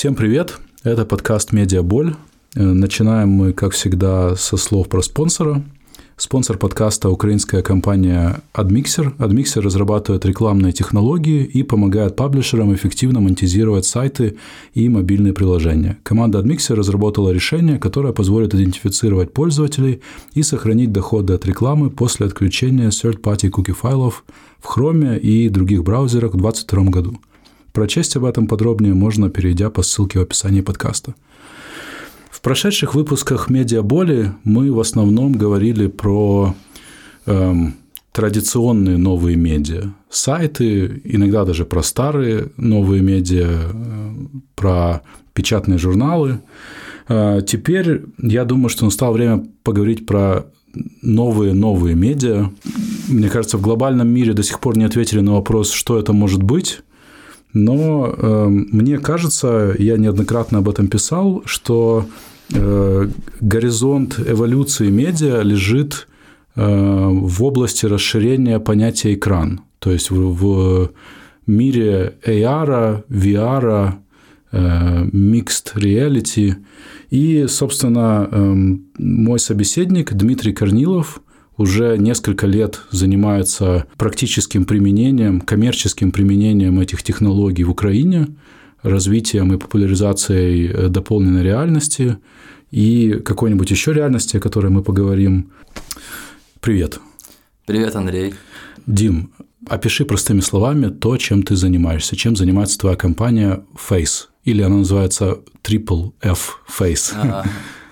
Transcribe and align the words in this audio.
Всем 0.00 0.14
привет! 0.14 0.58
Это 0.82 1.04
подкаст 1.04 1.52
«Медиаболь». 1.52 2.14
Э, 2.56 2.62
начинаем 2.62 3.28
мы, 3.28 3.52
как 3.52 3.72
всегда, 3.72 4.34
со 4.34 4.56
слов 4.56 4.88
про 4.88 5.02
спонсора. 5.02 5.62
Спонсор 6.16 6.56
подкаста– 6.56 7.08
украинская 7.10 7.60
компания 7.60 8.40
AdMixer. 8.54 9.14
AdMixer 9.18 9.60
разрабатывает 9.60 10.24
рекламные 10.24 10.72
технологии 10.72 11.44
и 11.44 11.62
помогает 11.62 12.16
паблишерам 12.16 12.74
эффективно 12.74 13.20
монетизировать 13.20 13.84
сайты 13.84 14.38
и 14.72 14.88
мобильные 14.88 15.34
приложения. 15.34 15.98
Команда 16.02 16.38
AdMixer 16.38 16.76
разработала 16.76 17.28
решение, 17.28 17.78
которое 17.78 18.14
позволит 18.14 18.54
идентифицировать 18.54 19.34
пользователей 19.34 20.00
и 20.32 20.42
сохранить 20.42 20.92
доходы 20.92 21.34
от 21.34 21.44
рекламы 21.44 21.90
после 21.90 22.24
отключения 22.24 22.88
third-party 22.88 23.50
cookie 23.50 23.74
файлов 23.74 24.24
в 24.60 24.78
Chrome 24.78 25.18
и 25.18 25.50
других 25.50 25.84
браузерах 25.84 26.32
в 26.32 26.38
2022 26.38 26.84
году. 26.84 27.20
Прочесть 27.72 28.16
об 28.16 28.24
этом 28.24 28.46
подробнее 28.46 28.94
можно, 28.94 29.30
перейдя 29.30 29.70
по 29.70 29.82
ссылке 29.82 30.18
в 30.18 30.22
описании 30.22 30.60
подкаста. 30.60 31.14
В 32.30 32.40
прошедших 32.40 32.94
выпусках 32.94 33.50
«Медиаболи» 33.50 34.32
мы 34.44 34.72
в 34.72 34.80
основном 34.80 35.32
говорили 35.32 35.88
про 35.88 36.54
эм, 37.26 37.74
традиционные 38.12 38.96
новые 38.96 39.36
медиа, 39.36 39.92
сайты, 40.08 41.00
иногда 41.04 41.44
даже 41.44 41.64
про 41.64 41.82
старые 41.82 42.48
новые 42.56 43.02
медиа, 43.02 43.48
э, 43.48 44.14
про 44.56 45.02
печатные 45.32 45.78
журналы. 45.78 46.40
Э, 47.08 47.40
теперь 47.46 48.02
я 48.18 48.44
думаю, 48.44 48.68
что 48.68 48.84
настало 48.84 49.12
время 49.12 49.46
поговорить 49.62 50.06
про 50.06 50.46
новые-новые 51.02 51.94
медиа. 51.94 52.50
Мне 53.08 53.28
кажется, 53.28 53.58
в 53.58 53.60
глобальном 53.60 54.08
мире 54.08 54.32
до 54.32 54.42
сих 54.42 54.60
пор 54.60 54.78
не 54.78 54.84
ответили 54.84 55.20
на 55.20 55.34
вопрос, 55.34 55.72
что 55.72 55.98
это 55.98 56.12
может 56.12 56.42
быть. 56.42 56.80
Но 57.52 58.14
э, 58.16 58.46
мне 58.48 58.98
кажется, 58.98 59.74
я 59.78 59.96
неоднократно 59.96 60.58
об 60.58 60.68
этом 60.68 60.88
писал, 60.88 61.42
что 61.44 62.06
Э, 62.52 63.08
горизонт 63.40 64.18
эволюции 64.18 64.90
медиа 64.90 65.42
лежит 65.42 66.08
э, 66.56 66.62
в 66.64 67.44
области 67.44 67.86
расширения 67.86 68.58
понятия 68.58 69.14
экран. 69.14 69.60
То 69.78 69.92
есть 69.92 70.10
в 70.10 70.90
мире 71.46 72.16
AR, 72.26 73.04
VR, 73.08 73.94
э, 74.52 75.04
mixed 75.12 75.74
reality. 75.76 76.56
И, 77.10 77.46
собственно, 77.48 78.28
мой 78.98 79.38
собеседник 79.40 80.12
Дмитрий 80.12 80.52
Корнилов 80.52 81.22
уже 81.60 81.96
несколько 81.98 82.46
лет 82.46 82.80
занимается 82.90 83.86
практическим 83.96 84.64
применением, 84.64 85.40
коммерческим 85.40 86.10
применением 86.10 86.80
этих 86.80 87.02
технологий 87.02 87.64
в 87.64 87.70
Украине– 87.70 88.28
развитием 88.82 89.52
и 89.52 89.58
популяризацией 89.58 90.68
э, 90.68 90.88
дополненной 90.88 91.42
реальности 91.42 92.18
и 92.70 93.20
какой-нибудь 93.24 93.70
еще 93.70 93.92
реальности, 93.92 94.36
о 94.36 94.40
которой 94.40 94.70
мы 94.70 94.82
поговорим. 94.82 95.50
Привет. 96.60 97.00
Привет, 97.66 97.96
Андрей. 97.96 98.34
Дим, 98.86 99.30
опиши 99.68 100.04
простыми 100.04 100.40
словами 100.40 100.88
то, 100.88 101.16
чем 101.16 101.42
ты 101.42 101.56
занимаешься, 101.56 102.16
чем 102.16 102.36
занимается 102.36 102.78
твоя 102.78 102.96
компания 102.96 103.62
Face, 103.74 104.28
или 104.44 104.62
она 104.62 104.76
называется 104.76 105.40
Triple 105.62 106.12
F 106.22 106.60
Face. 106.68 107.12
А, 107.14 107.44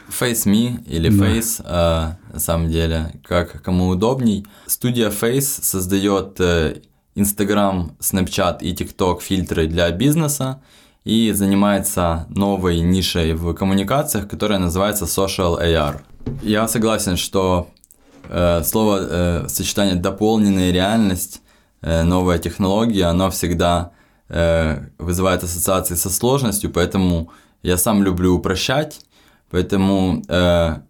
Face 0.09 0.47
Me 0.47 0.83
или 0.87 1.11
Face, 1.11 1.63
да. 1.63 2.19
на 2.33 2.41
самом 2.41 2.69
деле, 2.69 3.13
как 3.25 3.63
кому 3.63 3.89
удобней. 3.89 4.47
Студия 4.67 5.11
Face 5.11 5.63
создает 5.63 6.41
э, 6.41 6.81
Instagram, 7.15 7.97
Snapchat 8.01 8.59
и 8.61 8.73
TikTok 8.73 9.21
фильтры 9.21 9.67
для 9.67 9.91
бизнеса 9.91 10.61
и 11.05 11.33
занимается 11.33 12.27
новой 12.29 12.81
нишей 12.81 13.35
в 13.35 13.55
коммуникациях, 13.55 14.29
которая 14.29 14.59
называется 14.59 15.05
Social 15.05 15.61
AR. 15.61 16.01
Я 16.43 16.69
согласен, 16.69 17.17
что 17.17 17.69
э, 18.29 18.63
слово 18.65 18.99
э, 19.01 19.49
сочетание 19.49 19.95
дополненная 19.95 20.71
реальность, 20.71 21.43
э, 21.81 22.03
новая 22.03 22.39
технология, 22.39 23.05
оно 23.05 23.31
всегда 23.31 23.93
э, 24.29 24.87
вызывает 24.99 25.43
ассоциации 25.43 25.95
со 25.95 26.11
сложностью, 26.11 26.71
поэтому 26.71 27.31
я 27.63 27.77
сам 27.77 28.03
люблю 28.03 28.37
упрощать, 28.37 29.01
поэтому 29.51 30.23
э, 30.29 30.81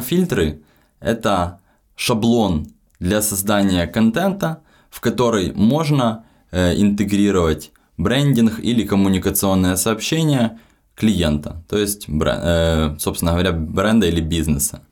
фильтры 0.00 0.62
это 1.00 1.60
шаблон 1.96 2.68
для 2.98 3.22
создания 3.22 3.86
контента, 3.86 4.62
в 4.90 5.00
который 5.00 5.52
можно 5.52 6.24
э, 6.50 6.74
интегрировать 6.80 7.72
брендинг 7.96 8.58
или 8.60 8.84
коммуникационное 8.84 9.76
сообщение 9.76 10.58
клиента, 10.94 11.62
то 11.68 11.78
есть, 11.78 12.06
э, 12.08 12.96
собственно 12.98 13.32
говоря, 13.32 13.52
бренда 13.52 14.06
или 14.06 14.20
бизнеса. 14.20 14.82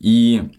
И 0.00 0.50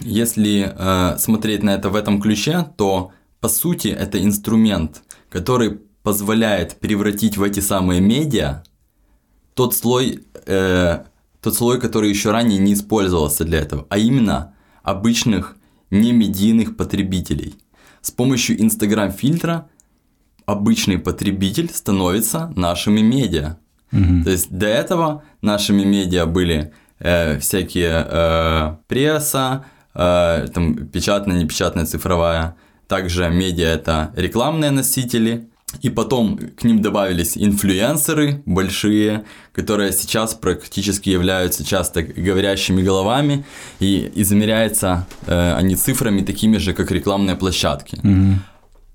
если 0.00 0.74
смотреть 1.18 1.62
на 1.62 1.70
это 1.70 1.88
в 1.88 1.96
этом 1.96 2.20
ключе, 2.20 2.66
то 2.76 3.12
по 3.40 3.48
сути 3.48 3.88
это 3.88 4.22
инструмент, 4.22 5.02
который 5.30 5.80
позволяет 6.02 6.78
превратить 6.78 7.36
в 7.36 7.42
эти 7.42 7.60
самые 7.60 8.00
медиа 8.00 8.62
тот 9.56 9.74
слой, 9.74 10.22
э, 10.46 11.04
тот 11.40 11.54
слой, 11.54 11.80
который 11.80 12.10
еще 12.10 12.30
ранее 12.30 12.58
не 12.58 12.74
использовался 12.74 13.44
для 13.44 13.58
этого, 13.60 13.86
а 13.88 13.96
именно 13.96 14.54
обычных 14.82 15.56
немедийных 15.90 16.76
потребителей. 16.76 17.54
С 18.02 18.10
помощью 18.10 18.60
Instagram 18.60 19.12
фильтра 19.12 19.68
обычный 20.44 20.98
потребитель 20.98 21.70
становится 21.70 22.52
нашими 22.54 23.00
медиа. 23.00 23.56
Угу. 23.92 24.24
То 24.24 24.30
есть 24.30 24.50
до 24.50 24.66
этого 24.66 25.22
нашими 25.40 25.84
медиа 25.84 26.26
были 26.26 26.74
э, 26.98 27.38
всякие 27.38 28.06
э, 28.08 28.76
пресса, 28.88 29.64
э, 29.94 30.48
там 30.52 30.86
печатная, 30.88 31.42
непечатная, 31.42 31.86
цифровая. 31.86 32.56
Также 32.88 33.30
медиа 33.30 33.68
это 33.68 34.12
рекламные 34.16 34.70
носители. 34.70 35.48
И 35.82 35.90
потом 35.90 36.38
к 36.38 36.64
ним 36.64 36.82
добавились 36.82 37.36
инфлюенсеры 37.36 38.42
большие, 38.46 39.24
которые 39.52 39.92
сейчас 39.92 40.34
практически 40.34 41.10
являются 41.10 41.64
часто 41.64 42.02
говорящими 42.02 42.82
головами, 42.82 43.44
и 43.80 44.10
измеряются 44.14 45.06
э, 45.26 45.54
они 45.54 45.76
цифрами 45.76 46.22
такими 46.22 46.58
же, 46.58 46.72
как 46.72 46.90
рекламные 46.90 47.36
площадки. 47.36 47.98
Угу 48.02 48.38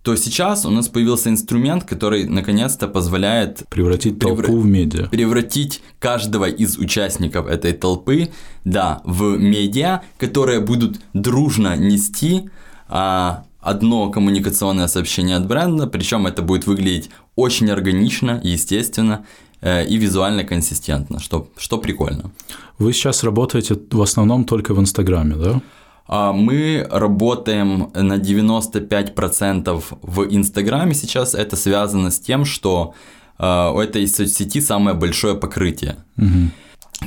то 0.03 0.16
сейчас 0.16 0.66
у 0.66 0.72
нас 0.72 0.88
появился 0.88 1.30
инструмент, 1.30 1.84
который 1.84 2.25
наконец-то 2.25 2.88
позволяет 2.88 3.68
превратить 3.69 4.19
толпу 4.19 4.42
превра... 4.42 4.52
в 4.52 4.66
медиа. 4.66 5.08
Превратить 5.08 5.81
каждого 6.00 6.46
из 6.46 6.78
участников 6.78 7.48
этой 7.48 7.74
толпы, 7.74 8.30
да, 8.66 9.02
в 9.06 9.38
медиа, 9.38 10.02
которые 10.18 10.59
будут 10.59 11.00
дружно 11.13 11.75
нести 11.75 12.50
а, 12.88 13.46
одно 13.61 14.09
коммуникационное 14.09 14.88
сообщение 14.88 15.38
от 15.38 15.47
бренда, 15.47 15.88
причем 15.88 16.27
это 16.27 16.41
будет 16.41 16.67
выглядеть 16.67 17.09
очень 17.35 17.69
органично, 17.69 18.39
естественно 18.44 19.25
э, 19.61 19.85
и 19.85 19.97
визуально 19.97 20.44
консистентно, 20.44 21.19
что, 21.19 21.47
что 21.57 21.77
прикольно. 21.77 22.31
Вы 22.79 22.94
сейчас 22.94 23.23
работаете 23.23 23.77
в 23.91 24.01
основном 24.01 24.44
только 24.45 24.73
в 24.73 24.79
Инстаграме, 24.79 25.35
да? 25.35 25.61
А, 26.07 26.33
мы 26.33 26.88
работаем 26.91 27.91
на 27.94 28.17
95% 28.17 29.83
в 30.01 30.35
Инстаграме 30.35 30.94
сейчас. 30.94 31.35
Это 31.35 31.55
связано 31.55 32.11
с 32.11 32.19
тем, 32.19 32.44
что 32.44 32.94
а, 33.38 33.71
у 33.71 33.79
этой 33.79 34.07
соцсети 34.07 34.61
самое 34.61 34.95
большое 34.95 35.35
покрытие. 35.35 35.95
Угу. 36.17 36.51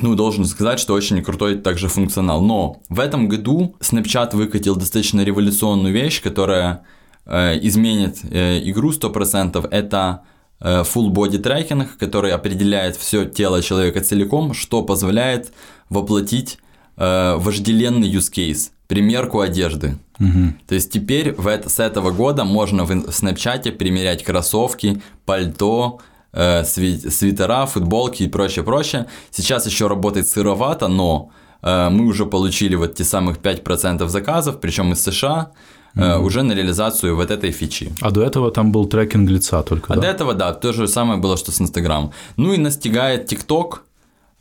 Ну, 0.01 0.15
должен 0.15 0.45
сказать, 0.45 0.79
что 0.79 0.93
очень 0.93 1.21
крутой 1.23 1.55
также 1.55 1.87
функционал. 1.87 2.41
Но 2.41 2.81
в 2.89 2.99
этом 2.99 3.29
году 3.29 3.75
Snapchat 3.79 4.35
выкатил 4.35 4.75
достаточно 4.75 5.21
революционную 5.21 5.93
вещь, 5.93 6.21
которая 6.21 6.83
э, 7.25 7.59
изменит 7.61 8.17
э, 8.23 8.59
игру 8.69 8.91
100%. 8.91 9.67
Это 9.69 10.23
э, 10.59 10.81
full 10.81 11.11
body 11.11 11.41
tracking, 11.41 11.87
который 11.97 12.33
определяет 12.33 12.97
все 12.97 13.25
тело 13.25 13.61
человека 13.61 14.01
целиком, 14.01 14.53
что 14.53 14.81
позволяет 14.81 15.53
воплотить 15.89 16.57
э, 16.97 17.35
вожделенный 17.37 18.11
use 18.11 18.31
case 18.31 18.71
примерку 18.87 19.39
одежды. 19.39 19.97
Угу. 20.19 20.53
То 20.67 20.75
есть 20.75 20.91
теперь 20.91 21.33
в 21.33 21.47
это, 21.47 21.69
с 21.69 21.79
этого 21.79 22.11
года 22.11 22.43
можно 22.43 22.85
в, 22.85 22.89
в 22.89 23.09
Snapchat 23.09 23.71
примерять 23.73 24.23
кроссовки, 24.23 25.01
пальто, 25.25 25.99
э, 26.35 26.63
свитера, 26.65 27.65
футболки 27.65 28.23
и 28.23 28.27
прочее, 28.27 28.63
прочее. 28.63 29.05
Сейчас 29.31 29.65
еще 29.65 29.87
работает 29.87 30.27
сыровато, 30.27 30.87
но 30.87 31.29
э, 31.63 31.89
мы 31.89 32.05
уже 32.05 32.25
получили 32.25 32.75
вот 32.75 32.95
те 32.95 33.03
самых 33.03 33.37
5% 33.37 34.07
заказов, 34.07 34.59
причем 34.59 34.91
из 34.91 35.03
США, 35.03 35.51
mm 35.95 36.19
уже 36.25 36.43
на 36.43 36.53
реализацию 36.53 37.15
вот 37.15 37.31
этой 37.31 37.51
фичи. 37.51 37.89
А 38.01 38.11
до 38.11 38.21
этого 38.21 38.51
там 38.51 38.71
был 38.71 38.85
трекинг 38.85 39.29
лица 39.29 39.63
только, 39.63 39.93
А 39.93 39.95
да? 39.95 40.01
до 40.01 40.07
этого, 40.07 40.33
да, 40.33 40.53
то 40.53 40.73
же 40.73 40.87
самое 40.87 41.19
было, 41.21 41.37
что 41.37 41.51
с 41.51 41.61
Инстаграм. 41.61 42.11
Ну 42.37 42.53
и 42.53 42.57
настигает 42.57 43.27
ТикТок, 43.27 43.83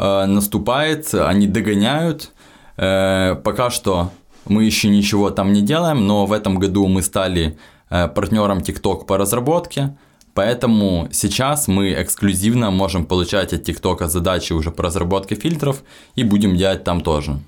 э, 0.00 0.26
наступает, 0.26 1.14
они 1.14 1.46
догоняют. 1.46 2.32
Э, 2.76 3.36
пока 3.44 3.70
что 3.70 4.10
мы 4.46 4.64
еще 4.64 4.88
ничего 4.88 5.30
там 5.30 5.52
не 5.52 5.62
делаем, 5.62 6.06
но 6.06 6.26
в 6.26 6.32
этом 6.32 6.58
году 6.58 6.86
мы 6.88 7.02
стали 7.02 7.56
э, 7.90 8.08
партнером 8.08 8.58
TikTok 8.58 9.06
по 9.06 9.16
разработке. 9.16 9.96
Поэтому 10.34 11.08
сейчас 11.12 11.68
мы 11.68 11.92
эксклюзивно 12.02 12.70
можем 12.70 13.06
получать 13.06 13.52
от 13.52 13.64
ТикТока 13.64 14.08
задачи 14.08 14.52
уже 14.52 14.70
по 14.70 14.82
разработке 14.82 15.36
фильтров 15.36 15.82
и 16.16 16.24
будем 16.24 16.56
делать 16.56 16.84
там 16.84 17.00
тоже. 17.00 17.38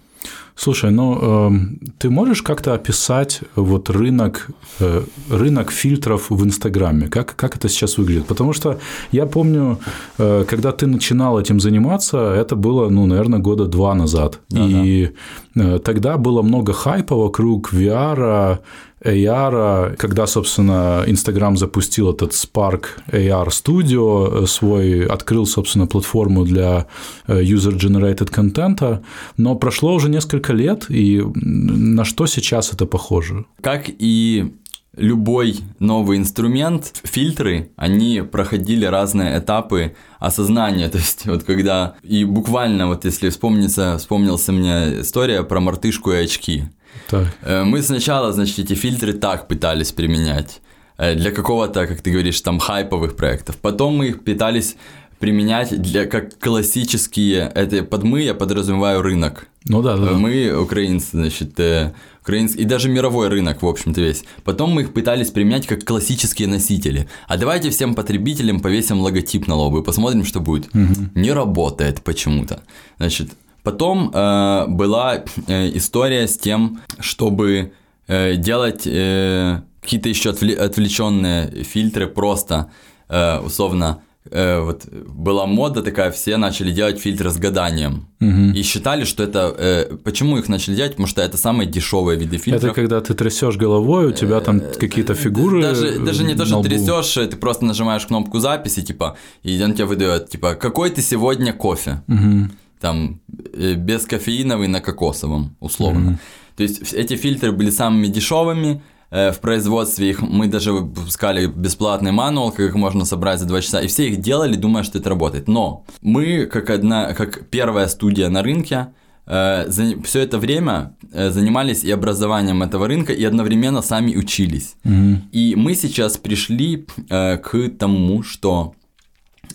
Слушай, 0.58 0.90
ну 0.90 1.18
э, 1.20 1.50
ты 1.98 2.08
можешь 2.08 2.42
как-то 2.42 2.72
описать 2.72 3.40
вот 3.56 3.90
рынок, 3.90 4.48
э, 4.80 5.02
рынок 5.30 5.70
фильтров 5.70 6.30
в 6.30 6.44
Инстаграме? 6.44 7.08
Как, 7.08 7.36
как 7.36 7.56
это 7.56 7.68
сейчас 7.68 7.98
выглядит? 7.98 8.26
Потому 8.26 8.54
что 8.54 8.78
я 9.12 9.26
помню, 9.26 9.78
э, 10.18 10.44
когда 10.48 10.72
ты 10.72 10.86
начинал 10.86 11.38
этим 11.38 11.60
заниматься, 11.60 12.16
это 12.16 12.56
было, 12.56 12.88
ну, 12.88 13.06
наверное, 13.06 13.38
года 13.38 13.66
два 13.66 13.94
назад. 13.94 14.40
Да, 14.48 14.66
и 14.66 15.10
да. 15.54 15.78
тогда 15.78 16.16
было 16.16 16.42
много 16.42 16.72
хайпа 16.72 17.16
вокруг 17.16 17.74
VR, 17.74 18.58
AR, 19.06 19.96
когда, 19.96 20.26
собственно, 20.26 21.04
Instagram 21.06 21.56
запустил 21.56 22.10
этот 22.10 22.32
Spark 22.32 22.84
AR 23.12 23.48
Studio 23.48 24.44
э, 24.44 24.46
свой, 24.46 25.06
открыл, 25.06 25.46
собственно, 25.46 25.86
платформу 25.86 26.44
для 26.44 26.86
э, 27.26 27.42
user-generated 27.42 28.30
контента, 28.30 29.02
но 29.36 29.54
прошло 29.54 29.94
уже 29.94 30.08
несколько 30.08 30.52
лет, 30.52 30.86
и 30.88 31.22
на 31.34 32.04
что 32.04 32.26
сейчас 32.26 32.72
это 32.72 32.86
похоже? 32.86 33.44
Как 33.60 33.84
и 33.88 34.52
любой 34.96 35.60
новый 35.78 36.18
инструмент, 36.18 37.00
фильтры, 37.04 37.70
они 37.76 38.22
проходили 38.22 38.84
разные 38.84 39.38
этапы 39.38 39.94
осознания. 40.18 40.88
То 40.90 40.98
есть, 40.98 41.26
вот 41.26 41.44
когда... 41.44 41.94
И 42.02 42.24
буквально, 42.24 42.88
вот 42.88 43.04
если 43.04 43.28
вспомнится, 43.28 43.98
вспомнился 43.98 44.52
мне 44.52 45.00
история 45.00 45.42
про 45.42 45.60
мартышку 45.60 46.12
и 46.12 46.16
очки. 46.16 46.64
Так. 47.08 47.26
Э, 47.42 47.64
мы 47.64 47.82
сначала, 47.82 48.32
значит, 48.32 48.58
эти 48.58 48.74
фильтры 48.74 49.12
так 49.12 49.48
пытались 49.48 49.92
применять 49.92 50.60
э, 50.96 51.14
для 51.14 51.30
какого-то, 51.30 51.86
как 51.86 52.00
ты 52.00 52.10
говоришь, 52.10 52.40
там 52.40 52.58
хайповых 52.58 53.16
проектов. 53.16 53.56
Потом 53.56 53.96
мы 53.96 54.08
их 54.08 54.24
пытались 54.24 54.76
применять 55.18 55.80
для 55.80 56.06
как 56.06 56.38
классические, 56.38 57.50
это 57.54 57.82
под 57.82 58.02
мы 58.02 58.22
я 58.22 58.34
подразумеваю 58.34 59.02
рынок. 59.02 59.48
Ну 59.68 59.82
да, 59.82 59.96
да. 59.96 60.12
Мы 60.12 60.52
украинцы, 60.52 61.08
значит, 61.12 61.58
э, 61.58 61.94
украинский, 62.26 62.62
и 62.62 62.64
даже 62.64 62.88
мировой 62.88 63.28
рынок, 63.28 63.62
в 63.62 63.66
общем-то, 63.66 64.00
весь. 64.00 64.24
Потом 64.42 64.72
мы 64.72 64.82
их 64.82 64.92
пытались 64.92 65.30
применять 65.30 65.66
как 65.66 65.84
классические 65.84 66.48
носители. 66.48 67.08
А 67.28 67.36
давайте 67.36 67.70
всем 67.70 67.94
потребителям 67.94 68.60
повесим 68.60 69.00
логотип 69.00 69.46
на 69.46 69.54
лоб 69.54 69.76
и 69.76 69.84
посмотрим, 69.84 70.24
что 70.24 70.40
будет. 70.40 70.66
Угу. 70.74 71.10
Не 71.14 71.32
работает 71.32 72.02
почему-то. 72.02 72.62
Значит, 72.98 73.30
Потом 73.62 74.12
э, 74.14 74.66
была 74.68 75.24
э, 75.48 75.76
история 75.76 76.28
с 76.28 76.38
тем, 76.38 76.78
чтобы 77.00 77.72
э, 78.06 78.36
делать 78.36 78.86
э, 78.86 79.60
какие-то 79.80 80.08
еще 80.08 80.30
отвлеченные 80.30 81.64
фильтры 81.64 82.06
просто 82.06 82.70
э, 83.08 83.40
условно 83.40 84.02
э, 84.30 84.60
вот 84.60 84.86
была 84.86 85.46
мода 85.46 85.82
такая, 85.82 86.10
все 86.10 86.36
начали 86.36 86.72
делать 86.72 86.98
фильтры 86.98 87.30
с 87.30 87.36
гаданием. 87.36 88.06
Угу. 88.20 88.52
И 88.54 88.62
считали, 88.62 89.04
что 89.04 89.22
это... 89.22 89.54
Э, 89.58 89.96
почему 90.04 90.38
их 90.38 90.48
начали 90.48 90.74
делать? 90.74 90.92
Потому 90.92 91.06
что 91.06 91.22
это 91.22 91.36
самые 91.36 91.68
дешевые 91.68 92.18
виды 92.18 92.38
фильтров. 92.38 92.64
Это 92.64 92.74
когда 92.74 93.00
ты 93.00 93.14
трясешь 93.14 93.56
головой, 93.56 94.06
у 94.06 94.12
тебя 94.12 94.40
там 94.40 94.58
э, 94.58 94.74
какие-то 94.78 95.14
фигуры. 95.14 95.62
Даже, 95.62 95.98
даже 95.98 96.24
не 96.24 96.34
то, 96.34 96.44
что 96.44 96.62
трясешь, 96.62 97.12
ты 97.12 97.36
просто 97.36 97.64
нажимаешь 97.64 98.06
кнопку 98.06 98.38
записи, 98.38 98.82
типа, 98.82 99.16
и 99.42 99.62
он 99.62 99.74
тебе 99.74 99.84
выдает, 99.84 100.28
типа, 100.28 100.54
какой 100.54 100.90
ты 100.90 101.02
сегодня 101.02 101.52
кофе. 101.52 102.02
Угу 102.08 102.50
там 102.80 103.20
э, 103.54 103.74
без 103.74 104.04
кофеиновый 104.04 104.68
на 104.68 104.80
кокосовом, 104.80 105.56
условно. 105.60 106.10
Mm-hmm. 106.10 106.56
То 106.56 106.62
есть 106.62 106.92
эти 106.92 107.16
фильтры 107.16 107.52
были 107.52 107.70
самыми 107.70 108.06
дешевыми, 108.06 108.68
э, 108.68 108.95
в 109.10 109.36
производстве 109.40 110.10
их 110.10 110.20
мы 110.20 110.48
даже 110.48 110.72
выпускали 110.72 111.46
бесплатный 111.46 112.12
мануал, 112.12 112.50
как 112.50 112.66
их 112.66 112.74
можно 112.74 113.04
собрать 113.04 113.38
за 113.38 113.46
2 113.46 113.60
часа, 113.60 113.80
и 113.80 113.86
все 113.86 114.08
их 114.08 114.20
делали, 114.20 114.56
думая, 114.56 114.82
что 114.82 114.98
это 114.98 115.10
работает. 115.10 115.48
Но 115.48 115.84
мы, 116.02 116.46
как, 116.46 116.70
одна, 116.70 117.14
как 117.14 117.48
первая 117.48 117.86
студия 117.88 118.28
на 118.28 118.42
рынке, 118.42 118.88
э, 119.26 119.68
все 120.04 120.20
это 120.20 120.38
время 120.38 120.96
занимались 121.12 121.84
и 121.84 121.90
образованием 121.90 122.62
этого 122.62 122.88
рынка, 122.88 123.12
и 123.12 123.24
одновременно 123.24 123.82
сами 123.82 124.16
учились. 124.16 124.74
Mm-hmm. 124.84 125.16
И 125.32 125.54
мы 125.56 125.74
сейчас 125.74 126.16
пришли 126.16 126.86
к 127.08 127.70
тому, 127.78 128.22
что 128.22 128.74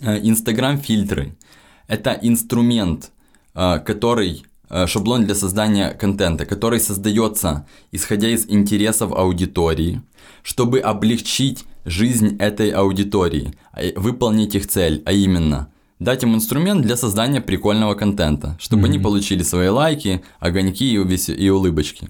Инстаграм-фильтры 0.02 1.36
это 1.92 2.18
инструмент, 2.22 3.12
э, 3.54 3.80
который 3.80 4.32
э, 4.32 4.51
шаблон 4.86 5.26
для 5.26 5.36
создания 5.36 5.90
контента, 5.90 6.46
который 6.46 6.80
создается 6.80 7.66
исходя 7.92 8.30
из 8.30 8.46
интересов 8.48 9.12
аудитории, 9.12 10.02
чтобы 10.44 10.80
облегчить 10.80 11.66
жизнь 11.86 12.38
этой 12.38 12.70
аудитории, 12.70 13.54
а, 13.74 13.82
выполнить 13.96 14.56
их 14.56 14.68
цель, 14.68 15.02
а 15.06 15.12
именно 15.12 15.72
дать 16.00 16.24
им 16.24 16.36
инструмент 16.36 16.82
для 16.82 16.98
создания 16.98 17.42
прикольного 17.42 17.94
контента, 17.94 18.58
чтобы 18.60 18.84
mm-hmm. 18.84 18.86
они 18.86 19.00
получили 19.00 19.44
свои 19.44 19.68
лайки, 19.68 20.24
огоньки 20.40 20.94
и, 20.94 21.34
и 21.34 21.50
улыбочки. 21.50 22.10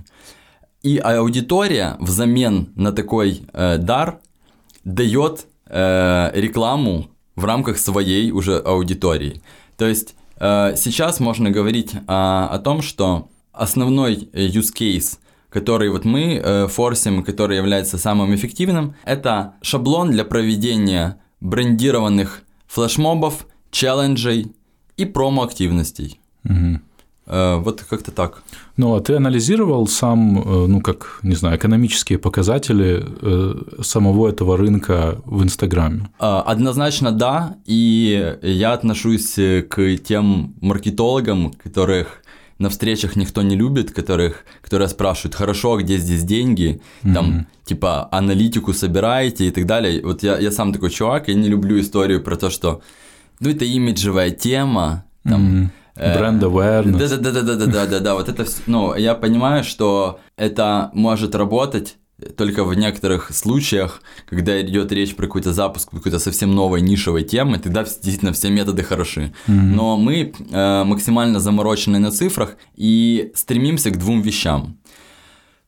И 0.82 0.98
аудитория 0.98 1.98
взамен 2.00 2.72
на 2.76 2.92
такой 2.92 3.44
э, 3.54 3.78
дар 3.78 4.20
дает 4.84 5.46
э, 5.68 6.32
рекламу 6.34 7.10
в 7.36 7.46
рамках 7.46 7.78
своей 7.78 8.32
уже 8.32 8.58
аудитории. 8.58 9.42
То 9.78 9.88
есть 9.88 10.16
э, 10.16 10.21
сейчас 10.76 11.20
можно 11.20 11.52
говорить 11.52 11.94
о, 12.08 12.48
о 12.48 12.60
том, 12.60 12.82
что 12.82 13.30
основной 13.54 14.30
use 14.34 14.74
case 14.76 15.18
который 15.52 15.90
вот 15.90 16.06
мы 16.06 16.42
э, 16.42 16.68
форсим, 16.68 17.24
который 17.24 17.58
является 17.58 17.98
самым 17.98 18.34
эффективным, 18.34 18.96
это 19.04 19.56
шаблон 19.62 20.10
для 20.10 20.24
проведения 20.24 21.18
брендированных 21.42 22.44
флешмобов, 22.68 23.46
челленджей 23.70 24.56
и 24.96 25.06
промо-активностей. 25.06 26.22
Угу. 26.46 26.80
Э, 27.32 27.62
вот 27.64 27.82
как-то 27.90 28.12
так. 28.12 28.44
Ну, 28.76 28.94
а 28.94 29.00
ты 29.00 29.16
анализировал 29.16 29.88
сам, 29.88 30.40
э, 30.40 30.68
ну, 30.68 30.82
как, 30.82 31.20
не 31.24 31.36
знаю, 31.36 31.58
экономические 31.58 32.20
показатели 32.20 33.06
э, 33.22 33.82
самого 33.82 34.28
этого 34.28 34.58
рынка 34.58 35.22
в 35.26 35.42
Инстаграме? 35.42 36.10
Однозначно 36.20 37.12
да, 37.12 37.56
и 37.66 38.38
я 38.42 38.74
отношусь 38.74 39.36
к 39.70 39.98
тем 40.04 40.56
маркетологам, 40.62 41.54
которых 41.54 42.08
на 42.60 42.70
встречах 42.70 43.16
никто 43.16 43.42
не 43.42 43.56
любит, 43.56 43.92
которых, 43.92 44.44
которые 44.62 44.90
спрашивают, 44.90 45.36
хорошо, 45.36 45.74
а 45.74 45.78
где 45.78 45.98
здесь 45.98 46.24
деньги, 46.24 46.82
mm-hmm. 47.04 47.14
там, 47.14 47.48
типа, 47.64 48.10
аналитику 48.12 48.74
собираете 48.74 49.48
и 49.48 49.52
так 49.52 49.66
далее. 49.66 50.02
Вот 50.04 50.22
я, 50.22 50.38
я 50.38 50.52
сам 50.52 50.74
такой 50.74 50.90
чувак, 50.90 51.30
я 51.30 51.36
не 51.36 51.48
люблю 51.48 51.80
историю 51.80 52.22
про 52.22 52.36
то, 52.36 52.50
что, 52.50 52.82
ну, 53.40 53.50
это 53.50 53.66
имиджевая 53.66 54.32
тема, 54.32 55.06
там, 55.24 55.42
mm-hmm 55.42 55.70
Бренд 55.96 56.44
awareness. 56.44 56.98
Да, 56.98 57.18
да, 57.18 57.32
да, 57.32 57.42
да, 57.42 57.56
да, 57.56 57.66
да, 57.66 57.86
да, 57.86 58.00
да, 58.00 58.14
вот 58.16 58.30
это 58.30 58.46
все. 58.46 58.62
Ну, 58.66 58.96
я 58.96 59.16
понимаю, 59.16 59.64
что 59.64 60.20
это 60.38 60.90
может 60.94 61.36
работать 61.36 61.98
только 62.38 62.64
в 62.64 62.74
некоторых 62.76 63.32
случаях, 63.34 64.02
когда 64.30 64.62
идет 64.62 64.92
речь 64.92 65.16
про 65.16 65.26
какой-то 65.26 65.54
запуск 65.54 65.90
какой-то 65.92 66.20
совсем 66.20 66.54
новой 66.54 66.82
нишевой 66.82 67.24
темы, 67.24 67.58
тогда 67.58 67.84
действительно 67.84 68.32
все 68.32 68.50
методы 68.50 68.84
хороши. 68.84 69.34
Mm-hmm. 69.48 69.54
Но 69.54 69.98
мы 69.98 70.34
э, 70.52 70.84
максимально 70.84 71.40
заморочены 71.40 72.00
на 72.00 72.12
цифрах 72.12 72.58
и 72.76 73.32
стремимся 73.36 73.90
к 73.90 73.98
двум 73.98 74.22
вещам. 74.22 74.78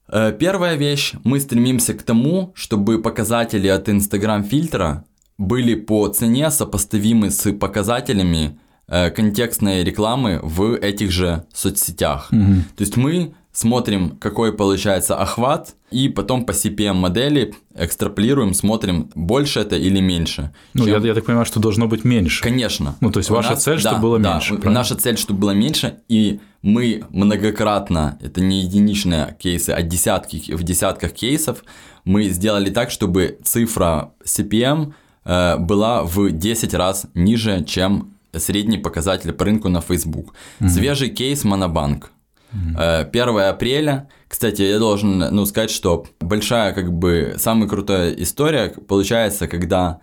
Э, 0.08 0.32
первая 0.38 0.76
вещь, 0.76 1.14
мы 1.24 1.40
стремимся 1.40 1.94
к 1.94 2.04
тому, 2.04 2.52
чтобы 2.56 3.02
показатели 3.02 3.68
от 3.68 3.90
Instagram 3.90 4.44
фильтра 4.44 5.06
были 5.40 5.74
по 5.74 6.08
цене 6.10 6.52
сопоставимы 6.52 7.32
с 7.32 7.52
показателями 7.54 8.44
Э, 8.46 8.63
контекстной 8.88 9.84
рекламы 9.84 10.40
в 10.44 10.76
этих 10.76 11.12
же 11.12 11.46
соцсетях. 11.54 12.30
Угу. 12.32 12.54
То 12.76 12.82
есть 12.82 12.98
мы 12.98 13.34
смотрим, 13.54 14.18
какой 14.20 14.52
получается 14.52 15.16
охват, 15.16 15.76
и 15.92 16.10
потом 16.10 16.46
по 16.46 16.52
CPM 16.52 16.94
модели 16.94 17.54
экстраполируем, 17.76 18.54
смотрим, 18.56 19.12
больше 19.14 19.60
это 19.60 19.76
или 19.76 20.02
меньше. 20.02 20.52
Ну, 20.74 20.86
чем... 20.86 21.02
я, 21.02 21.08
я 21.08 21.14
так 21.14 21.26
понимаю, 21.26 21.46
что 21.46 21.60
должно 21.60 21.88
быть 21.88 22.04
меньше. 22.04 22.42
Конечно. 22.42 22.96
Ну, 23.00 23.12
то 23.12 23.20
есть 23.20 23.30
ваша 23.30 23.52
нас, 23.52 23.64
цель, 23.64 23.82
да, 23.82 23.92
чтобы 23.92 24.02
было 24.02 24.20
да, 24.20 24.34
меньше. 24.34 24.56
Правильно? 24.56 24.72
Наша 24.72 24.96
цель, 24.96 25.18
чтобы 25.18 25.40
было 25.42 25.52
меньше, 25.52 26.00
и 26.10 26.40
мы 26.64 27.04
многократно, 27.12 28.18
это 28.22 28.42
не 28.42 28.62
единичные 28.62 29.38
кейсы, 29.40 29.70
а 29.70 29.84
десятки, 29.84 30.52
в 30.54 30.64
десятках 30.64 31.14
кейсов, 31.14 31.64
мы 32.06 32.30
сделали 32.30 32.72
так, 32.72 32.90
чтобы 32.90 33.38
цифра 33.44 34.14
CPM 34.26 34.94
э, 35.26 35.58
была 35.58 36.04
в 36.04 36.32
10 36.32 36.74
раз 36.74 37.06
ниже, 37.14 37.64
чем 37.64 38.13
средний 38.38 38.78
показатель 38.78 39.32
по 39.34 39.46
рынку 39.46 39.70
на 39.70 39.82
Facebook. 39.82 40.34
Mm-hmm. 40.60 40.70
Свежий 40.70 41.10
кейс 41.10 41.44
Монобанк. 41.44 42.12
Mm-hmm. 42.54 43.10
1 43.10 43.40
апреля. 43.40 44.10
Кстати, 44.28 44.62
я 44.62 44.80
должен 44.80 45.20
ну, 45.20 45.46
сказать, 45.46 45.72
что 45.72 46.06
большая, 46.20 46.74
как 46.74 46.92
бы, 46.94 47.36
самая 47.38 47.68
крутая 47.68 48.14
история 48.14 48.70
получается, 48.70 49.48
когда 49.48 50.00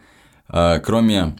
э, 0.49 0.81
кроме 0.85 1.37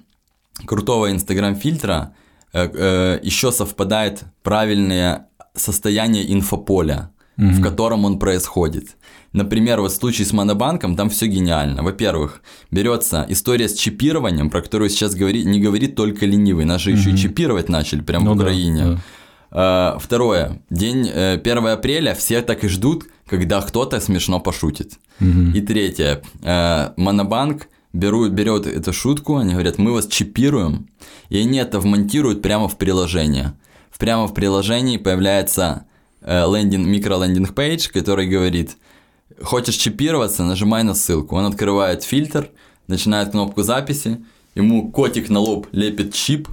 крутого 0.67 1.11
Инстаграм-фильтра 1.11 2.15
э, 2.53 3.19
еще 3.23 3.51
совпадает 3.51 4.23
правильное 4.43 5.29
состояние 5.55 6.33
инфополя. 6.33 7.11
угу. 7.41 7.49
в 7.49 7.63
котором 7.63 8.05
он 8.05 8.19
происходит. 8.19 8.97
Например, 9.33 9.81
вот 9.81 9.93
в 9.93 9.95
случае 9.95 10.27
с 10.27 10.33
Монобанком 10.33 10.97
там 10.97 11.09
все 11.09 11.27
гениально. 11.27 11.83
Во-первых, 11.83 12.43
берется 12.71 13.25
история 13.29 13.69
с 13.69 13.75
чипированием, 13.75 14.51
про 14.51 14.61
которую 14.61 14.91
сейчас 14.91 15.15
говорит, 15.15 15.47
не 15.47 15.61
говорит 15.61 15.95
только 15.95 16.27
ленивый. 16.27 16.65
Нас 16.65 16.81
же 16.81 16.91
угу. 16.91 16.99
еще 16.99 17.11
и 17.11 17.17
чипировать 17.17 17.69
начали 17.69 18.01
прямо 18.01 18.25
ну, 18.25 18.35
в 18.35 18.37
Украине. 18.37 18.85
Да, 18.85 18.93
да. 18.93 19.99
Второе. 19.99 20.63
День 20.71 21.09
1 21.09 21.13
э, 21.15 21.73
апреля 21.73 22.15
все 22.15 22.41
так 22.41 22.65
и 22.65 22.69
ждут, 22.69 23.07
когда 23.29 23.61
кто-то 23.61 24.01
смешно 24.01 24.41
пошутит. 24.41 24.95
Угу. 25.21 25.53
И 25.55 25.61
третье. 25.61 26.23
Э, 26.43 26.91
Монобанк 26.97 27.69
берут, 27.93 28.33
берет 28.33 28.67
эту 28.67 28.93
шутку, 28.93 29.37
они 29.37 29.53
говорят, 29.53 29.79
мы 29.79 29.93
вас 29.93 30.07
чипируем, 30.07 30.89
и 31.29 31.39
они 31.39 31.59
это 31.59 31.81
вмонтируют 31.81 32.43
прямо 32.43 32.69
в 32.69 32.77
приложение. 32.79 33.55
Прямо 34.01 34.27
в 34.27 34.33
приложении 34.33 34.97
появляется 34.97 35.85
э, 36.23 36.47
лендинг, 36.51 36.87
микролендинг 36.87 37.55
пейдж, 37.55 37.91
который 37.93 38.27
говорит, 38.27 38.79
хочешь 39.43 39.77
чипироваться, 39.77 40.45
нажимай 40.45 40.83
на 40.83 40.95
ссылку. 40.95 41.37
Он 41.37 41.47
открывает 41.47 42.03
фильтр, 42.03 42.51
начинает 42.87 43.31
кнопку 43.31 43.63
записи, 43.63 44.19
ему 44.55 44.91
котик 44.91 45.31
на 45.31 45.41
лоб 45.41 45.67
лепит 45.73 46.15
чип, 46.15 46.49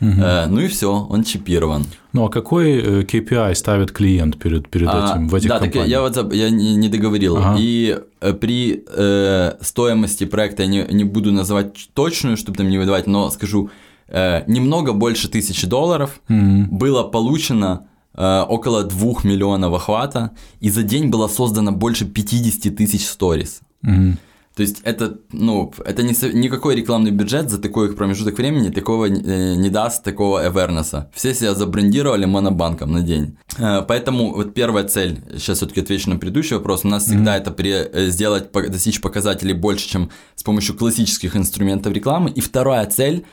Угу. 0.00 0.10
Э, 0.18 0.46
ну 0.46 0.60
и 0.60 0.68
все, 0.68 1.06
он 1.10 1.24
чипирован. 1.24 1.84
Ну 2.12 2.24
а 2.24 2.30
какой 2.30 2.72
э, 2.72 3.02
KPI 3.02 3.54
ставит 3.54 3.92
клиент 3.92 4.38
перед, 4.38 4.68
перед 4.68 4.88
а, 4.88 5.12
этим 5.12 5.28
в 5.28 5.34
этих 5.34 5.48
да, 5.48 5.58
компаниях? 5.58 5.84
Так 5.84 5.90
я 5.90 6.00
вот 6.00 6.32
я 6.32 6.50
не, 6.50 6.74
не 6.76 6.88
договорил. 6.88 7.36
Ага. 7.36 7.56
И 7.58 7.98
э, 8.20 8.32
при 8.32 8.82
э, 8.86 9.52
стоимости 9.60 10.24
проекта 10.24 10.62
я 10.62 10.68
не, 10.68 10.86
не 10.90 11.04
буду 11.04 11.32
называть 11.32 11.90
точную, 11.92 12.38
чтобы 12.38 12.56
там 12.56 12.70
не 12.70 12.78
выдавать, 12.78 13.06
но 13.06 13.30
скажу, 13.30 13.70
э, 14.08 14.42
немного 14.46 14.94
больше 14.94 15.28
тысячи 15.28 15.66
долларов 15.66 16.20
угу. 16.30 16.66
было 16.70 17.02
получено 17.02 17.86
э, 18.20 18.42
около 18.42 18.84
2 18.84 19.12
миллионов 19.24 19.74
охвата, 19.74 20.30
и 20.60 20.70
за 20.70 20.82
день 20.82 21.08
было 21.08 21.28
создано 21.28 21.72
больше 21.72 22.04
50 22.04 22.76
тысяч 22.76 23.06
сторис. 23.06 23.60
Угу. 23.82 24.16
То 24.60 24.62
есть 24.62 24.80
это, 24.82 25.16
ну, 25.32 25.72
это 25.86 26.02
не, 26.02 26.12
никакой 26.34 26.74
рекламный 26.74 27.12
бюджет 27.12 27.48
за 27.48 27.58
такой 27.58 27.94
промежуток 27.94 28.36
времени 28.36 28.68
такого 28.68 29.06
э, 29.06 29.54
не 29.54 29.70
даст, 29.70 30.02
такого 30.02 30.46
awareness. 30.46 31.06
Все 31.14 31.34
себя 31.34 31.54
забрендировали 31.54 32.26
монобанком 32.26 32.92
на 32.92 33.00
день. 33.00 33.38
Э, 33.58 33.82
поэтому 33.88 34.34
вот 34.34 34.52
первая 34.52 34.84
цель, 34.84 35.22
сейчас 35.38 35.58
все-таки 35.58 35.80
отвечу 35.80 36.10
на 36.10 36.16
предыдущий 36.16 36.56
вопрос, 36.56 36.84
у 36.84 36.88
нас 36.88 37.04
mm-hmm. 37.04 37.06
всегда 37.06 37.36
это 37.36 37.52
при, 37.52 37.70
э, 37.70 38.10
сделать, 38.10 38.52
достичь 38.52 39.00
показателей 39.00 39.54
больше, 39.54 39.88
чем 39.88 40.10
с 40.34 40.42
помощью 40.42 40.76
классических 40.76 41.36
инструментов 41.36 41.94
рекламы. 41.94 42.30
И 42.30 42.40
вторая 42.40 42.84
цель, 42.86 43.24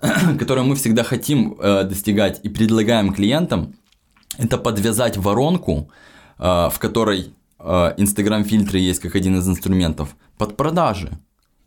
которую 0.38 0.66
мы 0.66 0.76
всегда 0.76 1.04
хотим 1.04 1.56
достигать 1.58 2.40
и 2.42 2.48
предлагаем 2.48 3.14
клиентам, 3.14 3.74
это 4.38 4.58
подвязать 4.58 5.16
воронку, 5.16 5.90
в 6.38 6.74
которой 6.78 7.32
Инстаграм 7.58 8.44
фильтры 8.44 8.78
есть 8.78 9.00
как 9.00 9.16
один 9.16 9.38
из 9.38 9.48
инструментов– 9.48 10.16
под 10.38 10.56
продажи. 10.56 11.18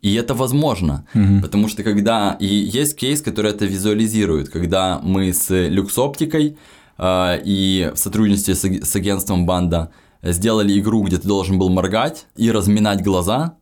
И 0.02 0.14
это 0.14 0.34
возможно, 0.34 1.06
угу. 1.14 1.42
потому 1.42 1.68
что 1.68 1.82
когда 1.82 2.36
и 2.40 2.46
есть 2.46 2.96
кейс, 2.96 3.20
который 3.20 3.50
это 3.50 3.66
визуализирует, 3.66 4.48
когда 4.48 4.98
мы 5.02 5.32
с 5.32 5.50
люксоптикой 5.50 6.56
э, 6.96 7.42
и 7.44 7.90
в 7.94 7.98
сотрудничестве 7.98 8.54
с, 8.54 8.64
с 8.64 8.96
агентством 8.96 9.44
Банда 9.44 9.90
сделали 10.22 10.78
игру, 10.80 11.02
где 11.02 11.18
ты 11.18 11.28
должен 11.28 11.58
был 11.58 11.68
моргать 11.68 12.26
и 12.34 12.50
разминать 12.50 13.02
глаза, 13.02 13.56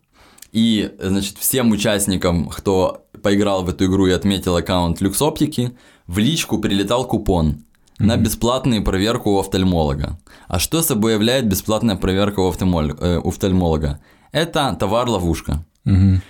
и 0.53 0.93
значит 1.01 1.39
всем 1.39 1.73
участникам, 1.73 2.49
кто 2.49 3.05
поиграл 3.21 3.65
в 3.65 3.69
эту 3.69 3.87
игру 3.87 4.07
и 4.07 4.13
отметил 4.13 4.55
аккаунт 4.55 5.01
люксоптики, 5.01 5.73
в 6.07 6.19
личку 6.19 6.59
прилетал 6.59 7.05
купон 7.05 7.65
на 7.99 8.17
бесплатную 8.17 8.83
проверку 8.83 9.31
у 9.31 9.39
офтальмолога. 9.39 10.19
А 10.47 10.59
что 10.59 10.83
собой 10.83 11.15
является 11.15 11.51
бесплатная 11.51 11.97
проверка 11.97 12.41
у 12.41 12.51
э, 12.51 13.21
офтальмолога? 13.25 14.01
Это 14.33 14.77
товар-ловушка. 14.79 15.65
Угу. 15.85 16.21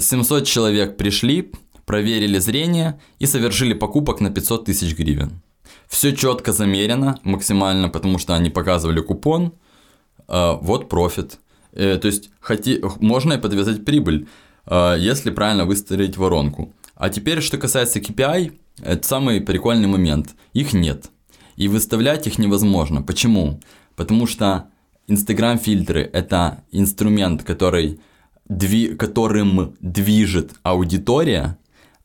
700 0.00 0.46
человек 0.46 0.96
пришли, 0.96 1.50
проверили 1.84 2.38
зрение 2.38 3.00
и 3.18 3.26
совершили 3.26 3.74
покупок 3.74 4.20
на 4.20 4.30
500 4.30 4.66
тысяч 4.66 4.96
гривен. 4.96 5.42
Все 5.88 6.14
четко 6.14 6.52
замерено 6.52 7.18
максимально, 7.24 7.88
потому 7.88 8.18
что 8.18 8.34
они 8.34 8.50
показывали 8.50 9.00
купон. 9.00 9.52
Э, 10.28 10.56
вот 10.60 10.88
профит. 10.88 11.38
Э, 11.72 11.96
то 11.96 12.06
есть 12.06 12.30
хоти, 12.40 12.80
можно 13.00 13.34
и 13.34 13.38
подвязать 13.38 13.84
прибыль, 13.84 14.28
если 14.98 15.30
правильно 15.30 15.66
выстроить 15.66 16.16
воронку. 16.16 16.72
А 16.94 17.10
теперь, 17.10 17.42
что 17.42 17.58
касается 17.58 17.98
KPI, 17.98 18.52
это 18.82 19.06
самый 19.06 19.40
прикольный 19.40 19.88
момент. 19.88 20.34
Их 20.52 20.72
нет. 20.72 21.10
И 21.56 21.68
выставлять 21.68 22.26
их 22.26 22.38
невозможно. 22.38 23.02
Почему? 23.02 23.60
Потому 23.96 24.26
что 24.26 24.68
Инстаграм 25.06 25.58
фильтры 25.58 26.08
это 26.12 26.64
инструмент, 26.72 27.42
который, 27.42 28.00
дви, 28.48 28.94
которым 28.94 29.76
движет 29.80 30.52
аудитория, 30.62 31.58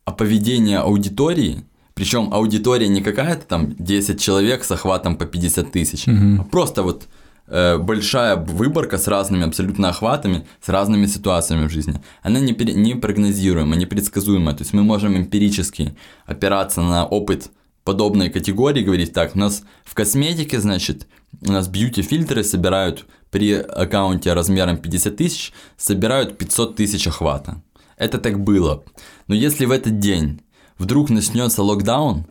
а 0.03 0.11
поведение 0.11 0.79
аудитории, 0.79 1.63
причем 1.93 2.33
аудитория 2.33 2.89
не 2.89 3.01
какая-то 3.01 3.45
там 3.45 3.73
10 3.77 4.19
человек 4.19 4.63
с 4.63 4.71
охватом 4.71 5.15
по 5.15 5.25
50 5.25 5.71
тысяч, 5.71 6.07
угу. 6.07 6.41
а 6.41 6.43
просто 6.43 6.83
вот 6.83 7.07
большая 7.49 8.35
выборка 8.35 8.97
с 8.97 9.07
разными 9.07 9.45
абсолютно 9.45 9.89
охватами, 9.89 10.45
с 10.61 10.69
разными 10.69 11.07
ситуациями 11.07 11.67
в 11.67 11.71
жизни. 11.71 12.01
Она 12.21 12.39
не, 12.39 12.53
не 12.53 12.95
прогнозируема, 12.95 13.75
не 13.75 13.85
предсказуема. 13.85 14.53
То 14.53 14.61
есть 14.61 14.73
мы 14.73 14.83
можем 14.83 15.17
эмпирически 15.17 15.95
опираться 16.25 16.81
на 16.81 17.05
опыт 17.05 17.49
подобной 17.83 18.29
категории, 18.29 18.83
говорить 18.83 19.13
так, 19.13 19.35
у 19.35 19.39
нас 19.39 19.63
в 19.83 19.95
косметике, 19.95 20.59
значит, 20.59 21.07
у 21.41 21.51
нас 21.51 21.67
бьюти-фильтры 21.67 22.43
собирают 22.43 23.05
при 23.31 23.53
аккаунте 23.53 24.33
размером 24.33 24.77
50 24.77 25.15
тысяч, 25.15 25.53
собирают 25.75 26.37
500 26.37 26.75
тысяч 26.75 27.07
охвата. 27.07 27.63
Это 27.97 28.17
так 28.19 28.39
было. 28.39 28.83
Но 29.27 29.35
если 29.35 29.65
в 29.65 29.71
этот 29.71 29.99
день 29.99 30.41
вдруг 30.77 31.09
начнется 31.09 31.63
локдаун, 31.63 32.25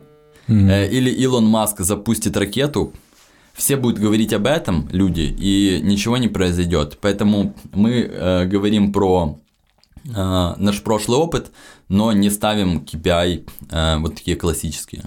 mm-hmm. 0.47 0.69
э, 0.69 0.89
или 0.89 1.09
Илон 1.09 1.45
Маск 1.45 1.81
запустит 1.81 2.37
ракету, 2.37 2.93
все 3.59 3.75
будут 3.75 3.99
говорить 3.99 4.33
об 4.33 4.47
этом, 4.47 4.87
люди, 4.91 5.35
и 5.37 5.81
ничего 5.83 6.17
не 6.17 6.29
произойдет. 6.29 6.97
Поэтому 7.01 7.53
мы 7.73 7.91
э, 7.91 8.45
говорим 8.45 8.93
про 8.93 9.37
э, 10.05 10.53
наш 10.57 10.81
прошлый 10.81 11.19
опыт, 11.19 11.51
но 11.89 12.13
не 12.13 12.29
ставим 12.29 12.79
KPI 12.79 13.49
э, 13.69 13.97
вот 13.99 14.15
такие 14.15 14.37
классические. 14.37 15.03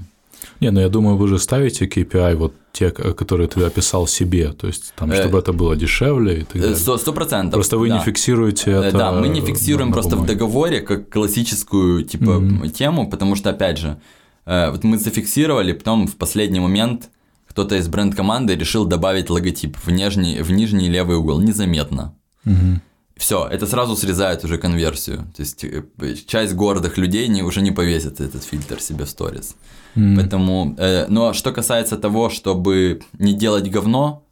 Не, 0.60 0.70
ну 0.70 0.80
я 0.80 0.88
думаю, 0.88 1.16
вы 1.16 1.28
же 1.28 1.38
ставите 1.38 1.86
KPI 1.86 2.36
вот 2.36 2.52
те, 2.72 2.90
которые 2.90 3.48
ты 3.48 3.64
описал 3.64 4.06
себе, 4.06 4.52
то 4.52 4.66
есть 4.66 4.92
там, 4.96 5.10
чтобы 5.12 5.38
э, 5.38 5.40
это 5.40 5.52
было 5.52 5.74
дешевле 5.76 6.40
и 6.40 6.44
так 6.44 6.60
далее. 6.60 6.76
Сто 6.76 7.12
процентов. 7.12 7.54
Просто 7.54 7.78
вы 7.78 7.88
да. 7.88 7.98
не 7.98 8.04
фиксируете 8.04 8.70
э, 8.70 8.82
это. 8.82 8.98
Да, 8.98 9.12
мы 9.12 9.28
не 9.28 9.40
фиксируем 9.40 9.88
на, 9.88 9.94
просто 9.94 10.16
в 10.16 10.26
договоре 10.26 10.80
как 10.80 11.08
классическую 11.08 12.04
типа 12.04 12.30
mm-hmm. 12.30 12.68
тему, 12.68 13.08
потому 13.08 13.34
что 13.34 13.50
опять 13.50 13.78
же, 13.78 13.98
э, 14.44 14.70
вот 14.70 14.84
мы 14.84 14.98
зафиксировали, 14.98 15.72
потом 15.72 16.06
в 16.06 16.16
последний 16.16 16.60
момент 16.60 17.08
кто-то 17.52 17.76
из 17.76 17.86
бренд-команды 17.86 18.54
решил 18.54 18.86
добавить 18.86 19.28
логотип 19.28 19.76
в 19.76 19.90
нижний, 19.90 20.40
в 20.40 20.50
нижний 20.50 20.88
левый 20.88 21.16
угол 21.16 21.38
незаметно. 21.38 22.14
Mm-hmm. 22.46 22.80
Все, 23.16 23.46
это 23.46 23.66
сразу 23.66 23.94
срезает 23.94 24.42
уже 24.42 24.56
конверсию. 24.56 25.30
То 25.36 25.42
есть 25.42 26.26
часть 26.26 26.54
гордых 26.54 26.96
людей 26.96 27.28
не, 27.28 27.42
уже 27.42 27.60
не 27.60 27.70
повесит 27.70 28.22
этот 28.22 28.42
фильтр 28.42 28.80
себе 28.80 29.04
в 29.04 29.10
сторис. 29.10 29.54
Mm. 29.96 30.16
Поэтому, 30.16 30.74
э, 30.78 31.06
но 31.08 31.34
что 31.34 31.52
касается 31.52 31.98
того, 31.98 32.30
чтобы 32.30 33.02
не 33.18 33.34
делать 33.34 33.70
говно, 33.70 34.24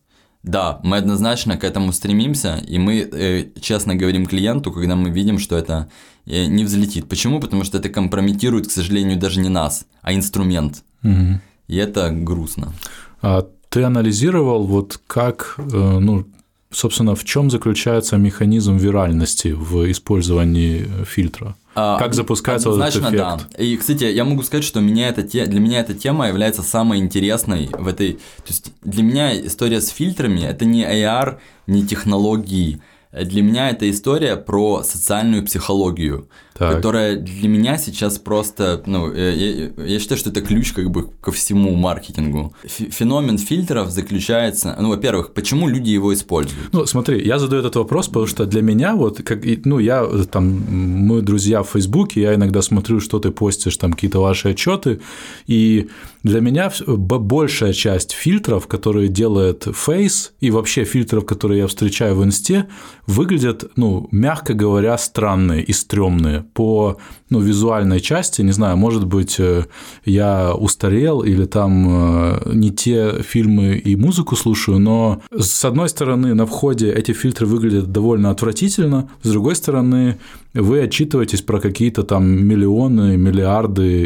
да, 0.43 0.81
мы 0.83 0.97
однозначно 0.97 1.59
к 1.59 1.65
этому 1.65 1.93
стремимся, 1.93 2.57
и 2.67 2.79
мы 2.79 3.01
э, 3.01 3.61
честно 3.61 3.97
говорим 3.97 4.25
клиенту, 4.25 4.73
когда 4.73 4.97
мы 4.97 5.11
видим, 5.11 5.39
что 5.39 5.59
это 5.59 5.91
э, 6.25 6.47
не 6.47 6.65
взлетит. 6.65 7.07
Почему? 7.07 7.39
Потому 7.39 7.65
что 7.65 7.77
это 7.77 7.91
компрометирует, 7.91 8.67
к 8.67 8.71
сожалению, 8.71 9.19
даже 9.19 9.41
не 9.41 9.51
нас, 9.51 9.85
а 10.01 10.15
инструмент. 10.15 10.85
Mm-hmm. 11.03 11.35
И 11.69 11.77
это 11.77 12.11
грустно. 12.11 12.73
А 13.23 13.47
ты 13.69 13.83
анализировал, 13.83 14.67
вот 14.67 15.01
как, 15.07 15.55
э, 15.59 15.63
ну, 15.63 16.27
собственно, 16.71 17.15
в 17.15 17.25
чем 17.25 17.51
заключается 17.51 18.17
механизм 18.17 18.77
виральности 18.77 19.49
в 19.49 19.91
использовании 19.91 20.87
фильтра? 21.05 21.57
А, 21.75 21.99
как 21.99 22.15
запускается 22.15 22.71
Однозначно, 22.71 23.07
этот 23.07 23.39
эффект? 23.39 23.57
да. 23.57 23.63
И, 23.63 23.77
кстати, 23.77 24.05
я 24.05 24.25
могу 24.25 24.43
сказать, 24.43 24.65
что 24.65 24.81
меня 24.81 25.09
эта 25.09 25.23
те... 25.23 25.47
для 25.47 25.61
меня 25.61 25.81
эта 25.81 25.95
тема 25.95 26.29
является 26.29 26.63
самой 26.63 26.99
интересной 26.99 27.71
в 27.73 27.87
этой... 27.87 28.15
То 28.15 28.49
есть 28.49 28.73
для 28.83 29.03
меня 29.03 29.47
история 29.47 29.81
с 29.81 29.89
фильтрами– 29.89 30.41
это 30.43 30.65
не 30.65 30.83
AR, 30.83 31.39
не 31.67 31.87
технологии. 31.87 32.81
Для 33.13 33.43
меня 33.43 33.71
это 33.71 33.89
история 33.91 34.37
про 34.37 34.83
социальную 34.83 35.45
психологию. 35.45 36.29
Так. 36.61 36.77
которая 36.77 37.17
для 37.17 37.49
меня 37.49 37.79
сейчас 37.79 38.19
просто, 38.19 38.83
ну, 38.85 39.11
я, 39.15 39.71
я 39.77 39.99
считаю, 39.99 40.19
что 40.19 40.29
это 40.29 40.43
ключ 40.43 40.73
как 40.73 40.91
бы 40.91 41.09
ко 41.21 41.33
всему 41.33 41.75
маркетингу. 41.75 42.53
Ф- 42.65 42.93
Феномен 42.95 43.39
фильтров 43.39 43.91
заключается, 43.91 44.77
ну, 44.79 44.91
во-первых, 44.91 45.33
почему 45.33 45.69
люди 45.69 45.89
его 45.89 46.13
используют? 46.13 46.69
Ну, 46.73 46.85
смотри, 46.85 47.27
я 47.27 47.39
задаю 47.39 47.63
этот 47.63 47.77
вопрос, 47.77 48.09
потому 48.09 48.27
что 48.27 48.45
для 48.45 48.61
меня 48.61 48.95
вот, 48.95 49.23
как, 49.23 49.41
ну, 49.65 49.79
я 49.79 50.07
там, 50.31 50.45
мы 51.09 51.23
друзья 51.23 51.63
в 51.63 51.71
Фейсбуке, 51.71 52.21
я 52.21 52.35
иногда 52.35 52.61
смотрю, 52.61 53.01
что 53.01 53.19
ты 53.19 53.31
постишь, 53.31 53.79
там, 53.79 53.95
какие-то 53.95 54.21
ваши 54.21 54.51
отчеты, 54.51 55.01
и 55.47 55.89
для 56.23 56.41
меня 56.41 56.71
большая 56.87 57.73
часть 57.73 58.13
фильтров, 58.13 58.67
которые 58.67 59.09
делает 59.09 59.67
Face, 59.67 60.33
и 60.41 60.51
вообще 60.51 60.85
фильтров, 60.85 61.25
которые 61.25 61.61
я 61.61 61.67
встречаю 61.67 62.17
в 62.17 62.23
инсте, 62.25 62.67
выглядят, 63.07 63.65
ну, 63.77 64.09
мягко 64.13 64.53
говоря, 64.53 64.99
странные 64.99 65.63
и 65.63 65.73
стрёмные 65.73 66.45
по, 66.53 66.99
ну, 67.31 67.41
визуальной 67.41 68.01
части, 68.01 68.43
не 68.43 68.53
знаю, 68.53 68.77
может 68.77 69.07
быть, 69.07 69.37
э, 69.39 69.67
я 70.05 70.55
устарел 70.55 71.23
или 71.23 71.45
там 71.45 71.87
э, 71.89 72.53
не 72.55 72.71
те 72.71 73.23
фильмы 73.23 73.77
и 73.77 73.97
музыку 73.97 74.37
слушаю, 74.37 74.79
но 74.79 75.21
с 75.37 75.65
одной 75.65 75.89
стороны 75.89 76.35
на 76.35 76.47
входе 76.47 76.93
эти 76.93 77.13
фильтры 77.13 77.47
выглядят 77.47 77.93
довольно 77.93 78.31
отвратительно, 78.31 79.09
с 79.23 79.31
другой 79.31 79.57
стороны 79.57 80.19
вы 80.55 80.83
отчитываетесь 80.83 81.43
про 81.43 81.61
какие-то 81.61 82.03
там 82.03 82.25
миллионы, 82.27 83.17
миллиарды 83.17 84.05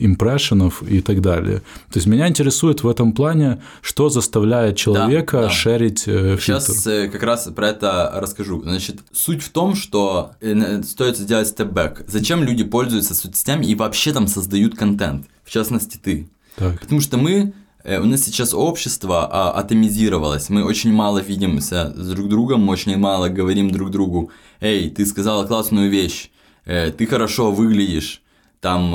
импрессионов 0.00 0.82
и 0.82 1.00
так 1.00 1.20
далее. 1.20 1.58
То 1.92 1.98
есть 1.98 2.06
меня 2.06 2.28
интересует 2.28 2.82
в 2.82 2.88
этом 2.88 3.12
плане, 3.12 3.62
что 3.82 4.08
заставляет 4.08 4.76
человека 4.76 5.42
да. 5.42 5.50
шерить 5.50 6.04
э, 6.06 6.36
фильтр. 6.36 6.60
Сейчас 6.60 6.86
э, 6.86 7.08
как 7.08 7.22
раз 7.22 7.48
про 7.54 7.68
это 7.68 8.12
расскажу. 8.16 8.62
Значит, 8.62 8.96
суть 9.12 9.42
в 9.42 9.50
том, 9.50 9.74
что 9.74 10.32
э, 10.40 10.82
стоит 10.82 11.16
сделать 11.16 11.48
степ-бэк. 11.48 12.04
Зачем 12.08 12.42
люди 12.42 12.64
пользуются 12.64 13.14
соцсетями 13.14 13.66
и 13.66 13.74
вообще 13.74 14.12
там 14.12 14.26
создают 14.26 14.74
контент? 14.74 15.26
В 15.44 15.50
частности, 15.50 15.98
ты. 16.02 16.28
Так. 16.56 16.80
Потому 16.80 17.00
что 17.00 17.16
мы, 17.18 17.52
у 18.00 18.04
нас 18.04 18.24
сейчас 18.24 18.54
общество 18.54 19.28
а, 19.30 19.50
атомизировалось, 19.52 20.48
мы 20.48 20.64
очень 20.64 20.92
мало 20.92 21.20
видимся 21.20 21.92
с 21.94 22.08
друг 22.08 22.28
другом, 22.28 22.64
мы 22.64 22.72
очень 22.72 22.96
мало 22.96 23.28
говорим 23.28 23.70
друг 23.70 23.90
другу, 23.90 24.30
эй, 24.60 24.90
ты 24.90 25.06
сказала 25.06 25.46
классную 25.46 25.90
вещь, 25.90 26.30
э, 26.64 26.90
ты 26.90 27.06
хорошо 27.06 27.52
выглядишь, 27.52 28.22
там 28.60 28.92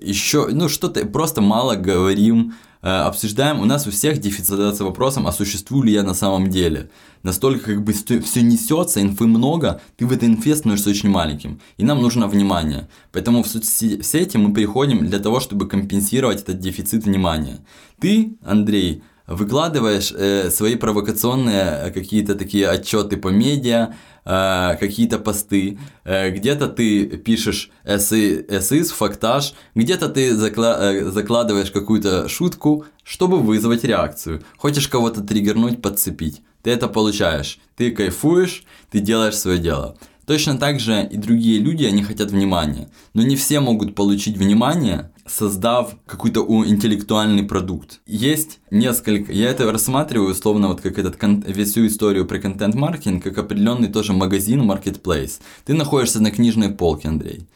еще, 0.00 0.48
ну 0.52 0.68
что-то, 0.68 1.04
просто 1.06 1.40
мало 1.40 1.74
говорим, 1.74 2.50
э, 2.50 2.71
обсуждаем, 2.82 3.60
у 3.60 3.64
нас 3.64 3.86
у 3.86 3.90
всех 3.90 4.18
дефицит 4.18 4.48
задаться 4.48 4.84
вопросом, 4.84 5.26
а 5.28 5.32
существую 5.32 5.84
ли 5.84 5.92
я 5.92 6.02
на 6.02 6.14
самом 6.14 6.50
деле. 6.50 6.90
Настолько 7.22 7.74
как 7.74 7.84
бы 7.84 7.92
все 7.92 8.42
несется, 8.42 9.00
инфы 9.00 9.26
много, 9.26 9.80
ты 9.96 10.04
в 10.04 10.12
этой 10.12 10.28
инфе 10.28 10.56
становишься 10.56 10.90
очень 10.90 11.08
маленьким. 11.08 11.60
И 11.76 11.84
нам 11.84 12.02
нужно 12.02 12.26
внимание. 12.26 12.88
Поэтому 13.12 13.44
в 13.44 13.46
соцсети 13.46 14.36
мы 14.36 14.52
приходим 14.52 15.06
для 15.06 15.20
того, 15.20 15.38
чтобы 15.38 15.68
компенсировать 15.68 16.42
этот 16.42 16.58
дефицит 16.58 17.04
внимания. 17.04 17.64
Ты, 18.00 18.36
Андрей, 18.42 19.04
выкладываешь 19.26 20.12
э, 20.16 20.50
свои 20.50 20.76
провокационные 20.76 21.86
э, 21.86 21.90
какие-то 21.90 22.34
такие 22.34 22.68
отчеты 22.68 23.16
по 23.16 23.28
медиа, 23.28 23.94
э, 24.24 24.76
какие-то 24.78 25.18
посты, 25.18 25.78
э, 26.04 26.30
где-то 26.30 26.68
ты 26.68 27.06
пишешь 27.06 27.70
эссы, 27.84 28.44
эссыз, 28.48 28.90
фактаж, 28.90 29.54
где-то 29.74 30.08
ты 30.08 30.30
закла- 30.32 30.78
э, 30.80 31.10
закладываешь 31.10 31.70
какую-то 31.70 32.28
шутку, 32.28 32.84
чтобы 33.04 33.38
вызвать 33.38 33.84
реакцию. 33.84 34.42
Хочешь 34.56 34.88
кого-то 34.88 35.22
триггернуть, 35.22 35.82
подцепить. 35.82 36.42
Ты 36.62 36.70
это 36.70 36.86
получаешь. 36.88 37.58
Ты 37.76 37.90
кайфуешь, 37.90 38.64
ты 38.90 39.00
делаешь 39.00 39.36
свое 39.36 39.58
дело. 39.58 39.96
Точно 40.26 40.56
так 40.56 40.78
же 40.80 41.08
и 41.10 41.16
другие 41.16 41.58
люди, 41.58 41.84
они 41.84 42.02
хотят 42.02 42.30
внимания. 42.30 42.88
Но 43.14 43.22
не 43.22 43.34
все 43.36 43.60
могут 43.60 43.94
получить 43.94 44.36
внимание, 44.36 45.10
создав 45.26 45.96
какой-то 46.06 46.40
интеллектуальный 46.64 47.42
продукт. 47.42 48.00
Есть 48.06 48.60
несколько, 48.70 49.32
я 49.32 49.50
это 49.50 49.70
рассматриваю 49.70 50.30
условно 50.30 50.68
вот 50.68 50.80
как 50.80 50.98
этот 50.98 51.16
кон- 51.16 51.42
всю 51.42 51.86
историю 51.86 52.24
про 52.26 52.38
контент-маркетинг, 52.38 53.22
как 53.24 53.38
определенный 53.38 53.88
тоже 53.88 54.12
магазин, 54.12 54.62
marketplace. 54.70 55.40
Ты 55.64 55.74
находишься 55.74 56.20
на 56.22 56.30
книжной 56.30 56.70
полке, 56.70 57.08
Андрей. 57.08 57.46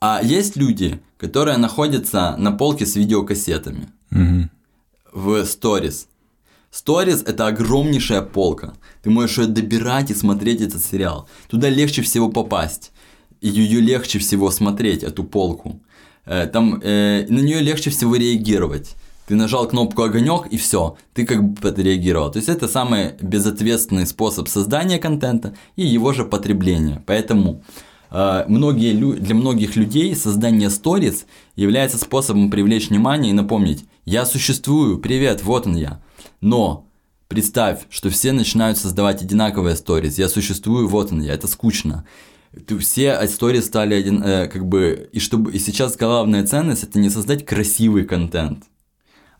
А 0.00 0.20
есть 0.22 0.56
люди, 0.56 1.00
которые 1.18 1.58
находятся 1.58 2.34
на 2.38 2.52
полке 2.52 2.86
с 2.86 2.96
видеокассетами 2.96 3.88
Мгм. 4.10 4.50
в 5.12 5.44
сторис. 5.44 6.08
Сторис 6.70 7.22
это 7.26 7.48
огромнейшая 7.48 8.22
полка. 8.22 8.74
Ты 9.02 9.10
можешь 9.10 9.38
ее 9.38 9.46
добирать 9.46 10.10
и 10.10 10.14
смотреть 10.14 10.60
этот 10.60 10.84
сериал. 10.84 11.28
Туда 11.48 11.68
легче 11.68 12.02
всего 12.02 12.28
попасть. 12.28 12.92
Ее 13.40 13.80
легче 13.80 14.18
всего 14.18 14.50
смотреть, 14.50 15.02
эту 15.02 15.24
полку. 15.24 15.80
Э, 16.26 16.46
Там 16.46 16.80
э, 16.82 17.26
на 17.28 17.40
нее 17.40 17.60
легче 17.60 17.90
всего 17.90 18.14
реагировать. 18.14 18.94
Ты 19.26 19.34
нажал 19.34 19.68
кнопку 19.68 20.02
огонек 20.02 20.46
и 20.50 20.56
все, 20.56 20.96
ты 21.14 21.24
как 21.24 21.42
бы 21.42 21.68
отреагировал. 21.68 22.30
То 22.32 22.38
есть 22.38 22.48
это 22.48 22.68
самый 22.68 23.14
безответственный 23.20 24.06
способ 24.06 24.48
создания 24.48 24.98
контента 24.98 25.54
и 25.76 25.86
его 25.86 26.12
же 26.12 26.24
потребления. 26.24 27.02
Поэтому 27.06 27.64
э, 28.10 28.44
многие 28.46 28.92
для 28.94 29.34
многих 29.34 29.74
людей 29.74 30.14
создание 30.14 30.70
сторис 30.70 31.26
является 31.56 31.98
способом 31.98 32.50
привлечь 32.50 32.90
внимание 32.90 33.30
и 33.30 33.34
напомнить, 33.34 33.84
я 34.04 34.24
существую, 34.24 34.98
привет, 34.98 35.42
вот 35.42 35.66
он 35.66 35.76
я. 35.76 36.00
Но 36.40 36.86
представь, 37.28 37.86
что 37.90 38.10
все 38.10 38.32
начинают 38.32 38.78
создавать 38.78 39.22
одинаковые 39.22 39.76
сторис, 39.76 40.18
я 40.18 40.28
существую, 40.28 40.88
вот 40.88 41.12
он 41.12 41.22
я, 41.22 41.34
это 41.34 41.46
скучно. 41.46 42.04
Все 42.80 43.18
истории 43.22 43.60
стали 43.60 43.94
один, 43.94 44.22
э, 44.22 44.48
как 44.48 44.66
бы, 44.66 45.08
и 45.12 45.20
чтобы, 45.20 45.52
и 45.52 45.58
сейчас 45.58 45.96
главная 45.96 46.44
ценность 46.44 46.82
это 46.82 46.98
не 46.98 47.08
создать 47.08 47.46
красивый 47.46 48.04
контент, 48.04 48.64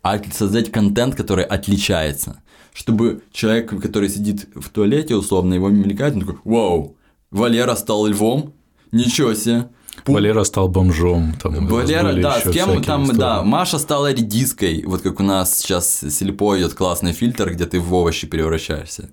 а 0.03 0.21
создать 0.33 0.71
контент, 0.71 1.17
который 1.17 1.45
отличается. 1.45 2.41
Чтобы 2.73 3.23
человек, 3.33 3.69
который 3.83 4.09
сидит 4.09 4.49
в 4.55 4.69
туалете, 4.69 5.17
условно, 5.17 5.55
его 5.55 5.69
мелькает, 5.71 6.15
он 6.15 6.21
такой, 6.21 6.39
вау, 6.45 6.97
Валера 7.33 7.75
стал 7.75 8.07
львом, 8.07 8.55
ничего 8.93 9.35
себе. 9.35 9.69
Пу- 10.05 10.13
Валера 10.15 10.45
стал 10.45 10.69
бомжом. 10.69 11.35
Там, 11.43 11.67
Валера, 11.67 12.13
да, 12.15 12.41
с 12.41 12.51
кем 12.51 12.83
там, 12.83 13.05
истории. 13.05 13.19
да, 13.19 13.43
Маша 13.43 13.79
стала 13.79 14.13
редиской, 14.13 14.85
вот 14.87 15.03
как 15.03 15.21
у 15.21 15.23
нас 15.23 15.59
сейчас 15.59 16.01
слепо 16.11 16.57
идет 16.59 16.75
классный 16.75 17.13
фильтр, 17.13 17.51
где 17.53 17.67
ты 17.67 17.81
в 17.81 17.93
овощи 17.95 18.27
превращаешься, 18.27 19.11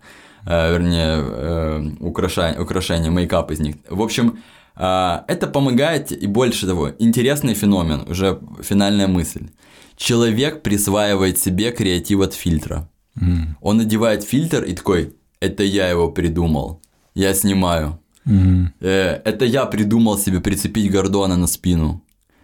Э, 0.50 0.72
вернее, 0.72 1.18
э, 1.20 1.90
украшение, 2.00 2.62
украшение, 2.62 3.12
мейкап 3.12 3.52
из 3.52 3.60
них. 3.60 3.76
В 3.90 4.02
общем, 4.02 4.40
э, 4.78 5.20
это 5.28 5.48
помогает, 5.48 6.12
и 6.12 6.28
больше 6.28 6.66
того, 6.66 6.92
интересный 7.00 7.54
феномен, 7.54 8.06
уже 8.10 8.40
финальная 8.62 9.08
мысль. 9.08 9.50
Человек 9.98 10.62
присваивает 10.62 11.38
себе 11.40 11.72
креатив 11.72 12.22
от 12.22 12.34
фильтра. 12.34 12.88
Мгм. 13.16 13.58
Он 13.62 13.78
надевает 13.78 14.24
фильтр 14.24 14.64
и 14.64 14.74
такой, 14.74 15.16
это 15.42 15.64
я 15.64 15.90
его 15.90 16.12
придумал, 16.12 16.82
я 17.16 17.34
снимаю. 17.34 18.00
Э, 18.28 19.22
это 19.26 19.46
я 19.46 19.66
придумал 19.66 20.18
себе 20.18 20.40
прицепить 20.40 20.92
Гордона 20.92 21.38
на 21.38 21.48
спину. 21.48 22.02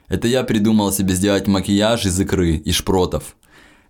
Это 0.07 0.27
я 0.27 0.43
придумал 0.43 0.91
себе 0.91 1.13
сделать 1.15 1.47
макияж 1.47 2.05
из 2.05 2.19
икры 2.19 2.55
и 2.55 2.71
шпротов. 2.71 3.35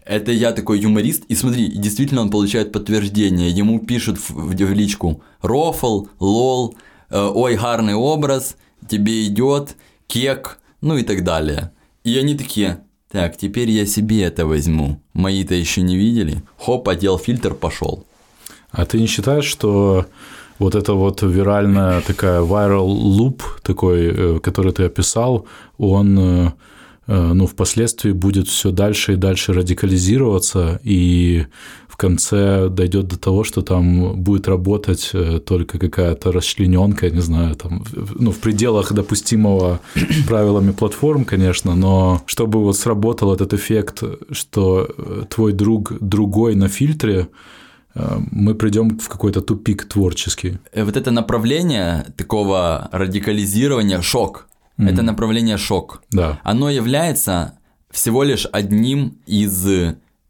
Это 0.06 0.32
я 0.32 0.52
такой 0.52 0.80
юморист, 0.80 1.24
и 1.30 1.36
смотри, 1.36 1.68
действительно 1.68 2.22
он 2.22 2.30
получает 2.30 2.72
подтверждение. 2.72 3.50
Ему 3.50 3.80
пишут 3.80 4.18
в, 4.18 4.30
в- 4.32 4.56
в 4.56 4.74
личку 4.74 5.22
рофл, 5.42 6.08
лол, 6.20 6.76
э, 7.10 7.32
ой, 7.34 7.56
гарный 7.56 7.96
образ, 7.96 8.58
тебе 8.88 9.26
идет, 9.28 9.76
кек, 10.08 10.60
ну 10.82 10.98
и 10.98 11.04
так 11.04 11.24
далее. 11.24 11.72
И 12.04 12.18
они 12.18 12.36
такие, 12.36 12.84
так, 13.12 13.38
теперь 13.38 13.70
я 13.72 13.86
себе 13.86 14.24
это 14.24 14.46
возьму. 14.46 15.02
Мои-то 15.14 15.56
еще 15.56 15.82
не 15.82 15.96
видели. 15.96 16.44
Хоп, 16.58 16.90
одел 16.90 17.18
фильтр, 17.18 17.54
пошел. 17.54 18.06
А 18.72 18.86
ты 18.86 19.00
не 19.00 19.08
считаешь, 19.08 19.46
что 19.46 20.06
вот 20.64 20.76
эта 20.76 20.94
вот 20.94 21.22
виральная 21.22 22.02
такая 22.02 22.42
viral 22.42 22.88
loop 22.88 23.42
такой, 23.62 24.14
э, 24.16 24.40
который 24.40 24.72
ты 24.72 24.86
описал, 24.86 25.46
он 25.78 26.20
э, 26.20 26.52
э, 27.08 27.34
ну, 27.34 27.48
впоследствии 27.48 28.14
будет 28.14 28.48
все 28.48 28.72
дальше 28.72 29.14
и 29.14 29.18
дальше 29.18 29.54
радикализироваться, 29.54 30.80
и 30.86 31.46
в 31.88 31.98
конце 31.98 32.70
дойдет 32.70 33.08
до 33.08 33.18
того, 33.18 33.44
что 33.44 33.62
там 33.62 34.24
будет 34.24 34.48
работать 34.48 35.12
только 35.46 35.78
какая-то 35.78 36.32
расчлененка, 36.32 37.10
не 37.10 37.22
знаю, 37.22 37.56
там, 37.56 37.84
ну, 38.20 38.32
в 38.32 38.40
пределах 38.40 38.94
допустимого 38.94 39.80
правилами 40.28 40.72
платформ, 40.72 41.26
конечно, 41.26 41.76
но 41.76 42.22
чтобы 42.26 42.64
вот 42.64 42.78
сработал 42.78 43.34
этот 43.34 43.54
эффект, 43.54 44.04
что 44.32 44.88
твой 45.30 45.54
друг 45.54 45.94
другой 46.00 46.56
на 46.56 46.68
фильтре, 46.68 47.28
мы 47.96 48.56
придем 48.56 48.98
в 49.00 49.08
какой-то 49.10 49.42
тупик 49.42 49.86
творческий. 49.88 50.58
Э, 50.72 50.84
вот 50.84 50.98
это 50.98 51.12
направление 51.12 52.06
такого 52.18 52.90
радикализирования 52.92 54.02
шок. 54.02 54.48
Это 54.78 55.04
направление 55.04 55.58
шок. 55.58 56.02
Да. 56.12 56.40
Оно 56.44 56.70
является 56.70 57.54
всего 57.92 58.24
лишь 58.24 58.48
одним 58.52 59.18
из 59.28 59.68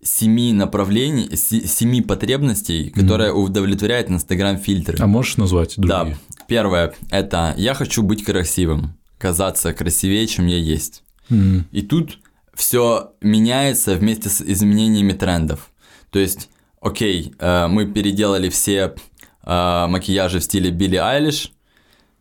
семи 0.02 0.52
направлений, 0.54 1.34
се- 1.38 1.66
семи 1.66 2.02
потребностей, 2.02 2.90
которые 2.90 3.32
удовлетворяет 3.32 4.10
Инстаграм 4.12 4.58
фильтры. 4.58 4.98
А 5.00 5.08
можешь 5.08 5.38
назвать 5.38 5.76
Да. 5.78 6.00
другие? 6.00 6.18
первое– 6.48 6.94
это 7.10 7.54
я 7.58 7.74
хочу 7.74 8.04
быть 8.04 8.26
красивым, 8.26 8.98
казаться 9.18 9.72
красивее, 9.74 10.28
чем 10.28 10.46
я 10.48 10.58
есть. 10.58 11.04
М. 11.30 11.66
И 11.72 11.82
тут 11.82 12.20
все 12.54 13.14
меняется 13.22 13.96
вместе 13.96 14.28
с 14.30 14.42
изменениями 14.42 15.14
трендов. 15.14 15.70
То 16.12 16.20
есть, 16.20 16.50
окей, 16.84 17.34
э, 17.40 17.68
мы 17.68 17.86
переделали 17.86 18.50
все 18.50 18.96
э, 19.44 19.88
макияжи 19.88 20.40
в 20.40 20.44
стиле 20.44 20.72
Билли 20.72 20.98
Айлиш. 20.98 21.52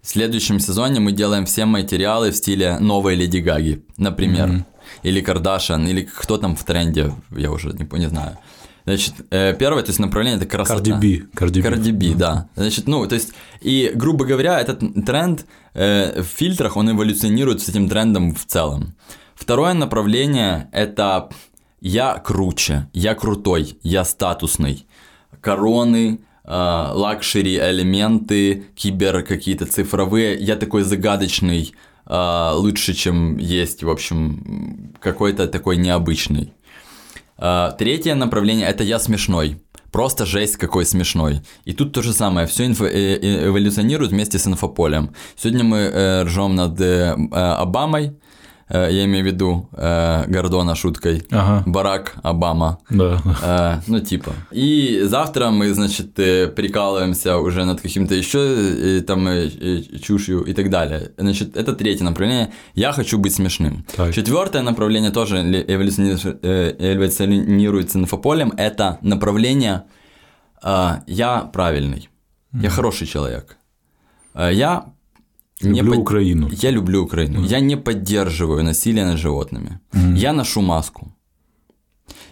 В 0.01 0.09
следующем 0.09 0.59
сезоне 0.59 1.01
мы 1.01 1.13
делаем 1.13 1.47
все 1.47 1.65
материалы 1.65 2.31
в 2.31 2.37
стиле 2.37 2.79
новой 2.79 3.15
Леди 3.15 3.39
Гаги, 3.39 3.85
например. 3.97 4.49
Мгм. 4.49 4.67
Или 5.05 5.21
Кардашан, 5.21 5.87
или 5.87 6.03
кто 6.03 6.39
там 6.39 6.57
в 6.57 6.65
тренде, 6.65 7.13
я 7.31 7.51
уже 7.51 7.69
не, 7.69 7.89
не 7.99 8.09
знаю. 8.09 8.37
Значит, 8.85 9.15
э, 9.31 9.55
первое, 9.55 9.83
то 9.83 9.91
есть 9.91 10.01
направление 10.01 10.39
это 10.39 10.47
красота. 10.47 10.99
B. 10.99 11.23
Cardi 11.35 11.93
B, 11.93 12.15
да. 12.17 12.49
Значит, 12.57 12.89
ну, 12.89 13.07
то 13.07 13.15
есть, 13.15 13.33
и, 13.61 13.93
грубо 13.95 14.25
говоря, 14.25 14.61
этот 14.61 14.81
тренд 15.07 15.47
э, 15.75 16.21
в 16.21 16.27
фильтрах, 16.27 16.77
он 16.77 16.91
эволюционирует 16.91 17.63
с 17.63 17.69
этим 17.69 17.89
трендом 17.89 18.35
в 18.35 18.45
целом. 18.45 18.95
Второе 19.37 19.75
направление– 19.75 20.69
это 20.73 21.29
я 21.83 22.19
круче, 22.19 22.89
я 22.93 23.15
крутой, 23.15 23.77
я 23.83 24.05
статусный. 24.05 24.87
Короны, 25.41 26.21
э, 26.45 26.49
luxury, 26.93 27.57
элементы, 27.59 28.67
кибер 28.77 29.23
какие-то 29.25 29.67
цифровые. 29.67 30.39
Я 30.39 30.55
такой 30.57 30.85
загадочный, 30.85 31.75
э, 32.07 32.51
лучше, 32.55 32.95
чем 32.95 33.37
есть, 33.39 33.83
в 33.83 33.91
общем, 33.91 34.95
какой-то 35.01 35.49
такой 35.49 35.77
необычный. 35.77 36.53
А, 37.37 37.73
Третье 37.73 38.15
направление 38.15 38.69
это 38.69 38.85
я 38.85 39.01
смешной. 39.01 39.61
Просто 39.91 40.25
жесть 40.25 40.57
какой 40.57 40.87
смешной. 40.87 41.41
И 41.65 41.73
тут 41.73 41.93
то 41.93 42.01
же 42.01 42.13
самое, 42.13 42.47
все 42.47 42.67
эволюционирует 42.67 44.13
вместе 44.13 44.39
с 44.39 44.47
инфополем. 44.47 45.11
Сегодня 45.37 45.65
мы 45.65 45.79
э, 45.79 46.23
ржем 46.23 46.55
над 46.55 46.81
э, 46.81 47.15
э, 47.17 47.35
Обамой, 47.35 48.07
э, 48.07 48.13
я 48.69 49.05
имею 49.05 49.25
в 49.25 49.27
виду 49.27 49.69
э, 49.73 50.25
Гордона 50.29 50.75
шуткой, 50.75 51.23
Ага, 51.31 51.63
Барак 51.67 52.15
Обама. 52.23 52.79
да. 52.91 53.21
Э, 53.43 53.81
ну, 53.87 54.01
типа. 54.01 54.33
И 54.51 55.01
завтра 55.05 55.51
мы, 55.51 55.75
значит, 55.75 56.19
э, 56.19 56.47
прикалываемся 56.49 57.37
уже 57.39 57.65
над 57.65 57.81
каким-то 57.81 58.15
еще 58.15 58.39
э, 58.39 59.01
там 59.03 59.27
э, 59.29 59.49
э, 59.49 59.99
чушью 59.99 60.43
и 60.45 60.55
так 60.55 60.71
далее. 60.71 61.11
Значит, 61.19 61.57
это 61.57 61.73
третье 61.75 62.05
направление. 62.05 62.53
Я 62.75 62.93
хочу 62.93 63.19
быть 63.19 63.35
смешным. 63.35 63.85
Так. 63.97 64.15
Четвертое 64.15 64.63
направление 64.63 65.11
тоже 65.11 65.43
ли- 65.43 65.63
эволюциони- 65.69 66.39
э, 66.43 66.95
эволюционирует 66.95 67.91
с 67.91 67.97
инфополем. 67.97 68.53
Это 68.57 68.99
направление 69.03 69.83
э, 70.63 70.91
я 71.07 71.41
правильный. 71.53 72.09
Я 72.53 72.71
хороший 72.71 73.07
человек. 73.07 73.57
Э, 74.35 74.51
я 74.53 74.85
не 75.63 75.81
Люблю 75.81 75.93
под- 75.93 76.01
Украину. 76.01 76.51
Я 76.63 76.71
люблю 76.73 77.03
Украину. 77.05 77.45
Я 77.45 77.61
не 77.61 77.77
поддерживаю 77.77 78.63
насилие 78.65 79.05
над 79.05 79.19
животными. 79.19 79.79
Я 80.17 80.33
ношу 80.33 80.61
маску. 80.63 81.13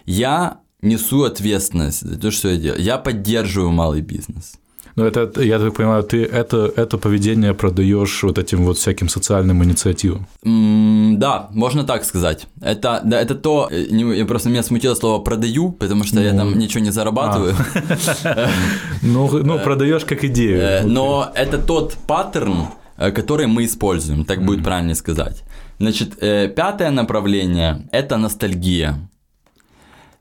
Я 0.05 0.57
несу 0.81 1.23
ответственность 1.23 2.01
за 2.07 2.17
то, 2.19 2.31
что 2.31 2.49
я 2.49 2.57
делаю. 2.57 2.81
Я 2.81 2.97
поддерживаю 2.97 3.71
малый 3.71 4.01
бизнес. 4.01 4.53
Ну, 4.97 5.05
это, 5.05 5.41
я 5.43 5.57
так 5.59 5.73
понимаю, 5.73 6.03
ты 6.03 6.17
это, 6.25 6.57
это 6.75 6.97
поведение 6.97 7.53
продаешь 7.53 8.23
вот 8.23 8.37
этим 8.37 8.65
вот 8.65 8.77
всяким 8.77 9.07
социальным 9.09 9.63
инициативам. 9.63 10.25
М, 10.45 11.17
Да, 11.19 11.47
можно 11.53 11.83
так 11.83 12.03
сказать. 12.05 12.47
Это, 12.61 13.01
да, 13.05 13.21
это 13.21 13.35
то, 13.35 13.69
э, 13.71 13.85
не- 13.91 14.17
я 14.17 14.25
просто 14.25 14.49
меня 14.49 14.63
смутило 14.63 14.95
слово 14.95 15.23
продаю, 15.23 15.71
потому 15.71 16.03
что 16.03 16.19
я 16.19 16.31
Ну, 16.33 16.37
там 16.39 16.59
ничего 16.59 16.83
не 16.83 16.91
зарабатываю. 16.91 17.55
Ну, 19.01 19.29
ну 19.43 19.59
продаешь 19.59 20.03
как 20.05 20.23
идею. 20.23 20.59
Э. 20.61 20.83
Но 20.85 21.31
это 21.35 21.57
тот 21.57 21.95
паттерн, 22.07 22.67
э, 23.01 23.11
который 23.11 23.47
мы 23.47 23.65
используем, 23.65 24.25
так 24.25 24.45
будет 24.45 24.63
правильно 24.63 24.95
сказать. 24.95 25.43
Значит, 25.79 26.21
э, 26.21 26.47
пятое 26.47 26.91
направление– 26.91 27.87
это 27.91 28.17
ностальгия. 28.17 29.09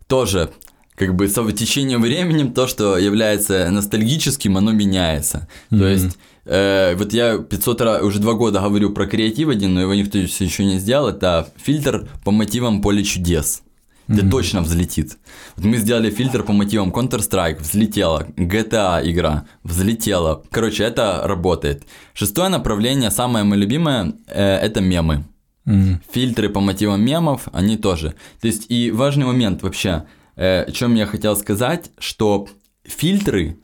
Тоже, 0.06 0.50
как 0.96 1.14
бы, 1.14 1.28
со 1.28 1.52
течением 1.52 2.02
времени 2.02 2.50
то, 2.50 2.66
что 2.66 2.98
является 2.98 3.70
ностальгическим, 3.70 4.56
оно 4.56 4.72
меняется. 4.72 5.48
То 5.68 5.86
есть, 5.86 6.18
э, 6.46 6.94
вот 6.96 7.12
я 7.12 7.38
500 7.38 7.80
раз, 7.80 8.02
уже 8.02 8.18
два 8.18 8.32
года 8.32 8.60
говорю 8.60 8.90
про 8.90 9.06
креатив 9.06 9.48
один, 9.48 9.74
но 9.74 9.82
его 9.82 9.94
никто 9.94 10.18
еще 10.18 10.64
не 10.64 10.78
сделал, 10.78 11.08
это 11.08 11.48
фильтр 11.56 12.08
по 12.24 12.30
мотивам 12.30 12.82
поле 12.82 13.04
чудес. 13.04 13.62
Где 14.10 14.28
точно 14.28 14.60
взлетит. 14.62 15.18
Вот 15.56 15.64
мы 15.66 15.76
сделали 15.76 16.10
фильтр 16.10 16.42
по 16.42 16.52
мотивам 16.52 16.90
Counter-Strike, 16.90 17.60
взлетела. 17.60 18.26
GTA 18.36 19.00
игра, 19.10 19.44
взлетела. 19.62 20.42
Короче, 20.50 20.82
это 20.84 21.20
работает. 21.24 21.84
Шестое 22.12 22.48
направление, 22.48 23.10
самое 23.10 23.44
мое 23.44 23.58
любимое, 23.60 24.12
э, 24.26 24.56
это 24.56 24.80
мемы. 24.80 25.24
М. 25.66 26.00
Фильтры 26.12 26.48
по 26.48 26.60
мотивам 26.60 27.00
мемов, 27.04 27.48
они 27.52 27.76
тоже. 27.76 28.14
То 28.40 28.48
есть, 28.48 28.66
и 28.68 28.90
важный 28.90 29.26
момент 29.26 29.62
вообще, 29.62 30.04
э, 30.36 30.62
о 30.62 30.72
чем 30.72 30.96
я 30.96 31.06
хотел 31.06 31.36
сказать, 31.36 31.90
что 31.98 32.48
фильтры, 32.84 33.58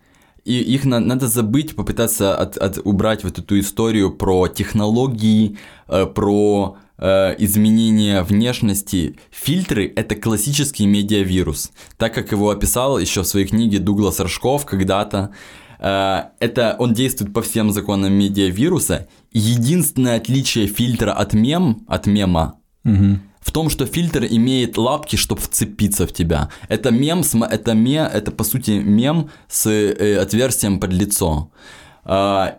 и 0.44 0.52
их 0.74 0.84
на- 0.84 1.00
надо 1.00 1.26
забыть, 1.26 1.74
попытаться 1.74 2.36
от, 2.36 2.56
от- 2.56 2.78
убрать 2.86 3.24
вот 3.24 3.38
эту 3.38 3.58
историю 3.58 4.12
про 4.16 4.46
технологии, 4.46 5.58
э, 5.88 6.06
про 6.06 6.76
э, 6.98 7.34
изменение 7.38 8.22
внешности. 8.22 9.16
Фильтры– 9.30 9.92
это 9.96 10.14
классический 10.14 10.86
медиавирус. 10.86 11.70
Так 11.96 12.14
как 12.14 12.32
его 12.32 12.50
описал 12.50 12.98
еще 12.98 13.22
в 13.22 13.26
своей 13.26 13.46
книге 13.46 13.78
Дуглас 13.78 14.20
Рожков 14.20 14.66
когда-то, 14.66 15.32
Э, 15.78 16.24
это 16.40 16.76
он 16.78 16.94
действует 16.94 17.32
по 17.32 17.42
всем 17.42 17.70
законам 17.70 18.12
медиавируса. 18.12 19.08
Единственное 19.32 20.16
отличие 20.16 20.66
фильтра 20.66 21.12
от 21.12 21.34
мем, 21.34 21.84
от 21.86 22.06
мема, 22.06 22.60
Мгм. 22.84 23.20
в 23.40 23.52
том, 23.52 23.68
что 23.70 23.86
фильтр 23.86 24.24
имеет 24.24 24.78
лапки, 24.78 25.16
чтобы 25.16 25.40
вцепиться 25.40 26.06
в 26.06 26.12
тебя. 26.12 26.50
Это 26.68 26.90
мем, 26.90 27.22
это 27.42 27.74
ме, 27.74 28.08
это 28.12 28.30
по 28.30 28.44
сути 28.44 28.70
мем 28.70 29.30
с 29.48 29.66
э, 29.66 30.18
отверстием 30.18 30.80
под 30.80 30.92
лицо. 30.92 31.50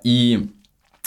И 0.03 0.49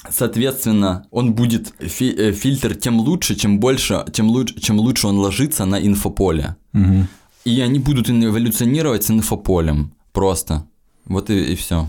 Соответственно, 0.08 1.06
он 1.10 1.34
будет 1.34 1.72
фи- 1.78 2.14
э, 2.16 2.32
фильтр 2.32 2.74
тем 2.74 3.00
лучше, 3.00 3.34
чем 3.34 3.60
больше, 3.60 4.04
тем 4.12 4.28
лучше, 4.28 4.58
чем 4.60 4.78
лучше 4.78 5.06
он 5.08 5.18
ложится 5.18 5.66
на 5.66 5.78
инфополе. 5.86 6.56
Мгм. 6.72 7.06
И 7.44 7.60
они 7.60 7.78
будут 7.78 8.08
эволюционировать 8.10 9.04
с 9.04 9.10
инфополем. 9.10 9.92
Просто. 10.12 10.64
Вот 11.06 11.30
и, 11.30 11.54
все. 11.54 11.86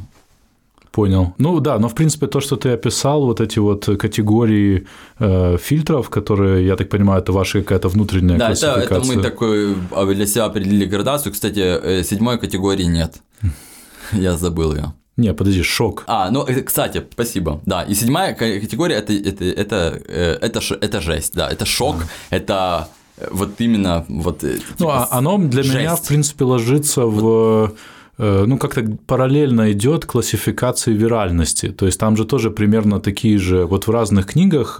Понял. 0.92 1.34
Ну 1.38 1.60
да, 1.62 1.80
но 1.80 1.88
в 1.88 1.96
принципе 1.96 2.28
то, 2.28 2.42
что 2.42 2.58
ты 2.58 2.70
описал, 2.70 3.26
вот 3.26 3.40
эти 3.40 3.60
вот 3.60 3.86
категории 3.86 4.86
э, 5.20 5.58
фильтров, 5.58 6.10
которые, 6.10 6.68
я 6.68 6.76
так 6.76 6.90
понимаю, 6.90 7.22
это 7.22 7.32
ваша 7.32 7.62
какая-то 7.62 7.88
внутренняя 7.88 8.38
Да, 8.38 8.52
это, 8.52 8.60
классификация. 8.60 8.98
это 8.98 9.06
мы 9.18 9.24
такой 9.24 9.76
а, 9.92 10.06
для 10.14 10.26
себя 10.26 10.46
определили 10.46 10.86
градацию. 10.86 11.32
Кстати, 11.32 11.60
э, 11.60 12.04
седьмой 12.04 12.38
категории 12.40 12.84
нет. 12.84 13.22
Я 14.12 14.36
забыл 14.38 14.76
ее. 14.76 14.94
Не, 15.22 15.34
подожди, 15.34 15.64
шок. 15.64 16.04
А, 16.08 16.30
ну, 16.32 16.44
э, 16.48 16.62
кстати, 16.62 17.04
спасибо. 17.14 17.60
Да, 17.66 17.84
и 17.84 17.94
седьмая 17.96 18.34
ка- 18.34 18.60
категория 18.60 18.96
это, 18.96 19.14
это, 19.14 19.44
это, 19.46 20.02
э, 20.08 20.38
это, 20.42 20.60
ш- 20.62 20.78
это 20.82 21.00
жесть, 21.02 21.34
да, 21.36 21.48
это 21.54 21.66
шок, 21.66 21.96
это 22.32 22.88
э, 23.18 23.28
вот 23.32 23.50
именно 23.62 24.04
вот. 24.10 24.44
э, 24.44 24.58
Ну, 24.70 24.76
типа, 24.78 25.08
а 25.12 25.18
оно 25.18 25.38
для 25.38 25.64
меня, 25.64 25.90
жесть. 25.92 26.06
в 26.06 26.08
принципе, 26.08 26.46
ложится 26.46 27.06
в 27.06 27.72
э, 28.18 28.46
ну, 28.48 28.58
как-то 28.58 28.82
параллельно 29.08 29.72
идет 29.72 30.06
классификации 30.06 30.94
виральности. 30.94 31.70
То 31.70 31.86
есть 31.86 32.00
там 32.00 32.16
же 32.18 32.26
тоже 32.26 32.50
примерно 32.52 33.00
такие 33.00 33.38
же, 33.40 33.66
вот 33.66 33.88
в 33.88 33.92
разных 33.92 34.26
книгах 34.26 34.80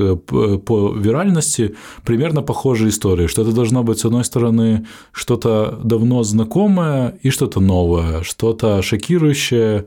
по 0.66 0.94
виральности 0.96 1.74
примерно 2.06 2.42
похожие 2.44 2.90
истории, 2.90 3.28
что 3.28 3.42
это 3.42 3.52
должно 3.52 3.84
быть, 3.84 3.98
с 4.00 4.06
одной 4.06 4.24
стороны, 4.24 4.86
что-то 5.12 5.80
давно 5.84 6.24
знакомое 6.24 7.14
и 7.26 7.32
что-то 7.32 7.60
новое, 7.62 8.22
что-то 8.24 8.82
шокирующее 8.82 9.86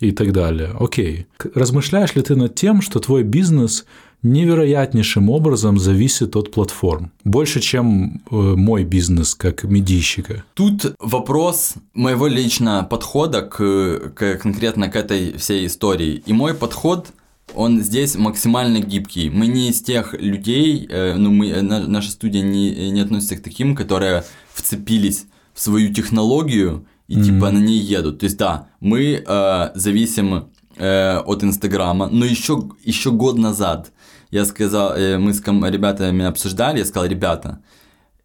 и 0.00 0.12
так 0.12 0.32
далее. 0.32 0.74
Окей. 0.78 1.26
Размышляешь 1.54 2.14
ли 2.14 2.22
ты 2.22 2.36
над 2.36 2.54
тем, 2.54 2.80
что 2.82 3.00
твой 3.00 3.22
бизнес 3.24 3.84
невероятнейшим 4.22 5.30
образом 5.30 5.78
зависит 5.78 6.36
от 6.36 6.50
платформ? 6.50 7.10
Больше, 7.24 7.60
чем 7.60 8.22
э, 8.30 8.34
мой 8.36 8.84
бизнес 8.84 9.34
как 9.34 9.64
медийщика. 9.64 10.44
Тут 10.54 10.94
вопрос 11.00 11.74
моего 11.94 12.26
лично 12.26 12.86
подхода 12.88 13.42
к, 13.42 14.12
к- 14.14 14.36
конкретно 14.38 14.88
к 14.88 14.96
этой 14.96 15.36
всей 15.38 15.66
истории. 15.66 16.22
И 16.26 16.32
мой 16.32 16.54
подход, 16.54 17.08
он 17.54 17.80
здесь 17.82 18.16
максимально 18.16 18.78
гибкий. 18.80 19.30
Мы 19.30 19.46
не 19.46 19.70
из 19.70 19.80
тех 19.82 20.14
людей, 20.14 20.86
э, 20.90 21.14
ну, 21.16 21.30
мы, 21.30 21.48
э, 21.48 21.62
на- 21.62 21.86
наша 21.86 22.10
студия 22.10 22.42
не, 22.42 22.90
не 22.90 23.00
относится 23.00 23.36
к 23.36 23.42
таким, 23.42 23.74
которые 23.74 24.24
вцепились 24.52 25.26
в 25.54 25.60
свою 25.60 25.92
технологию 25.92 26.84
и 27.08 27.14
типа 27.22 27.50
на 27.50 27.58
ней 27.58 27.78
едут. 27.78 28.18
То 28.20 28.24
есть, 28.26 28.36
да, 28.38 28.68
мы 28.80 29.24
э, 29.26 29.70
зависим 29.74 30.50
э, 30.76 31.16
от 31.18 31.42
Инстаграма, 31.42 32.08
но 32.08 32.24
еще, 32.24 32.68
еще 32.84 33.10
год 33.10 33.38
назад 33.38 33.90
я 34.30 34.44
сказал, 34.44 34.92
э, 34.94 35.18
мы 35.18 35.32
с 35.32 35.40
ком- 35.40 35.64
ребятами 35.64 36.24
обсуждали, 36.26 36.78
я 36.78 36.84
сказал, 36.84 37.08
ребята, 37.08 37.58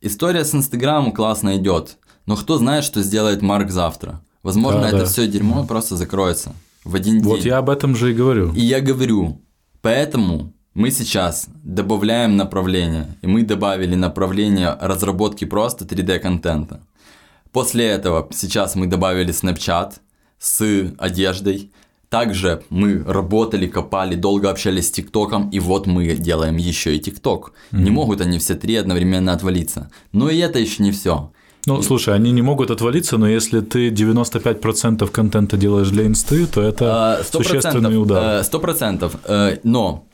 История 0.05 0.43
с 0.43 0.53
Инстаграмом 0.53 1.13
классно 1.13 1.55
идет, 1.55 1.97
но 2.25 2.35
кто 2.35 2.57
знает, 2.57 2.83
что 2.83 3.01
сделает 3.01 3.41
Марк 3.41 3.71
завтра? 3.71 4.19
Возможно, 4.43 4.81
Да, 4.81 4.87
это 4.89 4.97
да. 4.97 5.05
все 5.05 5.27
дерьмо 5.27 5.63
просто 5.65 5.95
закроется. 5.95 6.51
в 6.83 6.93
один 6.95 7.19
день. 7.19 7.29
Вот 7.29 7.45
я 7.45 7.59
об 7.59 7.69
этом 7.69 7.95
же 7.95 8.11
и 8.11 8.13
говорю. 8.13 8.51
И 8.53 8.59
я 8.59 8.81
говорю, 8.81 9.41
поэтому 9.81 10.51
мы 10.73 10.91
сейчас 10.91 11.47
добавляем 11.63 12.35
направление, 12.35 13.05
и 13.21 13.27
мы 13.27 13.43
добавили 13.43 13.95
направление 13.95 14.77
разработки 14.81 15.45
просто 15.45 15.85
3D-контента. 15.85 16.81
После 17.53 17.85
этого 17.85 18.27
сейчас 18.31 18.75
мы 18.75 18.87
добавили 18.87 19.31
Snapchat 19.31 19.93
с 20.39 20.91
одеждой. 20.97 21.71
Также 22.09 22.61
мы 22.69 23.03
работали, 23.03 23.67
копали, 23.67 24.15
долго 24.15 24.49
общались 24.49 24.87
с 24.87 24.91
ТикТоком, 24.91 25.49
и 25.49 25.59
вот 25.59 25.87
мы 25.87 26.15
делаем 26.15 26.57
еще 26.57 26.95
и 26.95 26.99
ТикТок. 26.99 27.53
Mm-hmm. 27.71 27.81
Не 27.81 27.91
могут 27.91 28.21
они 28.21 28.37
все 28.39 28.55
три 28.55 28.75
одновременно 28.75 29.33
отвалиться. 29.33 29.89
Но 30.11 30.29
и 30.29 30.37
это 30.37 30.59
еще 30.59 30.83
не 30.83 30.91
все. 30.91 31.31
Ну, 31.65 31.81
слушай, 31.81 32.13
они 32.13 32.31
не 32.31 32.41
могут 32.41 32.71
отвалиться, 32.71 33.17
но 33.17 33.27
если 33.27 33.61
ты 33.61 33.89
95% 33.89 35.07
контента 35.09 35.57
делаешь 35.57 35.89
для 35.89 36.05
инсты, 36.05 36.45
то 36.45 36.61
это 36.61 37.21
100%, 37.21 37.43
существенный 37.43 38.01
удар. 38.01 38.41
Э, 38.41 38.43
сто 38.43 38.59
процентов. 38.59 39.15
Э, 39.25 39.57
но 39.63 40.05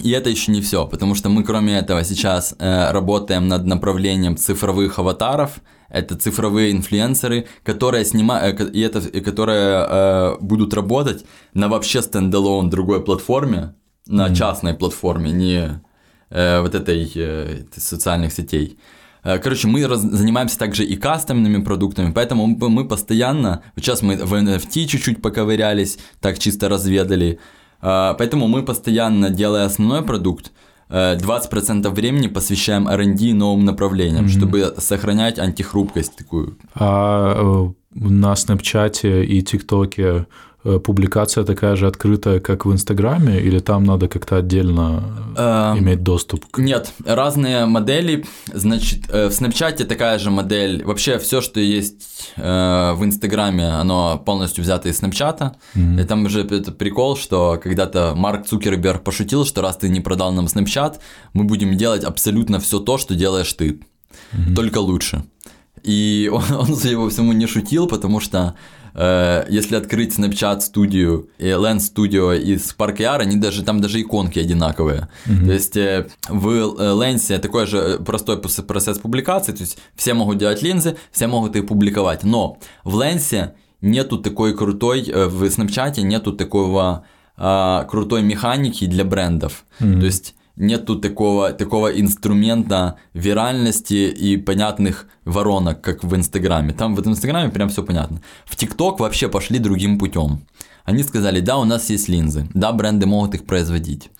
и 0.00 0.10
это 0.10 0.30
еще 0.30 0.52
не 0.52 0.60
все, 0.60 0.86
потому 0.86 1.14
что 1.14 1.28
мы, 1.28 1.44
кроме 1.44 1.78
этого, 1.78 2.04
сейчас 2.04 2.54
э, 2.58 2.90
работаем 2.92 3.48
над 3.48 3.64
направлением 3.64 4.36
цифровых 4.36 4.98
аватаров. 4.98 5.60
Это 5.88 6.16
цифровые 6.16 6.72
инфлюенсеры, 6.72 7.46
которые 7.64 8.04
снимают, 8.04 8.60
и 8.60 8.80
это, 8.80 8.98
и 8.98 9.20
которые 9.20 9.86
э, 9.88 10.36
будут 10.40 10.74
работать 10.74 11.24
на 11.54 11.68
вообще 11.68 12.02
стендалон 12.02 12.68
другой 12.68 13.02
платформе, 13.02 13.74
на 14.06 14.28
mm-hmm. 14.28 14.34
частной 14.34 14.74
платформе, 14.74 15.30
не 15.32 15.80
э, 16.30 16.60
вот 16.60 16.74
этой 16.74 17.10
э, 17.14 17.64
социальных 17.76 18.32
сетей. 18.32 18.78
Э, 19.24 19.38
короче, 19.38 19.66
мы 19.68 19.86
раз, 19.86 20.02
занимаемся 20.02 20.58
также 20.58 20.84
и 20.84 20.96
кастомными 20.96 21.62
продуктами, 21.62 22.12
поэтому 22.12 22.46
мы 22.46 22.86
постоянно, 22.86 23.62
вот 23.74 23.84
сейчас 23.84 24.02
мы 24.02 24.16
в 24.16 24.34
NFT 24.34 24.86
чуть-чуть 24.86 25.22
поковырялись, 25.22 25.98
так 26.20 26.38
чисто 26.38 26.68
разведали, 26.68 27.38
э, 27.82 28.14
поэтому 28.18 28.46
мы 28.46 28.62
постоянно, 28.62 29.30
делая 29.30 29.64
основной 29.64 30.02
продукт, 30.02 30.52
20% 30.90 31.86
э, 31.86 31.90
времени 31.90 32.28
посвящаем 32.28 32.88
R&D 32.88 33.34
новым 33.34 33.64
направлениям, 33.64 34.26
mm-hmm. 34.26 34.38
чтобы 34.38 34.74
сохранять 34.78 35.38
антихрупкость 35.38 36.16
такую. 36.16 36.56
А 36.74 37.70
на 37.94 38.36
Снапчате 38.36 39.24
и 39.24 39.42
ТикТоке 39.42 40.02
Э, 40.02 40.24
публикация 40.78 41.44
такая 41.44 41.76
же 41.76 41.86
открытая, 41.86 42.40
как 42.40 42.66
в 42.66 42.72
Инстаграме, 42.72 43.40
или 43.40 43.58
там 43.58 43.84
надо 43.84 44.08
как-то 44.08 44.36
отдельно 44.36 45.34
э, 45.36 45.78
иметь 45.78 46.02
доступ? 46.02 46.44
К... 46.50 46.58
Нет, 46.58 46.92
разные 47.04 47.66
модели. 47.66 48.24
Значит, 48.52 49.04
э, 49.08 49.28
в 49.28 49.32
Снапчате 49.32 49.84
такая 49.84 50.18
же 50.18 50.30
модель. 50.30 50.84
Вообще 50.84 51.18
все, 51.18 51.40
что 51.40 51.60
есть 51.60 52.32
в 52.36 52.98
Инстаграме, 53.02 53.68
оно 53.68 54.18
полностью 54.24 54.64
взято 54.64 54.88
из 54.88 54.98
Снапчата. 54.98 55.56
Mm-hmm. 55.74 56.02
И 56.02 56.04
там 56.04 56.24
уже 56.24 56.42
это 56.42 56.72
прикол, 56.72 57.16
что 57.16 57.60
когда-то 57.62 58.14
Марк 58.16 58.46
Цукерберг 58.46 59.02
пошутил, 59.02 59.44
что 59.44 59.62
раз 59.62 59.76
ты 59.76 59.88
не 59.88 60.00
продал 60.00 60.32
нам 60.32 60.48
Снапчат, 60.48 61.00
мы 61.32 61.44
будем 61.44 61.76
делать 61.76 62.04
абсолютно 62.04 62.58
все 62.60 62.78
то, 62.78 62.98
что 62.98 63.14
делаешь 63.14 63.52
ты. 63.52 63.80
Mm-hmm. 64.32 64.54
Только 64.54 64.78
лучше. 64.78 65.24
И 65.82 66.30
он, 66.32 66.44
он, 66.52 66.76
судя 66.76 66.96
по 66.96 67.08
всему, 67.08 67.32
не 67.32 67.46
шутил, 67.46 67.86
потому 67.86 68.20
что 68.20 68.54
Э, 69.00 69.46
если 69.48 69.76
открыть 69.76 70.18
Snapchat 70.18 70.60
студию 70.60 71.28
и 71.38 71.46
Lens 71.46 71.92
Studio 71.94 72.36
из 72.36 72.72
Spark 72.72 72.96
AR, 72.96 73.20
они 73.20 73.36
даже, 73.36 73.62
там 73.62 73.80
даже 73.80 74.00
иконки 74.00 74.40
одинаковые. 74.40 75.08
Mm-hmm. 75.26 75.46
То 75.46 75.52
есть 75.52 75.76
э, 75.76 76.08
в 76.28 76.48
э, 76.48 76.82
Lens 76.94 77.38
такой 77.38 77.66
же 77.66 78.00
простой 78.04 78.38
процесс 78.38 78.98
публикации, 78.98 79.52
то 79.52 79.60
есть 79.60 79.78
все 79.94 80.14
могут 80.14 80.38
делать 80.38 80.62
линзы, 80.62 80.96
все 81.12 81.28
могут 81.28 81.54
их 81.54 81.68
публиковать, 81.68 82.24
но 82.24 82.58
в 82.82 82.98
Lens 82.98 83.52
нету 83.80 84.18
такой 84.18 84.56
крутой, 84.56 85.02
в 85.02 85.44
Snapchat 85.44 86.00
нету 86.00 86.32
такого 86.32 87.04
а, 87.36 87.84
крутой 87.84 88.22
механики 88.22 88.84
для 88.86 89.04
брендов. 89.04 89.64
Mm-hmm. 89.78 90.00
То 90.00 90.06
есть 90.06 90.34
нету 90.58 90.96
такого, 90.96 91.52
такого 91.52 91.88
инструмента 91.88 92.96
виральности 93.14 93.94
и 93.94 94.36
понятных 94.36 95.06
воронок, 95.24 95.80
как 95.80 96.04
в 96.04 96.14
Инстаграме. 96.14 96.72
Там 96.72 96.94
в 96.94 97.06
Инстаграме 97.06 97.50
прям 97.50 97.68
все 97.68 97.82
понятно. 97.82 98.20
В 98.44 98.56
ТикТок 98.56 99.00
вообще 99.00 99.28
пошли 99.28 99.58
другим 99.58 99.98
путем. 99.98 100.40
Они 100.84 101.02
сказали, 101.02 101.40
да, 101.40 101.58
у 101.58 101.64
нас 101.64 101.90
есть 101.90 102.08
линзы, 102.08 102.46
да, 102.54 102.72
бренды 102.72 103.06
могут 103.06 103.34
их 103.34 103.44
производить. 103.44 104.10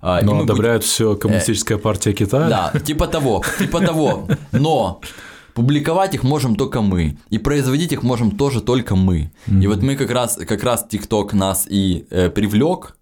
А, 0.00 0.20
но 0.22 0.40
одобряют 0.40 0.82
будем... 0.82 0.90
все 0.90 1.16
коммунистическая 1.16 1.78
партия 1.78 2.12
Китая. 2.12 2.48
Да, 2.48 2.80
типа 2.80 3.06
того, 3.06 3.42
типа 3.58 3.80
того. 3.80 4.28
Но 4.52 5.00
публиковать 5.54 6.14
их 6.14 6.22
можем 6.22 6.54
только 6.54 6.82
мы, 6.82 7.16
и 7.30 7.38
производить 7.38 7.92
их 7.92 8.02
можем 8.02 8.30
тоже 8.30 8.60
только 8.60 8.94
мы. 8.94 9.32
Mm-hmm. 9.46 9.64
И 9.64 9.66
вот 9.66 9.82
мы 9.82 9.96
как 9.96 10.10
раз, 10.10 10.36
как 10.36 10.62
раз 10.62 10.86
TikTok 10.88 11.34
нас 11.34 11.66
и 11.68 12.06
э, 12.10 12.30
привлек, 12.30 12.97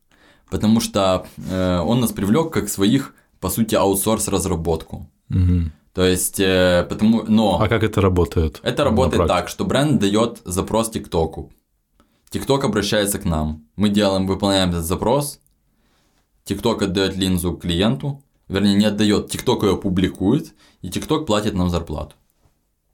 потому 0.51 0.81
что 0.81 1.27
э, 1.51 1.79
он 1.79 2.01
нас 2.01 2.13
привлек 2.13 2.53
как 2.53 2.69
своих, 2.69 3.15
по 3.41 3.51
сути, 3.51 3.75
аутсорс-разработку. 3.75 5.09
Угу. 5.31 5.71
То 5.95 6.05
есть, 6.05 6.41
э, 6.41 6.87
потому, 6.89 7.25
но... 7.27 7.59
А 7.61 7.69
как 7.69 7.83
это 7.83 8.01
работает? 8.01 8.61
Это 8.63 8.85
работает 8.85 9.29
так, 9.29 9.49
что 9.49 9.65
бренд 9.65 9.99
дает 9.99 10.43
запрос 10.45 10.91
ТикТоку. 10.91 11.51
ТикТок 12.31 12.65
обращается 12.65 13.19
к 13.19 13.25
нам. 13.25 13.65
Мы 13.77 13.89
делаем, 13.89 14.27
выполняем 14.27 14.71
этот 14.71 14.85
запрос. 14.85 15.41
ТикТок 16.45 16.83
отдает 16.83 17.17
линзу 17.17 17.53
клиенту. 17.53 18.23
Вернее, 18.49 18.75
не 18.75 18.85
отдает, 18.85 19.31
ТикТок 19.31 19.65
ее 19.65 19.77
публикует, 19.77 20.55
и 20.83 20.89
ТикТок 20.89 21.27
платит 21.27 21.55
нам 21.55 21.71
зарплату. 21.71 22.15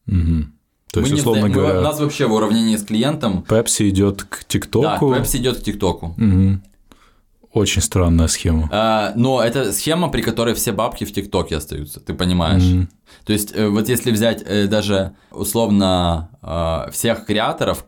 Угу. 0.06 0.46
То 0.92 1.00
мы 1.00 1.06
есть, 1.06 1.12
условно 1.20 1.46
не, 1.46 1.54
говоря... 1.54 1.74
Мы, 1.74 1.80
у 1.80 1.82
нас 1.82 2.00
вообще 2.00 2.26
в 2.26 2.32
уравнении 2.32 2.76
с 2.76 2.84
клиентом... 2.84 3.44
Pepsi 3.48 3.88
идет 3.88 4.22
к 4.22 4.44
ТикТоку. 4.44 5.10
Да, 5.10 5.18
Pepsi 5.18 5.38
идет 5.38 5.58
к 5.58 5.62
ТикТоку. 5.62 6.14
Угу. 6.18 6.60
Очень 7.52 7.82
странная 7.82 8.28
схема. 8.28 8.68
А, 8.72 9.12
но 9.14 9.42
это 9.42 9.72
схема, 9.72 10.08
при 10.08 10.22
которой 10.22 10.54
все 10.54 10.72
бабки 10.72 11.04
в 11.04 11.12
ТикТоке 11.12 11.56
остаются, 11.56 12.00
ты 12.00 12.14
понимаешь? 12.14 12.62
Mm-hmm. 12.62 12.86
То 13.26 13.32
есть, 13.34 13.52
э, 13.54 13.68
вот 13.68 13.88
если 13.90 14.10
взять 14.10 14.42
э, 14.46 14.66
даже 14.66 15.12
условно 15.30 16.30
э, 16.40 16.90
всех 16.92 17.26
креаторов, 17.26 17.84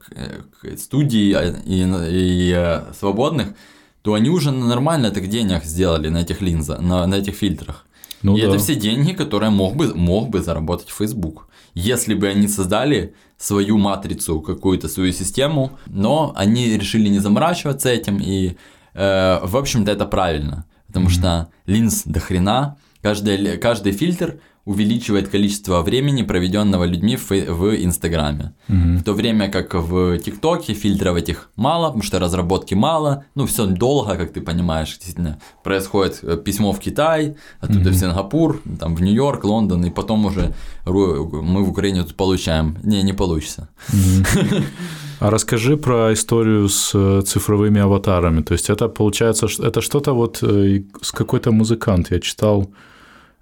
студий 0.77 1.35
и, 1.64 1.87
и 2.11 2.81
свободных, 2.98 3.55
то 4.03 4.12
они 4.12 4.29
уже 4.29 4.50
нормально 4.50 5.11
так 5.11 5.29
денег 5.29 5.64
сделали 5.64 6.11
на 6.11 6.18
этих 6.18 6.42
линзах, 6.42 6.81
на, 6.83 7.07
на 7.07 7.14
этих 7.14 7.35
фильтрах. 7.35 7.87
Ну, 8.22 8.37
и 8.37 8.42
да. 8.42 8.48
это 8.48 8.59
все 8.59 8.74
деньги, 8.74 9.12
которые 9.12 9.50
мог 9.50 9.77
бы, 9.77 9.94
мог 9.94 10.29
бы 10.29 10.42
заработать 10.42 10.90
Facebook. 10.90 11.48
Если 11.72 12.14
бы 12.14 12.29
они 12.29 12.48
создали 12.48 13.14
свою 13.38 13.79
матрицу, 13.79 14.40
какую-то 14.40 14.88
свою 14.88 15.12
систему, 15.12 15.79
но 15.87 16.33
они 16.37 16.79
решили 16.79 17.09
не 17.09 17.18
заморачиваться 17.18 17.88
этим 17.88 18.18
и 18.20 18.57
Э, 18.94 19.40
в 19.42 19.57
общем-то, 19.57 19.90
это 19.90 20.07
правильно, 20.07 20.64
потому 20.87 21.09
что 21.09 21.48
линз 21.66 22.02
до 22.04 22.20
хрена, 22.20 22.76
каждый, 23.02 23.59
каждый 23.59 23.92
фильтр 23.92 24.38
увеличивает 24.64 25.28
количество 25.28 25.83
времени, 25.83 26.22
проведенного 26.22 26.85
людьми 26.85 27.16
в, 27.16 27.30
в 27.30 27.85
Инстаграме. 27.85 28.54
Mm-hmm. 28.68 28.96
В 28.96 29.02
то 29.02 29.12
время 29.12 29.50
как 29.50 29.74
в 29.74 30.18
ТикТоке 30.18 30.72
фильтров 30.72 31.16
этих 31.16 31.50
мало, 31.57 31.88
потому 31.88 32.02
что 32.02 32.18
разработки 32.18 32.74
мало, 32.74 33.24
ну 33.35 33.44
все 33.44 33.66
долго, 33.66 34.16
как 34.16 34.33
ты 34.33 34.40
понимаешь, 34.40 34.88
действительно. 34.88 35.38
Происходит 35.62 36.20
э, 36.22 36.37
письмо 36.38 36.72
в 36.72 36.80
Китай, 36.80 37.37
оттуда 37.61 37.90
mm-hmm. 37.90 37.92
в 37.92 37.96
Сингапур, 37.96 38.62
там 38.80 38.94
в 38.94 39.02
Нью-Йорк, 39.02 39.44
Лондон, 39.44 39.85
и 39.85 39.90
потом 39.90 40.24
уже 40.24 40.54
мы 40.87 41.64
в 41.64 41.68
Украине 41.68 42.02
тут 42.02 42.14
получаем. 42.14 42.78
Не, 42.83 43.02
не 43.02 43.12
получится. 43.12 43.68
Mm-hmm. 43.92 44.64
А 45.20 45.31
расскажи 45.31 45.77
про 45.77 46.12
историю 46.12 46.68
с 46.68 46.92
э, 46.94 47.22
цифровыми 47.22 47.81
аватарами. 47.81 48.42
То 48.42 48.53
есть 48.53 48.70
это 48.70 48.88
получается, 48.88 49.46
это 49.62 49.81
что-то 49.81 50.12
вот 50.12 50.42
э, 50.42 50.83
с 51.03 51.12
какой-то 51.12 51.53
музыкант. 51.53 52.11
Я 52.11 52.20
читал 52.20 52.70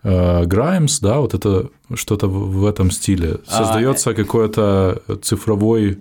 Граймс, 0.04 0.98
да, 0.98 1.20
вот 1.20 1.32
это 1.32 1.68
что-то 1.94 2.26
в 2.26 2.66
этом 2.66 2.90
стиле. 2.90 3.36
А, 3.46 3.58
Создается 3.58 4.10
а, 4.10 4.14
какой-то 4.14 5.00
цифровой 5.22 5.98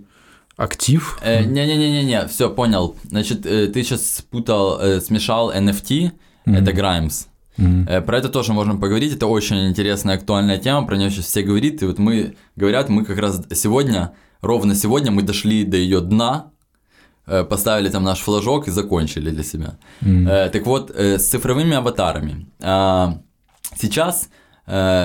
актив. 0.57 1.19
Не-не-не-не, 1.23 2.27
все, 2.27 2.49
понял. 2.49 2.95
Значит, 3.03 3.43
ты 3.43 3.83
сейчас 3.83 4.15
спутал, 4.17 4.99
смешал 5.01 5.53
NFT, 5.53 6.11
mm-hmm. 6.45 6.57
это 6.57 6.73
Граймс. 6.73 7.27
Mm-hmm. 7.57 8.01
Про 8.01 8.17
это 8.17 8.29
тоже 8.29 8.53
можем 8.53 8.79
поговорить. 8.79 9.13
Это 9.13 9.27
очень 9.27 9.67
интересная, 9.67 10.15
актуальная 10.15 10.57
тема. 10.57 10.87
Про 10.87 10.97
нее 10.97 11.11
сейчас 11.11 11.25
все 11.25 11.43
говорят. 11.43 11.83
И 11.83 11.85
вот 11.85 11.99
мы 11.99 12.33
говорят, 12.55 12.89
мы 12.89 13.05
как 13.05 13.19
раз 13.19 13.43
сегодня 13.53 14.13
ровно 14.41 14.75
сегодня 14.75 15.11
мы 15.11 15.21
дошли 15.21 15.63
до 15.63 15.77
ее 15.77 16.01
дна, 16.01 16.51
э, 17.27 17.43
поставили 17.43 17.89
там 17.89 18.03
наш 18.03 18.19
флажок 18.19 18.67
и 18.67 18.71
закончили 18.71 19.29
для 19.29 19.43
себя. 19.43 19.77
Mm. 20.01 20.49
Так 20.49 20.65
вот, 20.65 20.91
э, 20.91 21.17
с 21.17 21.29
цифровыми 21.29 21.75
аватарами. 21.75 22.47
А, 22.61 23.19
сейчас 23.75 24.29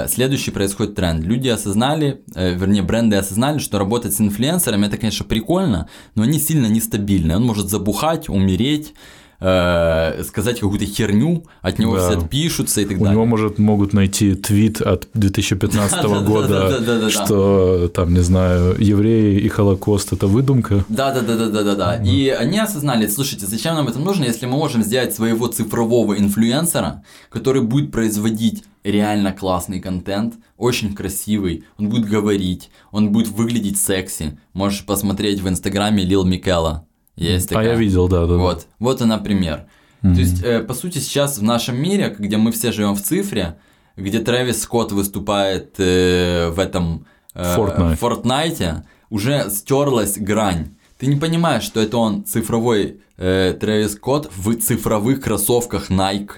следующий 0.06 0.52
происходит 0.52 0.94
тренд. 0.94 1.24
Люди 1.24 1.48
осознали, 1.48 2.22
вернее, 2.36 2.82
бренды 2.82 3.16
осознали, 3.16 3.58
что 3.58 3.78
работать 3.78 4.12
с 4.14 4.20
инфлюенсерами 4.20 4.86
это, 4.86 4.96
конечно, 4.96 5.24
прикольно, 5.24 5.88
но 6.14 6.22
они 6.22 6.38
сильно 6.38 6.66
нестабильны. 6.66 7.34
Он 7.34 7.44
может 7.44 7.68
забухать, 7.68 8.28
умереть, 8.28 8.94
э, 9.40 10.22
сказать 10.24 10.60
какую-то 10.60 10.86
херню, 10.86 11.44
от 11.62 11.78
него 11.78 11.96
Да. 11.96 12.08
все 12.10 12.18
отпишутся 12.18 12.80
и 12.80 12.84
так 12.84 12.96
У 12.96 13.00
далее. 13.00 13.12
него, 13.14 13.26
может, 13.26 13.58
могут 13.58 13.92
найти 13.92 14.34
твит 14.34 14.80
от 14.80 15.08
2015 15.14 16.04
года, 16.26 17.10
что 17.10 17.88
там, 17.88 18.14
не 18.14 18.20
знаю, 18.20 18.76
евреи 18.78 19.40
и 19.40 19.48
Холокост 19.48 20.12
это 20.12 20.26
выдумка. 20.26 20.84
Да, 20.88 21.12
да, 21.12 21.20
да, 21.20 21.36
да, 21.36 21.48
да, 21.48 21.62
да, 21.62 21.74
да. 21.74 21.96
И 22.02 22.28
они 22.28 22.58
осознали, 22.58 23.06
слушайте, 23.06 23.46
зачем 23.46 23.74
нам 23.74 23.88
это 23.88 23.98
нужно, 23.98 24.24
если 24.24 24.46
мы 24.46 24.56
можем 24.56 24.82
сделать 24.82 25.14
своего 25.14 25.46
цифрового 25.48 26.18
инфлюенсера, 26.18 27.02
который 27.30 27.62
будет 27.62 27.92
производить 27.92 28.64
реально 28.84 29.32
классный 29.32 29.80
контент, 29.80 30.34
очень 30.56 30.94
красивый, 30.94 31.64
он 31.78 31.88
будет 31.88 32.06
говорить, 32.08 32.70
он 32.92 33.10
будет 33.10 33.28
выглядеть 33.28 33.78
секси. 33.80 34.38
Можешь 34.52 34.84
посмотреть 34.86 35.40
в 35.40 35.48
инстаграме 35.48 36.04
Лил 36.04 36.24
Микела. 36.24 36.85
Есть 37.16 37.46
А 37.46 37.54
такая. 37.56 37.70
я 37.70 37.74
видел, 37.74 38.08
да, 38.08 38.26
да. 38.26 38.36
Вот, 38.36 38.66
вот 38.78 39.02
она 39.02 39.18
пример. 39.18 39.64
То 40.02 40.08
есть, 40.20 40.42
э, 40.44 40.60
по 40.60 40.72
сути, 40.74 40.98
сейчас 40.98 41.38
в 41.38 41.42
нашем 41.42 41.80
мире, 41.82 42.14
где 42.16 42.36
мы 42.36 42.52
все 42.52 42.70
живем 42.70 42.94
в 42.94 43.02
цифре, 43.02 43.56
где 43.96 44.20
Трэвис 44.20 44.62
Скотт 44.62 44.92
выступает 44.92 45.74
э, 45.78 46.50
в 46.50 46.60
этом 46.60 47.06
э, 47.34 47.56
Fortnite. 47.56 47.98
Fortnite, 47.98 48.82
уже 49.10 49.50
стерлась 49.50 50.16
грань. 50.16 50.76
Ты 50.98 51.06
не 51.06 51.16
понимаешь, 51.16 51.64
что 51.64 51.80
это 51.80 51.96
он 51.96 52.24
цифровой 52.24 53.00
э, 53.16 53.56
Трэвис 53.58 53.94
Скотт 53.94 54.30
в 54.36 54.54
цифровых 54.56 55.20
кроссовках 55.22 55.90
Nike. 55.90 56.30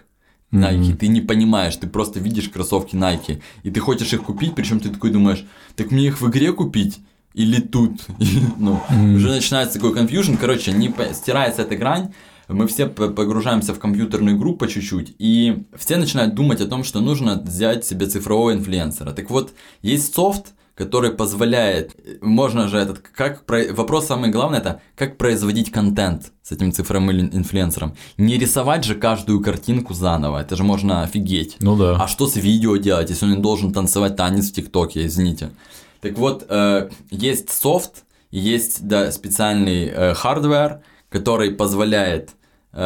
Nike. 0.50 0.96
Ты 0.96 1.08
не 1.08 1.20
понимаешь, 1.20 1.76
ты 1.76 1.86
просто 1.86 2.20
видишь 2.20 2.48
кроссовки 2.48 2.94
Nike, 2.94 3.42
и 3.64 3.70
ты 3.70 3.80
хочешь 3.80 4.12
их 4.14 4.22
купить, 4.22 4.54
причем 4.54 4.80
ты 4.80 4.88
такой 4.88 5.10
думаешь, 5.10 5.44
так 5.76 5.90
мне 5.90 6.06
их 6.06 6.22
в 6.22 6.30
игре 6.30 6.52
купить 6.54 7.00
или 7.38 7.60
тут? 7.60 7.92
ну, 8.58 8.80
уже 9.14 9.28
начинается 9.30 9.74
такой 9.74 9.94
конфьюжн, 9.94 10.34
короче, 10.34 10.72
не 10.72 10.88
по- 10.88 11.14
стирается 11.14 11.62
эта 11.62 11.76
грань, 11.76 12.12
мы 12.48 12.66
все 12.66 12.86
погружаемся 12.86 13.74
в 13.74 13.78
компьютерную 13.78 14.36
игру 14.36 14.56
по 14.56 14.66
чуть-чуть, 14.68 15.14
и 15.18 15.64
все 15.76 15.96
начинают 15.96 16.34
думать 16.34 16.60
о 16.60 16.66
том, 16.66 16.82
что 16.84 17.00
нужно 17.00 17.40
взять 17.44 17.84
себе 17.84 18.06
цифрового 18.06 18.52
инфлюенсера. 18.52 19.12
Так 19.12 19.30
вот, 19.30 19.52
есть 19.82 20.14
софт, 20.14 20.54
который 20.74 21.10
позволяет, 21.10 21.96
можно 22.22 22.68
же 22.68 22.78
этот, 22.78 23.00
как, 23.00 23.44
про- 23.46 23.72
вопрос 23.72 24.06
самый 24.06 24.30
главный, 24.30 24.58
это 24.58 24.80
как 24.96 25.18
производить 25.18 25.70
контент 25.72 26.32
с 26.42 26.52
этим 26.52 26.72
цифровым 26.72 27.10
ин- 27.10 27.30
инфлюенсером. 27.32 27.94
Не 28.16 28.38
рисовать 28.38 28.84
же 28.84 28.94
каждую 28.94 29.40
картинку 29.40 29.92
заново, 29.92 30.38
это 30.40 30.56
же 30.56 30.62
можно 30.62 31.02
офигеть. 31.02 31.56
Ну 31.60 31.76
да. 31.76 31.96
А 32.00 32.06
что 32.08 32.26
с 32.28 32.36
видео 32.36 32.76
делать, 32.76 33.10
если 33.10 33.26
он 33.26 33.42
должен 33.42 33.72
танцевать 33.72 34.16
танец 34.16 34.50
в 34.50 34.52
ТикТоке, 34.54 35.04
извините. 35.06 35.50
Так 36.00 36.16
вот, 36.18 36.46
э, 36.48 36.88
есть 37.10 37.50
софт, 37.50 38.04
есть 38.30 38.86
да, 38.86 39.10
специальный 39.12 39.86
э, 39.86 40.14
который 41.08 41.50
позволяет 41.52 42.30
э, 42.72 42.78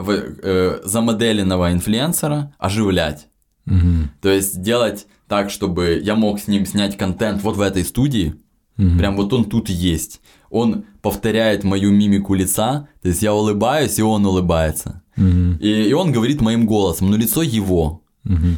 в- 0.00 0.10
э, 0.42 0.80
замоделенного 0.84 1.72
инфлюенсера 1.72 2.52
оживлять. 2.58 3.28
Мгм. 3.64 4.10
То 4.20 4.28
есть 4.28 4.60
делать 4.60 5.06
так, 5.28 5.50
чтобы 5.50 6.00
я 6.02 6.14
мог 6.16 6.40
с 6.40 6.48
ним 6.48 6.66
снять 6.66 6.96
контент 6.98 7.42
вот 7.42 7.56
в 7.56 7.60
этой 7.60 7.84
студии, 7.84 8.34
Мгм. 8.76 8.98
прям 8.98 9.16
вот 9.16 9.32
он 9.32 9.44
тут 9.44 9.68
есть. 9.70 10.20
Он 10.50 10.84
повторяет 11.00 11.64
мою 11.64 11.92
мимику 11.92 12.34
лица, 12.34 12.88
то 13.02 13.08
есть 13.08 13.22
я 13.22 13.32
улыбаюсь, 13.32 13.98
и 13.98 14.02
он 14.02 14.26
улыбается. 14.26 15.02
Мгм. 15.16 15.58
И, 15.60 15.68
и 15.90 15.92
он 15.92 16.10
говорит 16.12 16.40
моим 16.40 16.66
голосом, 16.66 17.10
но 17.10 17.16
лицо 17.16 17.42
его. 17.42 18.02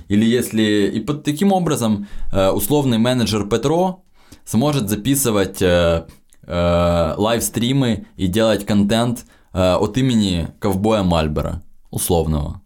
Или 0.08 0.24
если... 0.24 0.90
И 0.94 1.00
под 1.00 1.24
таким 1.24 1.52
образом 1.52 2.06
э, 2.32 2.50
условный 2.50 2.98
менеджер 2.98 3.48
Петро 3.48 4.04
сможет 4.44 4.88
записывать 4.88 5.60
э, 5.60 6.06
э, 6.46 7.14
лайвстримы 7.16 8.06
и 8.16 8.26
делать 8.26 8.64
контент 8.64 9.26
от 9.52 9.96
имени 9.96 10.48
ковбоя 10.58 11.02
Мальбора, 11.02 11.62
условного. 11.90 12.60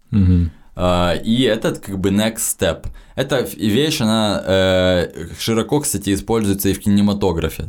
И 0.77 1.49
этот 1.49 1.79
как 1.79 2.01
бы 2.01 2.11
next 2.11 2.59
step. 2.59 2.87
Эта 3.15 3.47
вещь, 3.57 4.01
она 4.01 4.43
э, 4.45 5.29
широко, 5.39 5.81
кстати, 5.81 6.13
используется 6.15 6.69
и 6.69 6.73
в 6.73 6.81
кинематографе. 6.81 7.67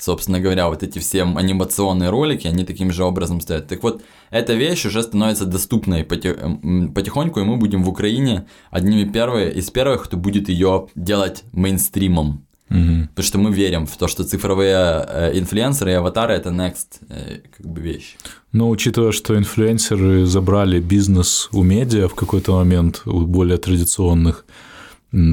Собственно 0.00 0.40
говоря, 0.40 0.68
вот 0.68 0.82
эти 0.82 0.98
все 0.98 1.22
анимационные 1.22 2.08
ролики, 2.08 2.46
они 2.46 2.64
таким 2.64 2.90
же 2.90 3.04
образом 3.04 3.42
стоят. 3.42 3.68
Так 3.68 3.82
вот, 3.82 4.02
эта 4.30 4.54
вещь 4.54 4.86
уже 4.86 5.02
становится 5.02 5.44
доступной 5.44 6.02
м, 6.02 6.92
потихоньку, 6.94 7.40
и 7.40 7.44
мы 7.44 7.58
будем 7.58 7.82
в 7.82 7.88
Украине 7.88 8.46
одними 8.70 9.04
первые, 9.04 9.52
из 9.52 9.70
первых, 9.70 10.04
кто 10.04 10.16
будет 10.16 10.48
ее 10.48 10.86
делать 10.94 11.44
мейнстримом. 11.52 12.46
Мгм. 12.70 13.08
Потому 13.08 13.26
что 13.26 13.38
мы 13.38 13.52
верим 13.52 13.86
в 13.86 13.94
то, 13.98 14.08
что 14.08 14.24
цифровые 14.24 15.04
э, 15.06 15.38
инфлюенсеры 15.38 15.90
и 15.90 15.94
аватары 15.94 16.32
это 16.32 16.48
next 16.48 17.00
э, 17.10 17.40
как 17.54 17.66
бы 17.66 17.82
вещь. 17.82 18.16
Но 18.52 18.70
учитывая, 18.70 19.12
что 19.12 19.36
инфлюенсеры 19.36 20.24
забрали 20.24 20.80
бизнес 20.80 21.50
у 21.52 21.62
медиа 21.62 22.08
в 22.08 22.14
какой-то 22.14 22.52
момент, 22.52 23.02
у 23.04 23.26
более 23.26 23.58
традиционных, 23.58 24.46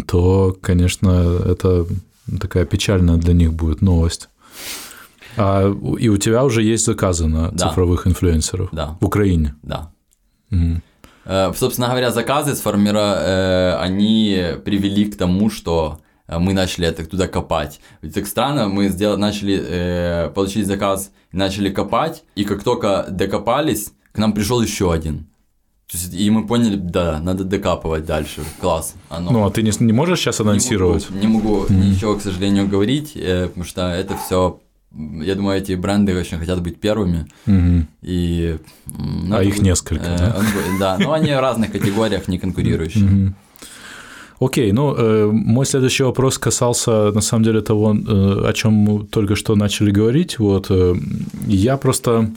то, 0.08 0.58
конечно, 0.60 1.40
это 1.46 1.86
такая 2.42 2.66
печальная 2.66 3.18
для 3.18 3.34
них 3.34 3.54
будет 3.54 3.82
новость. 3.82 4.30
А 5.38 5.70
и 6.00 6.10
у 6.10 6.18
тебя 6.18 6.44
уже 6.44 6.64
есть 6.64 6.86
заказы 6.86 7.28
на 7.28 7.52
Да. 7.52 7.70
цифровых 7.70 8.08
инфлюенсеров 8.08 8.70
Да. 8.72 8.98
в 9.00 9.06
Украине. 9.06 9.56
Да. 9.64 9.92
Э, 11.26 11.52
Собственно 11.56 11.88
говоря, 11.90 12.12
заказы 12.12 12.56
сформира... 12.56 13.16
э, 13.20 13.76
они 13.80 14.44
привели 14.64 15.06
к 15.06 15.18
тому, 15.18 15.50
что 15.50 16.00
э, 16.28 16.40
мы 16.40 16.54
начали 16.54 16.88
это 16.88 17.06
туда 17.06 17.28
копать. 17.28 17.80
Ведь 18.02 18.14
так 18.14 18.28
странно, 18.28 18.68
мы 18.70 18.88
сделали, 18.90 19.20
начали 19.20 19.62
э, 19.62 20.30
получить 20.34 20.68
заказ, 20.68 21.12
начали 21.34 21.70
копать, 21.70 22.24
и 22.36 22.44
как 22.46 22.64
только 22.64 23.06
докопались, 23.10 23.92
к 24.14 24.18
нам 24.20 24.32
пришел 24.34 24.62
еще 24.62 24.92
один. 24.94 25.28
То 25.92 25.98
есть, 25.98 26.14
и 26.14 26.30
мы 26.30 26.46
поняли, 26.48 26.76
да, 26.76 27.20
надо 27.20 27.44
докапывать 27.46 28.06
дальше. 28.06 28.42
Класс. 28.60 28.96
Оно. 29.10 29.32
Ну, 29.32 29.46
а 29.46 29.52
ты 29.52 29.62
не, 29.64 29.72
не 29.80 29.94
можешь 29.94 30.20
сейчас 30.20 30.40
анонсировать? 30.42 31.10
Не 31.10 31.28
могу, 31.28 31.66
не 31.70 31.76
могу 31.78 31.90
ничего, 31.92 32.16
к 32.16 32.22
сожалению, 32.22 32.68
говорить, 32.68 33.12
э, 33.16 33.48
потому 33.48 33.66
что 33.66 33.82
это 33.82 34.16
все. 34.18 34.60
Я 34.96 35.36
думаю, 35.36 35.58
эти 35.60 35.74
бренды 35.76 36.18
очень 36.18 36.38
хотят 36.40 36.62
быть 36.62 36.80
первыми. 36.80 37.26
Мгм. 37.46 37.88
И, 38.02 38.58
ну, 38.88 39.36
А 39.36 39.44
их 39.44 39.56
будет- 39.56 39.64
несколько, 39.64 40.06
э, 40.06 40.18
да? 40.18 40.36
будет- 40.38 40.80
да, 40.80 40.98
но 41.00 41.12
они 41.12 41.32
в 41.34 41.40
разных 41.40 41.72
категориях, 41.72 42.28
не 42.28 42.40
конкурирующие. 42.40 43.04
Мгм. 43.04 43.36
Окей, 44.40 44.72
ну, 44.72 44.94
э, 44.96 45.30
мой 45.32 45.66
следующий 45.66 46.04
вопрос 46.04 46.38
касался, 46.38 47.12
на 47.12 47.22
самом 47.22 47.44
деле, 47.44 47.62
того, 47.62 47.94
э, 47.96 48.50
о 48.50 48.54
чем 48.54 48.74
мы 48.74 49.04
только 49.06 49.36
что 49.36 49.56
начали 49.56 49.92
говорить. 49.92 50.40
Вот, 50.40 50.68
э, 50.70 50.96
я 51.48 51.76
просто, 51.78 52.30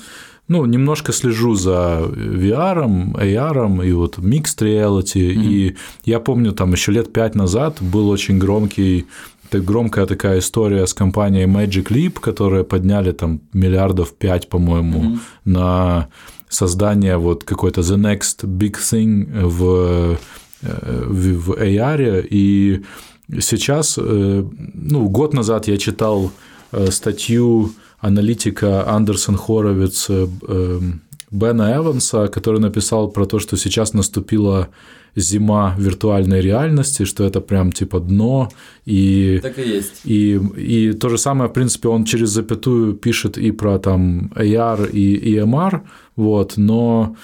ну, 0.49 0.65
немножко 0.67 1.13
слежу 1.13 1.55
за 1.55 2.01
VR, 2.03 2.87
AR 3.15 3.87
и 3.87 3.93
вот 3.93 4.19
mixed 4.19 4.61
reality, 4.63 5.21
и 5.21 5.77
я 6.05 6.21
помню, 6.21 6.53
там 6.53 6.73
еще 6.73 6.93
лет 6.93 7.13
пять 7.13 7.35
назад 7.35 7.77
был 7.81 8.09
очень 8.09 8.39
громкий 8.39 9.05
так 9.51 9.65
громкая 9.65 10.07
такая 10.07 10.39
история 10.39 10.87
с 10.87 10.95
компанией 10.95 11.47
Magic 11.47 11.89
Leap, 11.89 12.21
которые 12.21 12.65
подняли 12.65 13.13
там 13.13 13.41
миллиардов 13.53 14.15
пять, 14.15 14.49
по-моему, 14.49 15.19
на 15.45 16.09
создание 16.49 17.17
вот 17.17 17.45
какой-то 17.45 17.81
the 17.81 17.97
next 17.97 18.45
big 18.45 18.77
thing 18.77 19.47
в, 19.47 20.17
э, 20.63 21.05
в, 21.07 21.35
в 21.35 21.51
AR. 21.53 22.27
И 22.31 22.83
сейчас, 23.41 23.99
э, 23.99 24.45
ну, 24.75 25.09
год 25.09 25.35
назад 25.35 25.69
я 25.69 25.77
читал 25.79 26.31
э, 26.73 26.91
статью 26.91 27.71
аналитика 28.01 28.89
Андерсон 28.89 29.37
Хоровиц 29.37 30.07
э, 30.11 30.27
э, 30.49 30.81
Бена 31.31 31.77
Эванса, 31.77 32.27
который 32.29 32.61
написал 32.61 33.09
про 33.09 33.27
то, 33.27 33.39
что 33.39 33.57
сейчас 33.57 33.95
наступила 33.95 34.69
зима 35.17 35.75
виртуальной 35.79 36.41
реальности, 36.41 37.05
что 37.05 37.25
это 37.25 37.41
прям 37.41 37.73
типа 37.73 38.01
дно, 38.01 38.49
и 38.85 39.41
Так 39.43 39.59
и 39.59 39.63
есть. 39.69 40.01
и, 40.05 40.35
и 40.57 40.93
то 40.93 41.09
же 41.09 41.19
самое, 41.19 41.51
в 41.51 41.53
принципе, 41.53 41.89
он 41.89 42.05
через 42.05 42.31
запятую 42.31 42.95
пишет 42.95 43.39
и 43.39 43.51
про 43.53 43.79
там 43.79 44.33
AR 44.37 44.91
и 44.91 45.35
EMR, 45.37 45.81
вот, 46.17 46.55
но 46.57 47.17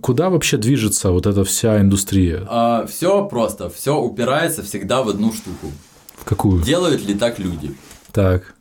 куда 0.00 0.30
вообще 0.30 0.56
движется 0.56 1.10
вот 1.10 1.26
эта 1.26 1.44
вся 1.44 1.80
индустрия? 1.80 2.86
все 2.86 3.26
просто, 3.26 3.68
все 3.68 3.98
упирается 3.98 4.62
всегда 4.62 5.02
в 5.02 5.08
одну 5.08 5.32
штуку. 5.32 5.72
В 6.16 6.24
какую? 6.24 6.62
Делают 6.62 7.06
ли 7.06 7.14
так 7.14 7.38
люди? 7.38 7.74
Так. 8.12 8.54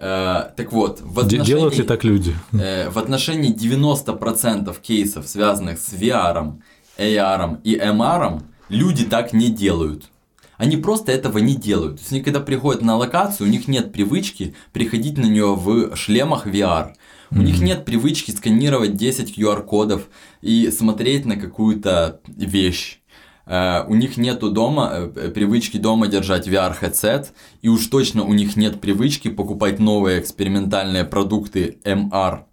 Э, 0.00 0.50
так 0.56 0.72
вот, 0.72 1.00
в 1.02 1.18
отношении, 1.18 1.44
Делают 1.44 1.76
ли 1.76 1.82
так 1.82 2.04
люди? 2.04 2.34
э, 2.52 2.88
в 2.88 2.98
отношении 2.98 3.52
90% 3.52 4.74
кейсов, 4.80 5.26
связанных 5.26 5.80
с 5.80 5.92
VR, 5.92 6.52
AR 6.98 7.60
и 7.64 7.76
MR, 7.76 8.42
люди 8.68 9.04
так 9.04 9.32
не 9.32 9.48
делают. 9.48 10.10
Они 10.56 10.76
просто 10.76 11.12
этого 11.12 11.38
не 11.38 11.54
делают. 11.54 11.96
То 11.96 12.00
есть 12.00 12.12
они 12.12 12.22
когда 12.22 12.40
приходят 12.40 12.82
на 12.82 12.96
локацию, 12.96 13.46
у 13.46 13.50
них 13.50 13.68
нет 13.68 13.92
привычки 13.92 14.54
приходить 14.72 15.16
на 15.16 15.26
нее 15.26 15.54
в 15.54 15.94
шлемах 15.94 16.46
VR. 16.46 16.94
У 17.30 17.42
них 17.42 17.60
нет 17.60 17.84
привычки 17.84 18.30
сканировать 18.30 18.96
10 18.96 19.38
QR-кодов 19.38 20.08
и 20.40 20.70
смотреть 20.70 21.26
на 21.26 21.36
какую-то 21.36 22.20
вещь. 22.26 23.00
Э, 23.48 23.84
у 23.86 23.94
них 23.94 24.16
нету 24.16 24.50
дома 24.50 24.92
э, 24.94 25.30
привычки 25.30 25.78
дома 25.78 26.06
держать 26.06 26.46
VR-headset, 26.46 27.28
и 27.62 27.68
уж 27.68 27.86
точно 27.86 28.24
у 28.24 28.34
них 28.34 28.56
нет 28.56 28.80
привычки 28.80 29.28
покупать 29.28 29.78
новые 29.78 30.20
экспериментальные 30.20 31.04
продукты 31.04 31.78
MR. 31.84 32.44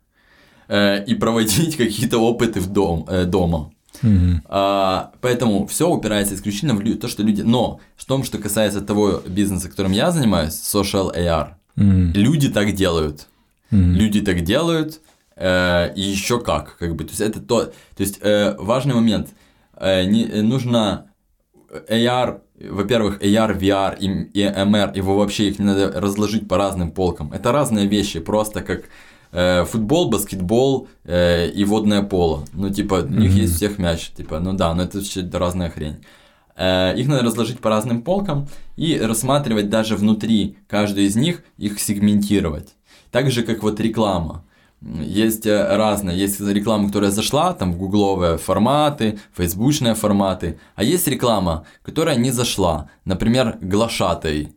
э, 0.68 1.06
и 1.06 1.16
проводить 1.16 1.76
какие-то 1.78 2.20
опыты 2.20 2.60
в 2.60 2.68
дом, 2.68 3.08
дома. 3.28 3.72
Mm-hmm. 4.02 4.42
А, 4.46 5.12
поэтому 5.22 5.68
все 5.68 5.90
упирается 5.90 6.36
исключительно 6.36 6.74
в 6.74 6.98
то, 6.98 7.08
что 7.08 7.24
люди... 7.24 7.42
Но 7.42 7.80
в 7.96 8.06
том, 8.06 8.24
что 8.24 8.38
касается 8.38 8.82
того 8.82 9.22
бизнеса, 9.26 9.70
которым 9.70 9.92
я 9.92 10.12
занимаюсь, 10.12 10.54
social 10.54 11.16
AR, 11.16 11.54
mm-hmm. 11.78 12.12
люди 12.14 12.50
так 12.50 12.74
делают. 12.74 13.28
Mm-hmm. 13.72 13.94
Люди 13.94 14.22
так 14.22 14.42
делают, 14.42 15.02
э, 15.36 15.94
и 15.96 16.02
еще 16.02 16.40
как, 16.40 16.78
как 16.78 16.96
бы. 16.96 17.04
То 17.04 17.12
есть 17.12 17.22
это 17.22 17.40
то... 17.42 17.66
То 17.66 17.74
есть 18.04 18.20
э, 18.22 18.56
важный 18.58 18.96
момент. 18.96 19.30
Э, 19.78 20.06
не, 20.06 20.26
нужно 20.42 21.08
AR 21.90 22.42
во-первых, 22.58 23.22
AR, 23.22 23.58
VR 23.58 23.98
и, 24.00 24.08
и 24.08 24.44
MR, 24.44 24.96
его 24.96 25.18
вообще 25.18 25.50
их 25.50 25.60
не 25.60 25.66
надо 25.66 25.92
разложить 26.00 26.48
по 26.48 26.58
разным 26.58 26.92
полкам. 26.92 27.34
Это 27.34 27.52
разные 27.52 27.88
вещи, 27.88 28.20
просто 28.20 28.62
как 28.62 28.80
э, 28.80 28.84
футбол, 29.32 30.10
баскетбол 30.10 30.88
э, 31.04 31.50
и 31.50 31.66
водное 31.66 32.04
поло. 32.04 32.46
Ну, 32.54 32.70
типа, 32.70 33.06
у 33.06 33.08
них 33.08 33.32
mm-hmm. 33.32 33.42
есть 33.42 33.54
у 33.54 33.56
всех 33.58 33.80
мяч, 33.80 34.12
типа, 34.12 34.40
ну 34.40 34.54
да, 34.54 34.74
но 34.74 34.84
это 34.84 34.98
вообще 34.98 35.30
разная 35.34 35.70
хрень. 35.70 35.98
Э, 36.56 36.94
их 36.96 37.08
надо 37.08 37.24
разложить 37.24 37.60
по 37.60 37.70
разным 37.70 38.02
полкам 38.02 38.48
и 38.78 38.98
рассматривать 38.98 39.70
даже 39.70 39.96
внутри 39.96 40.58
каждой 40.68 41.06
из 41.06 41.16
них, 41.16 41.44
их 41.58 41.80
сегментировать. 41.80 42.76
Так 43.12 43.32
же, 43.32 43.44
как 43.44 43.64
вот 43.64 43.80
реклама. 43.80 44.44
Есть 44.82 45.46
э, 45.46 45.76
разные, 45.76 46.18
есть 46.18 46.40
реклама, 46.40 46.88
которая 46.88 47.12
зашла, 47.12 47.54
там 47.54 47.74
гугловые 47.74 48.38
форматы, 48.38 49.20
фейсбучные 49.36 49.96
форматы, 49.96 50.60
а 50.76 50.84
есть 50.84 51.08
реклама, 51.08 51.66
которая 51.82 52.18
не 52.18 52.32
зашла, 52.32 52.90
например, 53.04 53.58
глашатай. 53.62 54.54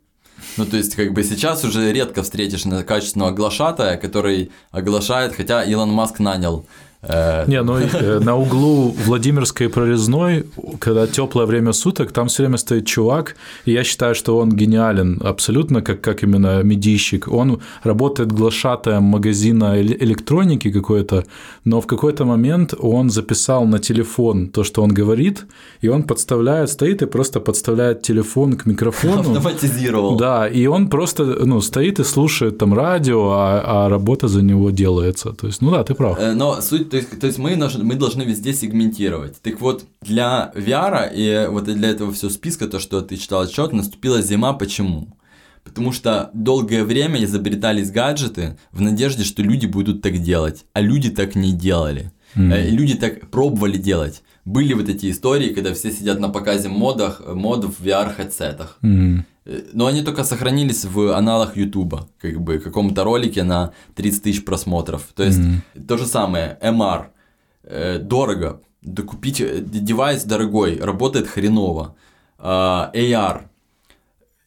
Ну, 0.59 0.66
то 0.66 0.76
есть, 0.76 0.96
как 0.96 1.12
бы 1.12 1.22
сейчас 1.22 1.64
уже 1.64 1.92
редко 1.92 2.24
встретишь 2.24 2.64
качественного 2.84 3.30
глашатая, 3.30 3.96
который 3.96 4.50
оглашает, 4.72 5.32
хотя 5.34 5.62
Илон 5.62 5.92
Маск 5.92 6.18
нанял 6.18 6.66
Не, 7.01 7.62
ну 7.62 7.78
э, 7.78 8.18
на 8.18 8.36
углу 8.36 8.92
Владимирской 9.07 9.68
прорезной, 9.68 10.46
когда 10.80 11.07
теплое 11.07 11.46
время 11.46 11.72
суток, 11.72 12.11
там 12.11 12.26
все 12.26 12.42
время 12.42 12.57
стоит 12.59 12.86
чувак, 12.86 13.36
и 13.66 13.72
я 13.72 13.84
считаю, 13.84 14.16
что 14.16 14.36
он 14.36 14.51
гениален 14.51 15.20
абсолютно, 15.22 15.80
как, 15.80 16.01
как 16.01 16.24
именно 16.24 16.61
медийщик. 16.64 17.28
Он 17.28 17.61
работает 17.84 18.32
глашатаем 18.32 19.05
магазина 19.05 19.80
электроники 19.80 20.72
какой-то, 20.72 21.24
но 21.64 21.80
в 21.80 21.86
какой-то 21.86 22.24
момент 22.24 22.74
он 22.76 23.11
записал 23.11 23.64
на 23.64 23.78
телефон 23.78 24.49
то, 24.49 24.64
что 24.64 24.82
он 24.82 24.92
говорит, 24.92 25.46
и 25.80 25.88
он 25.88 26.03
подставляет, 26.03 26.68
стоит 26.68 27.03
и 27.03 27.07
просто 27.07 27.38
подставляет 27.38 28.03
телефон 28.03 28.55
к 28.55 28.66
микрофону. 28.66 29.20
Автоматизировал. 29.20 30.16
Да, 30.16 30.49
и 30.49 30.66
он 30.66 30.88
просто 30.88 31.24
ну, 31.24 31.61
стоит 31.61 32.01
и 32.01 32.05
слушает 32.05 32.59
там 32.59 32.74
радио, 32.74 33.30
а, 33.30 33.62
а 33.64 33.88
работа 33.88 34.26
за 34.26 34.42
него 34.42 34.70
делается. 34.70 35.32
То 35.32 35.46
есть, 35.46 35.62
ну 35.62 35.70
да, 35.70 35.84
ты 35.84 35.94
прав. 35.94 36.18
Э, 36.18 36.34
но 36.34 36.61
суть 36.61 36.88
то 36.91 36.97
есть, 36.97 37.18
то 37.20 37.26
есть 37.26 37.39
мы, 37.39 37.57
мы 37.57 37.95
должны 37.95 38.22
везде 38.22 38.53
сегментировать. 38.53 39.41
Так 39.43 39.61
вот, 39.61 39.84
для 40.03 40.53
VR 40.55 41.11
и 41.12 41.49
вот 41.49 41.64
для 41.64 41.89
этого 41.89 42.12
всего 42.12 42.30
списка, 42.30 42.68
то, 42.68 42.78
что 42.78 43.01
ты 43.01 43.16
читал 43.16 43.43
отчет, 43.43 43.72
наступила 43.72 44.22
зима. 44.22 44.53
Почему? 44.53 45.16
Потому 45.64 45.93
что 45.93 46.30
долгое 46.32 46.84
время 46.84 47.22
изобретались 47.24 47.91
гаджеты 47.91 48.59
в 48.72 48.80
надежде, 48.80 49.24
что 49.24 49.43
люди 49.43 49.66
будут 49.66 50.03
так 50.03 50.18
делать, 50.18 50.64
а 50.72 50.80
люди 50.80 51.11
так 51.11 51.34
не 51.34 51.53
делали. 51.53 52.11
Mm-hmm. 52.34 52.70
Люди 52.70 52.95
так 52.95 53.30
пробовали 53.30 53.76
делать. 53.76 54.22
Были 54.49 54.72
вот 54.72 54.88
эти 54.88 55.11
истории, 55.11 55.53
когда 55.53 55.74
все 55.74 55.92
сидят 55.92 56.20
на 56.20 56.30
показе 56.30 56.70
модах, 56.70 57.20
мод 57.26 57.64
в 57.66 57.84
VR-хедсетах. 57.84 58.78
Mm-hmm. 58.82 59.70
Но 59.74 59.86
они 59.86 60.03
только 60.03 60.24
сохранились 60.24 60.86
в 60.86 61.14
аналах 61.14 61.59
Ютуба, 61.59 62.09
как 62.18 62.40
бы 62.40 62.59
в 62.59 62.62
каком-то 62.62 63.05
ролике 63.05 63.42
на 63.42 63.72
30 63.94 64.22
тысяч 64.22 64.44
просмотров. 64.46 65.03
То 65.14 65.22
есть 65.22 65.38
mm-hmm. 65.38 65.86
то 65.86 65.99
же 65.99 66.07
самое, 66.07 66.59
MR, 66.62 67.09
э, 67.64 67.99
дорого, 67.99 68.62
да 68.80 69.03
купить 69.03 69.42
э, 69.42 69.61
девайс 69.61 70.24
дорогой, 70.24 70.78
работает 70.80 71.28
хреново. 71.28 71.94
Э, 72.38 72.90
AR, 72.94 73.42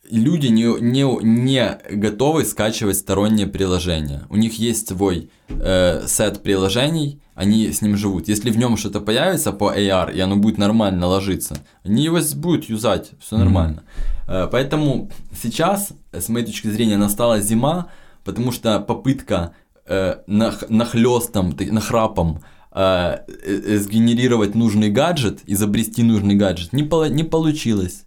люди 0.09 0.47
не, 0.47 0.81
не, 0.81 1.03
не 1.23 1.79
готовы 1.91 2.45
скачивать 2.45 2.97
сторонние 2.97 3.45
приложения. 3.45 4.23
У 4.29 4.35
них 4.35 4.57
есть 4.57 4.87
свой 4.87 5.29
э, 5.47 6.07
сет 6.07 6.41
приложений, 6.41 7.19
они 7.41 7.71
с 7.71 7.81
ним 7.81 7.97
живут. 7.97 8.29
Если 8.29 8.51
в 8.51 8.57
нем 8.57 8.77
что-то 8.77 9.01
появится 9.01 9.51
по 9.51 9.73
AR, 9.73 10.13
и 10.13 10.19
оно 10.19 10.35
будет 10.35 10.57
нормально 10.57 11.07
ложиться, 11.07 11.55
они 11.83 12.03
его 12.03 12.19
будут 12.35 12.69
юзать, 12.69 13.11
все 13.19 13.37
нормально. 13.37 13.83
Mm-hmm. 14.27 14.49
Поэтому 14.51 15.09
сейчас, 15.41 15.93
с 16.11 16.29
моей 16.29 16.45
точки 16.45 16.67
зрения, 16.67 16.97
настала 16.97 17.41
зима, 17.41 17.87
потому 18.23 18.51
что 18.51 18.79
попытка 18.79 19.53
э, 19.87 20.17
нах, 20.27 20.69
нахлестом, 20.69 21.55
нахрапом 21.71 22.41
э, 22.71 23.17
э, 23.45 23.77
сгенерировать 23.77 24.55
нужный 24.55 24.89
гаджет, 24.89 25.39
изобрести 25.47 26.03
нужный 26.03 26.35
гаджет, 26.35 26.73
не, 26.73 26.83
по, 26.83 27.07
не 27.07 27.23
получилось. 27.23 28.05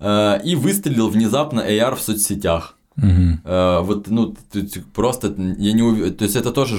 Э, 0.00 0.40
и 0.42 0.56
выстрелил 0.56 1.08
внезапно 1.10 1.60
AR 1.60 1.94
в 1.94 2.00
соцсетях. 2.00 2.76
Э, 2.96 3.80
вот, 3.82 4.08
ну, 4.08 4.34
просто 4.94 5.34
я 5.58 5.72
не 5.72 5.82
уверен, 5.82 6.14
то 6.14 6.24
есть 6.24 6.36
это 6.36 6.52
тоже 6.52 6.78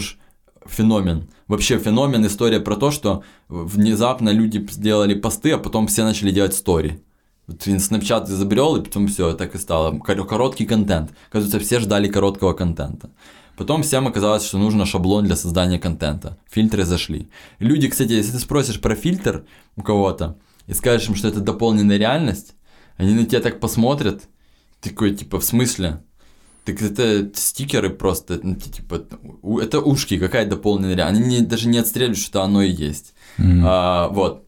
феномен. 0.66 1.28
Вообще 1.54 1.78
феномен, 1.78 2.26
история 2.26 2.60
про 2.60 2.76
то, 2.76 2.89
что 2.89 3.24
внезапно 3.47 4.32
люди 4.32 4.66
сделали 4.72 5.14
посты, 5.14 5.51
а 5.51 5.60
потом 5.60 5.86
все 5.86 6.04
начали 6.04 6.32
делать 6.32 6.56
стори. 6.56 7.04
Вот 7.45 7.68
Snapchat 7.68 8.26
изобрел, 8.26 8.76
и 8.78 8.84
потом 8.84 9.06
все, 9.06 9.34
так 9.34 9.54
и 9.54 9.60
стало. 9.60 9.99
Короткий 9.99 10.66
контент. 10.66 11.12
Оказывается, 11.30 11.60
все 11.60 11.80
ждали 11.80 12.08
короткого 12.08 12.54
контента. 12.54 13.12
Потом 13.56 13.84
всем 13.84 14.08
оказалось, 14.08 14.43
что 14.43 14.58
нужно 14.58 14.88
шаблон 14.88 15.26
для 15.26 15.36
создания 15.36 15.78
контента. 15.78 16.39
Фильтры 16.49 16.86
зашли. 16.86 17.30
Люди, 17.60 17.88
кстати, 17.88 18.14
если 18.14 18.32
ты 18.32 18.39
спросишь 18.39 18.82
про 18.82 18.95
фильтр 18.95 19.45
у 19.76 19.84
кого-то 19.84 20.39
и 20.66 20.74
скажешь 20.74 21.08
им, 21.08 21.14
что 21.14 21.28
это 21.28 21.39
дополненная 21.39 21.97
реальность, 21.97 22.56
они 22.97 23.14
на 23.14 23.26
тебя 23.26 23.41
так 23.41 23.60
посмотрят, 23.60 24.24
такой, 24.82 25.14
типа, 25.14 25.39
в 25.39 25.43
смысле? 25.43 26.01
Так 26.64 26.82
это 26.82 27.30
стикеры 27.36 27.89
просто, 27.89 28.39
ну, 28.41 28.55
типа, 28.55 29.05
это 29.61 29.80
ушки, 29.82 30.18
какая 30.18 30.45
дополненная 30.45 30.95
реальность. 30.95 31.26
Они 31.26 31.39
не, 31.39 31.45
даже 31.45 31.68
не 31.68 31.78
отстреливают, 31.78 32.20
что 32.20 32.41
оно 32.41 32.61
и 32.61 32.72
есть. 32.72 33.14
Mm-hmm. 33.38 33.61
А, 33.66 34.07
вот. 34.07 34.45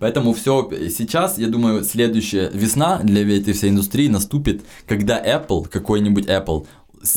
Поэтому 0.00 0.32
все 0.32 0.68
сейчас, 0.88 1.38
я 1.38 1.46
думаю, 1.46 1.84
следующая 1.84 2.50
весна 2.52 2.98
для 2.98 3.22
этой 3.38 3.52
всей 3.52 3.70
индустрии 3.70 4.08
наступит, 4.08 4.62
когда 4.88 5.24
Apple, 5.24 5.68
какой-нибудь 5.68 6.26
Apple, 6.26 6.66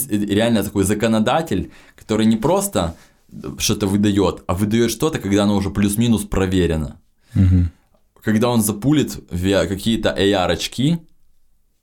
реально 0.09 0.63
такой 0.63 0.83
законодатель, 0.83 1.71
который 1.95 2.27
не 2.27 2.37
просто 2.37 2.95
что-то 3.57 3.87
выдает, 3.87 4.43
а 4.45 4.53
выдает 4.53 4.91
что-то, 4.91 5.17
когда 5.17 5.43
оно 5.43 5.55
уже 5.55 5.71
плюс-минус 5.71 6.25
проверено. 6.25 7.01
Угу. 7.33 7.69
Когда 8.23 8.49
он 8.49 8.61
запулит 8.61 9.19
какие-то 9.29 10.15
AR-очки, 10.15 10.99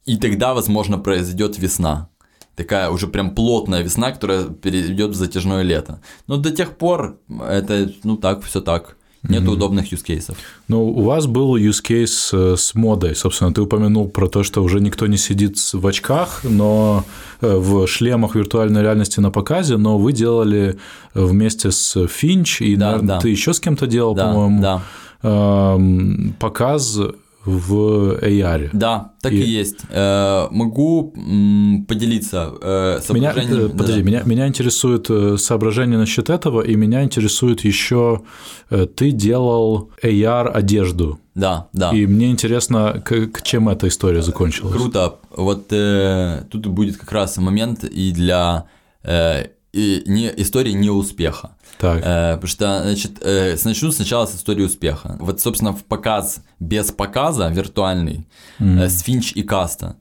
и 0.04 0.16
тогда, 0.16 0.54
возможно, 0.54 0.98
произойдет 0.98 1.58
весна 1.58 2.08
такая 2.57 2.90
уже 2.90 3.07
прям 3.07 3.34
плотная 3.34 3.82
весна, 3.82 4.12
которая 4.12 4.44
перейдет 4.44 5.11
в 5.11 5.14
затяжное 5.14 5.62
лето. 5.62 6.00
Но 6.26 6.36
до 6.36 6.50
тех 6.50 6.76
пор 6.76 7.18
это, 7.48 7.92
ну 8.05 8.16
так, 8.16 8.42
все 8.42 8.61
так. 8.61 8.96
Нет 9.28 9.44
mm-hmm. 9.44 9.53
удобных 9.53 9.92
use 9.92 10.05
cases. 10.05 10.34
Ну, 10.66 10.84
у 10.84 11.03
вас 11.05 11.26
был 11.26 11.57
use 11.57 11.80
case 11.80 12.30
э, 12.32 12.57
с 12.57 12.74
модой. 12.74 13.14
Собственно, 13.14 13.55
ты 13.55 13.61
упомянул 13.61 14.09
про 14.09 14.26
то, 14.26 14.42
что 14.42 14.64
уже 14.64 14.80
никто 14.80 15.07
не 15.07 15.16
сидит 15.16 15.57
в 15.72 15.86
очках, 15.86 16.40
но 16.42 17.05
э, 17.40 17.57
в 17.57 17.86
шлемах 17.86 18.34
виртуальной 18.34 18.82
реальности 18.82 19.20
на 19.20 19.30
показе, 19.30 19.76
но 19.76 19.96
вы 19.96 20.12
делали 20.12 20.76
э, 21.14 21.24
вместе 21.24 21.70
с 21.70 22.09
Финч, 22.09 22.62
и, 22.62 22.74
да, 22.74 22.86
наверное, 22.86 23.14
да. 23.14 23.20
ты 23.20 23.28
еще 23.28 23.55
с 23.55 23.61
кем-то 23.61 23.86
делал, 23.86 24.16
да, 24.16 24.26
по-моему, 24.26 24.61
да. 24.61 24.82
Эм, 25.22 26.34
показ 26.40 26.98
в 27.45 28.18
AR. 28.22 28.70
Да, 28.72 29.12
так 29.20 29.32
и, 29.32 29.36
и 29.36 29.49
есть. 29.49 29.80
Э, 29.90 30.47
могу 30.51 31.12
м, 31.16 31.84
поделиться 31.88 32.53
э, 32.61 33.01
соображением. 33.05 33.59
Меня, 33.59 33.68
подожди, 33.68 34.03
да. 34.03 34.09
меня, 34.09 34.22
меня 34.24 34.47
интересует 34.47 35.11
э, 35.11 35.36
соображение 35.38 35.99
насчет 35.99 36.30
этого, 36.30 36.62
и 36.62 36.76
меня 36.76 37.03
интересует 37.03 37.64
еще, 37.64 38.22
э, 38.70 38.86
ты 38.86 39.11
делал 39.11 39.90
AR 40.03 40.49
одежду. 40.49 41.18
Да, 41.34 41.68
да. 41.72 41.90
И 41.90 42.07
мне 42.07 42.30
интересно, 42.30 43.03
к, 43.05 43.43
чем 43.43 43.68
эта 43.68 43.88
история 43.88 44.22
закончилась. 44.22 44.74
Круто. 44.74 45.16
Вот 45.34 45.72
э, 45.72 46.45
тут 46.51 46.66
будет 46.66 46.97
как 46.97 47.11
раз 47.12 47.38
момент 47.38 47.84
и 47.84 48.12
для 48.12 48.66
э, 49.03 49.47
и 49.73 50.03
не, 50.07 50.33
истории 50.37 50.73
неуспеха. 50.73 51.57
Так. 51.79 52.03
Э, 52.05 52.35
потому 52.35 52.49
что, 52.49 52.83
значит, 52.83 53.18
э, 53.23 53.57
начну 53.64 53.91
сначала 53.91 54.27
с 54.27 54.35
истории 54.35 54.64
успеха. 54.64 55.16
Вот, 55.20 55.41
собственно, 55.41 55.73
в 55.73 55.85
показ 55.85 56.43
без 56.61 56.93
показа 56.93 57.49
виртуальный 57.49 58.27
mm. 58.61 58.83
э, 58.83 58.89
с 58.89 59.03
Финч 59.03 59.33
и 59.33 59.43
Каста. 59.43 59.97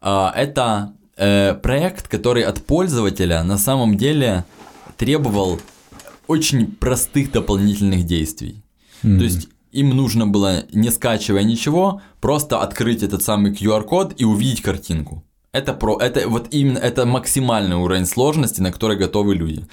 Э, 0.00 0.28
это 0.34 0.94
э, 1.16 1.54
проект, 1.54 2.08
который 2.08 2.42
от 2.42 2.64
пользователя 2.64 3.42
на 3.42 3.58
самом 3.58 3.96
деле 3.96 4.44
требовал 4.96 5.60
очень 6.26 6.66
простых 6.66 7.32
дополнительных 7.32 8.04
действий. 8.04 8.62
Mm. 9.02 9.18
То 9.18 9.24
есть 9.24 9.48
им 9.72 9.90
нужно 9.90 10.26
было, 10.26 10.64
не 10.72 10.90
скачивая 10.90 11.44
ничего, 11.44 12.00
просто 12.20 12.60
открыть 12.60 13.02
этот 13.02 13.22
самый 13.22 13.52
QR-код 13.52 14.14
и 14.16 14.24
увидеть 14.24 14.62
картинку. 14.62 15.24
Это 15.52 15.74
про, 15.74 15.98
это 15.98 16.28
вот 16.28 16.48
именно 16.52 16.78
это 16.78 17.06
максимальный 17.06 17.76
уровень 17.76 18.06
сложности, 18.06 18.60
на 18.60 18.70
который 18.70 18.96
готовы 18.96 19.34
люди. 19.34 19.66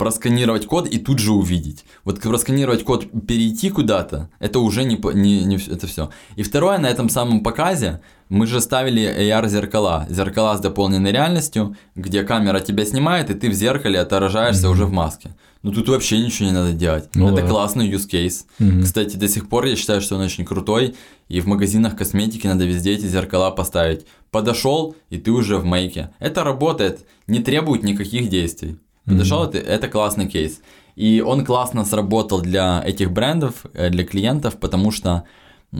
Просканировать 0.00 0.66
код 0.66 0.88
и 0.88 0.98
тут 0.98 1.18
же 1.18 1.30
увидеть. 1.32 1.84
Вот 2.04 2.22
просканировать 2.22 2.84
код, 2.84 3.06
перейти 3.28 3.68
куда-то, 3.68 4.30
это 4.38 4.58
уже 4.60 4.84
не, 4.84 4.98
не, 5.12 5.44
не 5.44 5.56
это 5.56 5.86
все. 5.86 6.08
И 6.36 6.42
второе, 6.42 6.78
на 6.78 6.86
этом 6.86 7.10
самом 7.10 7.42
показе 7.42 8.00
мы 8.30 8.46
же 8.46 8.62
ставили 8.62 9.02
AR-зеркала, 9.02 10.06
зеркала 10.08 10.56
с 10.56 10.60
дополненной 10.60 11.12
реальностью, 11.12 11.76
где 11.94 12.22
камера 12.22 12.60
тебя 12.60 12.86
снимает, 12.86 13.28
и 13.28 13.34
ты 13.34 13.50
в 13.50 13.52
зеркале 13.52 14.00
отражаешься 14.00 14.68
mm-hmm. 14.68 14.70
уже 14.70 14.86
в 14.86 14.90
маске. 14.90 15.34
Ну 15.62 15.70
тут 15.70 15.90
вообще 15.90 16.18
ничего 16.18 16.48
не 16.48 16.54
надо 16.54 16.72
делать. 16.72 17.10
Ну, 17.14 17.30
это 17.30 17.42
да. 17.42 17.48
классный 17.48 17.86
use 17.86 18.08
case. 18.10 18.46
Mm-hmm. 18.58 18.82
Кстати, 18.82 19.16
до 19.16 19.28
сих 19.28 19.50
пор 19.50 19.66
я 19.66 19.76
считаю, 19.76 20.00
что 20.00 20.16
он 20.16 20.22
очень 20.22 20.46
крутой, 20.46 20.94
и 21.28 21.42
в 21.42 21.46
магазинах 21.46 21.94
косметики 21.94 22.46
надо 22.46 22.64
везде 22.64 22.94
эти 22.94 23.04
зеркала 23.04 23.50
поставить. 23.50 24.06
Подошел, 24.30 24.96
и 25.10 25.18
ты 25.18 25.30
уже 25.30 25.58
в 25.58 25.66
мейке. 25.66 26.08
Это 26.20 26.42
работает, 26.42 27.06
не 27.26 27.40
требует 27.40 27.82
никаких 27.82 28.30
действий. 28.30 28.78
Подошел, 29.10 29.44
mm-hmm. 29.44 29.66
это, 29.66 29.88
классный 29.88 30.28
кейс. 30.28 30.60
И 30.96 31.20
он 31.20 31.44
классно 31.44 31.84
сработал 31.84 32.40
для 32.40 32.82
этих 32.84 33.10
брендов, 33.10 33.66
э, 33.74 33.90
для 33.90 34.04
клиентов, 34.04 34.58
потому 34.58 34.90
что 34.90 35.24
у 35.72 35.76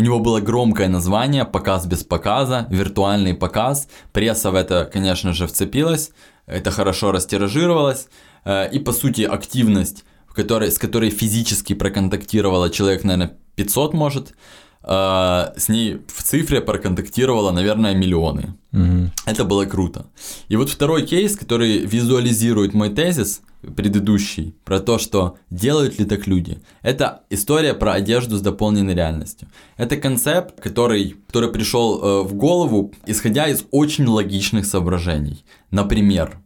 него 0.00 0.20
было 0.20 0.40
громкое 0.40 0.88
название 0.88 1.44
«Показ 1.44 1.84
без 1.84 2.02
показа», 2.02 2.66
виртуальный 2.70 3.34
показ. 3.34 3.88
Пресса 4.12 4.50
в 4.50 4.54
это, 4.54 4.88
конечно 4.90 5.34
же, 5.34 5.46
вцепилась, 5.46 6.12
это 6.46 6.70
хорошо 6.70 7.12
растиражировалось. 7.12 8.08
Э, 8.44 8.70
и, 8.70 8.78
по 8.78 8.92
сути, 8.92 9.22
активность, 9.22 10.04
в 10.26 10.34
которой, 10.34 10.70
с 10.70 10.78
которой 10.78 11.10
физически 11.10 11.74
проконтактировала 11.74 12.70
человек, 12.70 13.04
наверное, 13.04 13.36
500, 13.56 13.94
может, 13.94 14.34
с 14.86 15.68
ней 15.68 16.02
в 16.08 16.22
цифре 16.22 16.60
проконтактировало, 16.60 17.52
наверное, 17.52 17.94
миллионы. 17.94 18.54
Угу. 18.72 19.10
Это 19.26 19.44
было 19.44 19.64
круто. 19.64 20.06
И 20.48 20.56
вот 20.56 20.68
второй 20.68 21.06
кейс, 21.06 21.36
который 21.36 21.78
визуализирует 21.78 22.74
мой 22.74 22.90
тезис 22.90 23.40
предыдущий, 23.76 24.54
про 24.64 24.80
то, 24.80 24.98
что 24.98 25.36
делают 25.50 25.98
ли 25.98 26.04
так 26.04 26.26
люди, 26.26 26.58
это 26.82 27.22
история 27.30 27.72
про 27.72 27.92
одежду 27.94 28.36
с 28.36 28.42
дополненной 28.42 28.94
реальностью. 28.94 29.48
Это 29.78 29.96
концепт, 29.96 30.60
который, 30.60 31.16
который 31.28 31.50
пришел 31.50 31.98
э, 32.02 32.22
в 32.24 32.34
голову, 32.34 32.92
исходя 33.06 33.48
из 33.48 33.64
очень 33.70 34.06
логичных 34.06 34.66
соображений. 34.66 35.44
Например, 35.70 36.38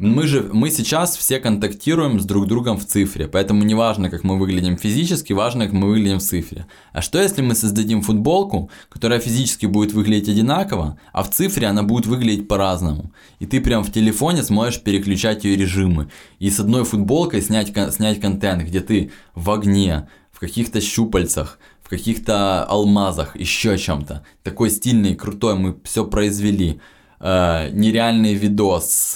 мы 0.00 0.26
же, 0.26 0.48
мы 0.50 0.70
сейчас 0.70 1.14
все 1.14 1.38
контактируем 1.38 2.20
с 2.20 2.24
друг 2.24 2.46
другом 2.46 2.78
в 2.78 2.86
цифре, 2.86 3.28
поэтому 3.28 3.64
не 3.64 3.74
важно, 3.74 4.08
как 4.08 4.24
мы 4.24 4.38
выглядим 4.38 4.78
физически, 4.78 5.34
важно, 5.34 5.66
как 5.66 5.74
мы 5.74 5.88
выглядим 5.88 6.20
в 6.20 6.22
цифре. 6.22 6.66
А 6.94 7.02
что 7.02 7.20
если 7.20 7.42
мы 7.42 7.54
создадим 7.54 8.00
футболку, 8.00 8.70
которая 8.88 9.20
физически 9.20 9.66
будет 9.66 9.92
выглядеть 9.92 10.30
одинаково, 10.30 10.98
а 11.12 11.22
в 11.22 11.30
цифре 11.30 11.66
она 11.66 11.82
будет 11.82 12.06
выглядеть 12.06 12.48
по-разному? 12.48 13.12
И 13.40 13.46
ты 13.46 13.60
прям 13.60 13.84
в 13.84 13.92
телефоне 13.92 14.42
сможешь 14.42 14.80
переключать 14.80 15.44
ее 15.44 15.54
режимы. 15.56 16.08
И 16.38 16.48
с 16.48 16.58
одной 16.58 16.84
футболкой 16.84 17.42
снять, 17.42 17.74
снять 17.92 18.22
контент, 18.22 18.62
где 18.62 18.80
ты 18.80 19.12
в 19.34 19.50
огне, 19.50 20.08
в 20.32 20.40
каких-то 20.40 20.80
щупальцах, 20.80 21.58
в 21.82 21.90
каких-то 21.90 22.64
алмазах, 22.64 23.36
еще 23.36 23.76
чем-то. 23.76 24.24
Такой 24.44 24.70
стильный, 24.70 25.14
крутой, 25.14 25.56
мы 25.56 25.76
все 25.84 26.06
произвели. 26.06 26.80
Э, 27.20 27.68
нереальный 27.70 28.32
видос, 28.32 29.14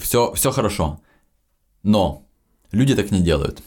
все, 0.00 0.32
все 0.34 0.50
хорошо. 0.50 1.00
Но 1.82 2.22
люди 2.72 2.94
так 2.94 3.10
не 3.10 3.20
делают. 3.20 3.62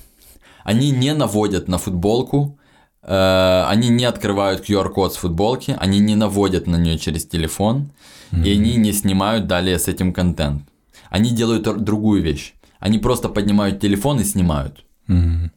Они 0.64 0.91
не 0.91 1.14
наводят 1.14 1.68
на 1.68 1.78
футболку, 1.78 2.58
э, 3.02 3.64
они 3.68 3.89
не 3.89 4.06
открывают 4.06 4.70
QR-код 4.70 5.14
с 5.14 5.18
футболки, 5.18 5.76
они 5.80 6.00
не 6.00 6.16
наводят 6.16 6.68
на 6.68 6.76
нее 6.78 6.97
через 6.97 7.26
телефон, 7.26 7.91
mm-hmm. 8.32 8.43
и 8.43 8.52
они 8.52 8.76
не 8.76 8.93
снимают 8.93 9.47
далее 9.47 9.78
с 9.80 9.88
этим 9.88 10.14
контент. 10.14 10.64
Они 11.10 11.32
делают 11.32 11.84
другую 11.84 12.22
вещь. 12.22 12.54
Они 12.80 13.00
просто 13.00 13.30
поднимают 13.30 13.80
телефон 13.80 14.20
и 14.20 14.24
снимают. 14.24 14.86
Mm-hmm 15.08 15.50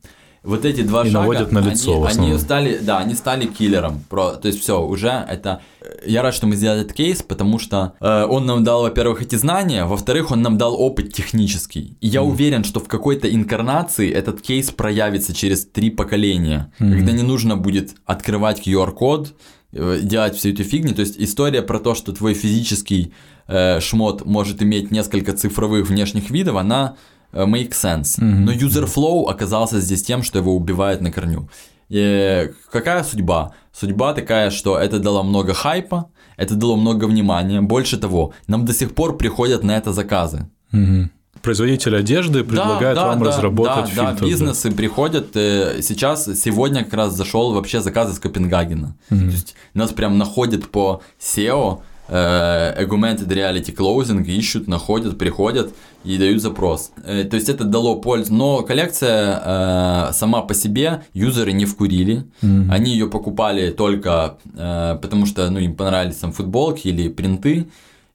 вот 0.45 0.64
эти 0.64 0.82
два 0.82 1.03
и 1.07 1.11
шага, 1.11 1.20
наводят 1.20 1.53
на 1.53 1.61
лицо 1.61 2.05
они, 2.05 2.30
они 2.30 2.38
стали, 2.38 2.78
да, 2.78 2.99
они 2.99 3.14
стали 3.14 3.47
киллером. 3.47 4.03
Про, 4.09 4.32
то 4.32 4.49
есть 4.49 4.61
все, 4.61 4.82
уже 4.84 5.09
это. 5.09 5.61
Я 6.05 6.22
рад, 6.22 6.34
что 6.34 6.47
мы 6.47 6.57
сделали 6.57 6.80
этот 6.80 6.95
кейс, 6.95 7.22
потому 7.22 7.61
что 7.61 7.95
э, 8.01 8.24
он 8.24 8.47
нам 8.47 8.64
дал, 8.64 8.82
во-первых, 8.82 9.22
эти 9.22 9.36
знания, 9.36 9.84
во-вторых, 9.84 10.32
он 10.32 10.43
нам 10.43 10.59
дал 10.59 10.74
опыт 10.80 11.12
технический. 11.12 11.97
И 12.01 12.09
я 12.09 12.20
mm. 12.20 12.24
уверен, 12.24 12.64
что 12.64 12.80
в 12.80 12.88
какой-то 12.88 13.32
инкарнации 13.32 14.11
этот 14.11 14.40
кейс 14.40 14.70
проявится 14.70 15.32
через 15.32 15.64
три 15.64 15.90
поколения, 15.90 16.72
mm. 16.80 16.93
когда 16.93 17.12
не 17.12 17.22
нужно 17.22 17.57
будет 17.57 17.95
открывать 18.05 18.66
QR-код, 18.66 19.34
э, 19.72 20.01
делать 20.03 20.36
всю 20.36 20.51
эту 20.51 20.64
фигню. 20.64 20.95
То 20.95 21.03
есть 21.03 21.14
история 21.18 21.62
про 21.62 21.78
то, 21.78 21.95
что 21.95 22.12
твой 22.12 22.34
физический 22.34 23.12
э, 23.47 23.78
шмот 23.78 24.24
может 24.24 24.61
иметь 24.61 24.90
несколько 24.90 25.32
цифровых 25.34 25.88
внешних 25.88 26.30
видов, 26.30 26.57
она 26.57 26.97
Э, 26.97 27.21
make 27.33 27.72
sense. 27.72 28.18
Mm-hmm. 28.18 28.45
Но 28.45 28.53
user 28.53 28.85
flow 28.85 29.30
оказался 29.30 29.80
здесь 29.80 30.03
тем, 30.03 30.22
что 30.22 30.39
его 30.39 30.55
убивает 30.55 31.01
на 31.01 31.11
корню. 31.11 31.49
И 31.89 32.51
какая 32.70 33.05
судьба? 33.05 33.53
Судьба 33.72 34.14
такая, 34.14 34.51
что 34.51 34.78
это 34.78 34.99
дало 34.99 35.22
много 35.22 35.53
хайпа, 35.53 36.11
это 36.37 36.55
дало 36.55 36.76
много 36.76 37.05
внимания. 37.05 37.61
Больше 37.61 37.99
того, 37.99 38.33
нам 38.47 38.64
до 38.64 38.72
сих 38.72 38.95
пор 38.95 39.16
приходят 39.16 39.62
на 39.62 39.76
это 39.76 39.93
заказы. 39.93 40.49
Mm-hmm. 40.72 41.09
Производитель 41.43 41.97
одежды 41.97 42.45
предлагает 42.45 42.95
да, 42.95 43.03
да, 43.03 43.09
вам 43.09 43.18
да, 43.18 43.26
разработать 43.26 43.95
да, 43.95 44.07
фильтр. 44.07 44.20
Да, 44.20 44.26
бизнесы 44.26 44.70
да. 44.70 44.76
приходят. 44.76 45.37
Э, 45.37 45.83
сейчас, 45.83 46.24
сегодня 46.24 46.85
как 46.85 46.95
раз 46.95 47.14
зашел 47.14 47.53
вообще 47.53 47.80
заказ 47.80 48.12
из 48.12 48.18
Копенгагена. 48.18 48.97
Mm-hmm. 49.11 49.18
То 49.18 49.33
есть 49.33 49.55
нас 49.74 49.93
прям 49.93 50.18
находят 50.18 50.70
по 50.70 51.03
SEO, 51.20 51.80
Э, 51.80 51.91
augmented 52.12 53.28
reality 53.28 53.74
closing, 53.74 54.24
ищут, 54.24 54.68
находят, 54.68 55.18
приходят 55.18 55.74
и 56.04 56.18
дают 56.18 56.42
запрос. 56.42 56.92
Э, 57.04 57.24
то 57.24 57.36
есть 57.36 57.48
это 57.48 57.64
дало 57.64 57.96
пользу, 57.96 58.34
но 58.34 58.62
коллекция 58.62 59.40
э, 59.44 60.12
сама 60.12 60.42
по 60.42 60.54
себе 60.54 61.04
юзеры 61.14 61.52
не 61.52 61.64
вкурили, 61.64 62.24
mm-hmm. 62.42 62.70
они 62.70 62.92
ее 62.92 63.08
покупали 63.08 63.70
только 63.70 64.36
потому 64.54 65.26
что 65.26 65.48
ну, 65.50 65.58
им 65.58 65.74
понравились 65.74 66.16
там 66.16 66.32
футболки 66.32 66.88
или 66.88 67.08
принты, 67.08 67.66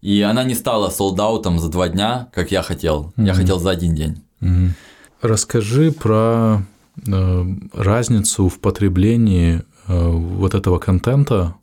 и 0.02 0.22
она 0.22 0.44
не 0.44 0.56
стала 0.56 0.90
солдаутом 0.90 1.60
за 1.60 1.70
два 1.70 1.90
дня, 1.90 2.28
как 2.34 2.52
я 2.52 2.62
хотел. 2.62 3.14
Mm-hmm. 3.18 3.26
Я 3.26 3.34
хотел 3.34 3.60
за 3.60 3.72
один 3.72 3.96
день. 3.96 4.22
Mm-hmm. 4.42 4.70
Расскажи 5.22 5.92
про 5.92 6.62
разницу 7.74 8.50
в 8.50 8.60
потреблении 8.60 9.64
вот 9.88 10.54
этого 10.54 10.80
контента 10.80 11.56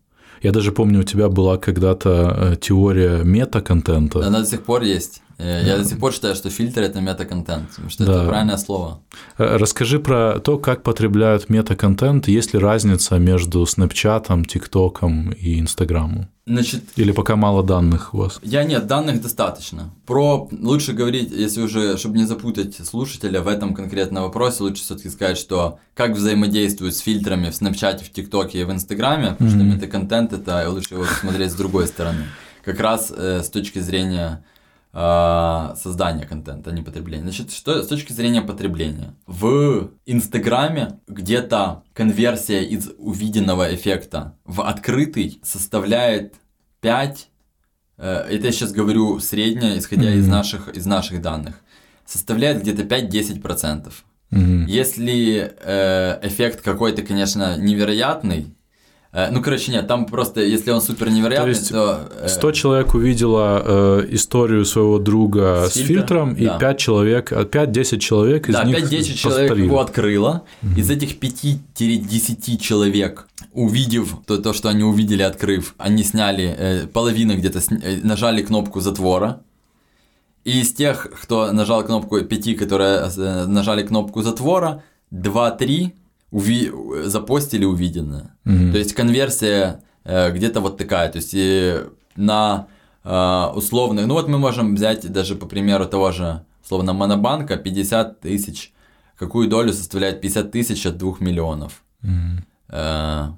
я 0.44 0.52
даже 0.52 0.72
помню, 0.72 1.00
у 1.00 1.04
тебя 1.04 1.30
была 1.30 1.56
когда-то 1.56 2.52
э, 2.52 2.56
теория 2.60 3.24
мета-контента. 3.24 4.26
Она 4.26 4.40
до 4.40 4.46
сих 4.46 4.62
пор 4.62 4.82
есть. 4.82 5.22
Э, 5.38 5.62
я 5.64 5.78
до 5.78 5.84
сих 5.84 5.98
пор 5.98 6.12
считаю, 6.12 6.34
что 6.34 6.50
фильтр 6.50 6.82
это 6.82 7.00
мета-контент, 7.00 7.70
потому 7.70 7.88
что 7.88 8.04
да. 8.04 8.12
это 8.12 8.28
правильное 8.28 8.58
слово. 8.58 9.00
Э, 9.38 9.56
расскажи 9.56 9.98
про 9.98 10.38
то, 10.40 10.58
как 10.58 10.82
потребляют 10.82 11.48
мета-контент, 11.48 12.28
есть 12.28 12.52
ли 12.52 12.60
разница 12.60 13.18
между 13.18 13.62
Snapchat, 13.62 14.44
ТикТоком 14.44 15.30
и 15.30 15.58
Инстаграмом? 15.58 16.28
Значит, 16.46 16.82
Или 16.96 17.12
пока 17.12 17.36
мало 17.36 17.62
данных 17.62 18.12
у 18.12 18.18
вас? 18.18 18.38
Я 18.42 18.64
нет, 18.64 18.86
данных 18.86 19.22
достаточно. 19.22 19.90
Про 20.04 20.46
лучше 20.52 20.92
говорить, 20.92 21.30
если 21.30 21.62
уже, 21.62 21.96
чтобы 21.96 22.18
не 22.18 22.24
запутать 22.24 22.74
слушателя 22.86 23.40
в 23.40 23.48
этом 23.48 23.74
конкретном 23.74 24.24
вопросе, 24.24 24.62
лучше 24.62 24.82
все-таки 24.82 25.08
сказать, 25.08 25.38
что 25.38 25.78
как 25.94 26.12
взаимодействуют 26.12 26.94
с 26.94 26.98
фильтрами 26.98 27.48
в 27.48 27.58
Snapchat, 27.58 28.04
в 28.04 28.12
ТикТоке 28.12 28.60
и 28.60 28.64
в 28.64 28.70
Инстаграме, 28.70 29.30
потому 29.30 29.50
mm-hmm. 29.50 29.54
что 29.54 29.64
метаконтент 29.64 30.32
это 30.34 30.68
лучше 30.68 30.94
его 30.94 31.04
смотреть 31.04 31.50
с 31.50 31.54
другой 31.54 31.86
стороны. 31.86 32.26
Как 32.62 32.78
раз 32.78 33.10
э, 33.10 33.42
с 33.42 33.48
точки 33.48 33.78
зрения 33.78 34.44
создания 34.94 36.24
контента, 36.24 36.70
а 36.70 36.72
не 36.72 36.82
потребления. 36.82 37.24
Значит, 37.24 37.50
что 37.50 37.82
с 37.82 37.88
точки 37.88 38.12
зрения 38.12 38.42
потребления? 38.42 39.14
В 39.26 39.90
Инстаграме 40.06 41.00
где-то 41.08 41.82
конверсия 41.92 42.62
из 42.62 42.92
увиденного 42.98 43.74
эффекта 43.74 44.36
в 44.44 44.62
открытый 44.62 45.40
составляет 45.42 46.34
5, 46.80 47.28
э, 47.98 48.26
это 48.30 48.46
я 48.46 48.52
сейчас 48.52 48.70
говорю 48.70 49.18
среднее, 49.18 49.78
исходя 49.78 50.12
mm-hmm. 50.12 50.18
из, 50.18 50.28
наших, 50.28 50.68
из 50.68 50.86
наших 50.86 51.20
данных, 51.20 51.60
составляет 52.06 52.60
где-то 52.60 52.82
5-10%. 52.82 53.92
Mm-hmm. 54.30 54.64
Если 54.68 55.56
э, 55.60 56.20
эффект 56.22 56.60
какой-то, 56.60 57.02
конечно, 57.02 57.56
невероятный, 57.56 58.46
Э, 58.46 58.63
ну, 59.30 59.40
короче, 59.40 59.70
нет, 59.70 59.86
там 59.86 60.06
просто, 60.06 60.40
если 60.40 60.72
он 60.72 60.80
супер 60.80 61.08
невероятный, 61.08 61.54
то... 61.54 61.58
Есть 61.58 61.70
то 61.70 62.28
100 62.28 62.48
э, 62.48 62.52
человек 62.52 62.94
увидело 62.94 63.62
э, 63.64 64.06
историю 64.10 64.64
своего 64.64 64.98
друга 64.98 65.68
с, 65.68 65.74
с 65.74 65.76
фильтром, 65.76 66.34
да. 66.34 66.56
и 66.56 66.58
5 66.58 66.78
человек, 66.78 67.30
5-10 67.30 67.98
человек 67.98 68.48
из 68.48 68.54
да, 68.54 68.64
них 68.64 68.76
5-10 68.76 69.14
человек 69.14 69.56
его 69.56 69.78
открыло. 69.78 70.42
Mm-hmm. 70.62 70.80
Из 70.80 70.90
этих 70.90 71.18
5-10 71.20 72.58
человек, 72.58 73.28
увидев 73.52 74.16
то, 74.26 74.38
то, 74.38 74.52
что 74.52 74.68
они 74.68 74.82
увидели, 74.82 75.22
открыв, 75.22 75.76
они 75.78 76.02
сняли, 76.02 76.52
э, 76.58 76.86
половина 76.88 77.36
где-то 77.36 77.60
сня... 77.60 77.78
Э, 77.84 77.96
нажали 78.02 78.42
кнопку 78.42 78.80
затвора. 78.80 79.42
И 80.42 80.60
из 80.60 80.72
тех, 80.72 81.08
кто 81.22 81.52
нажал 81.52 81.84
кнопку 81.84 82.20
5, 82.20 82.56
которые 82.56 83.08
нажали 83.46 83.86
кнопку 83.86 84.22
затвора, 84.22 84.82
2-3 85.12 85.92
уви... 86.34 86.70
запостили 87.04 87.64
увиденное. 87.64 88.36
Mm-hmm. 88.44 88.72
То 88.72 88.78
есть 88.78 88.94
конверсия 88.94 89.82
э, 90.04 90.32
где-то 90.32 90.60
вот 90.60 90.76
такая. 90.76 91.10
То 91.10 91.16
есть 91.16 91.30
и 91.34 91.80
на 92.16 92.66
э, 93.04 93.46
условных... 93.54 94.06
Ну 94.06 94.14
вот 94.14 94.28
мы 94.28 94.38
можем 94.38 94.74
взять 94.74 95.10
даже 95.10 95.36
по 95.36 95.46
примеру 95.46 95.86
того 95.86 96.12
же 96.12 96.44
Словно 96.64 96.94
монобанка 96.94 97.56
50 97.56 98.20
тысяч. 98.20 98.72
Какую 99.18 99.48
долю 99.48 99.72
составляет 99.72 100.20
50 100.20 100.50
тысяч 100.50 100.86
от 100.86 100.96
2 100.96 101.16
миллионов? 101.20 101.84
Э, 102.68 103.28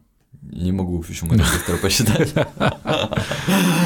не 0.53 0.73
могу 0.73 1.03
почему 1.03 1.35
это 1.35 1.45
быстро 1.45 1.77
посчитать. 1.77 2.33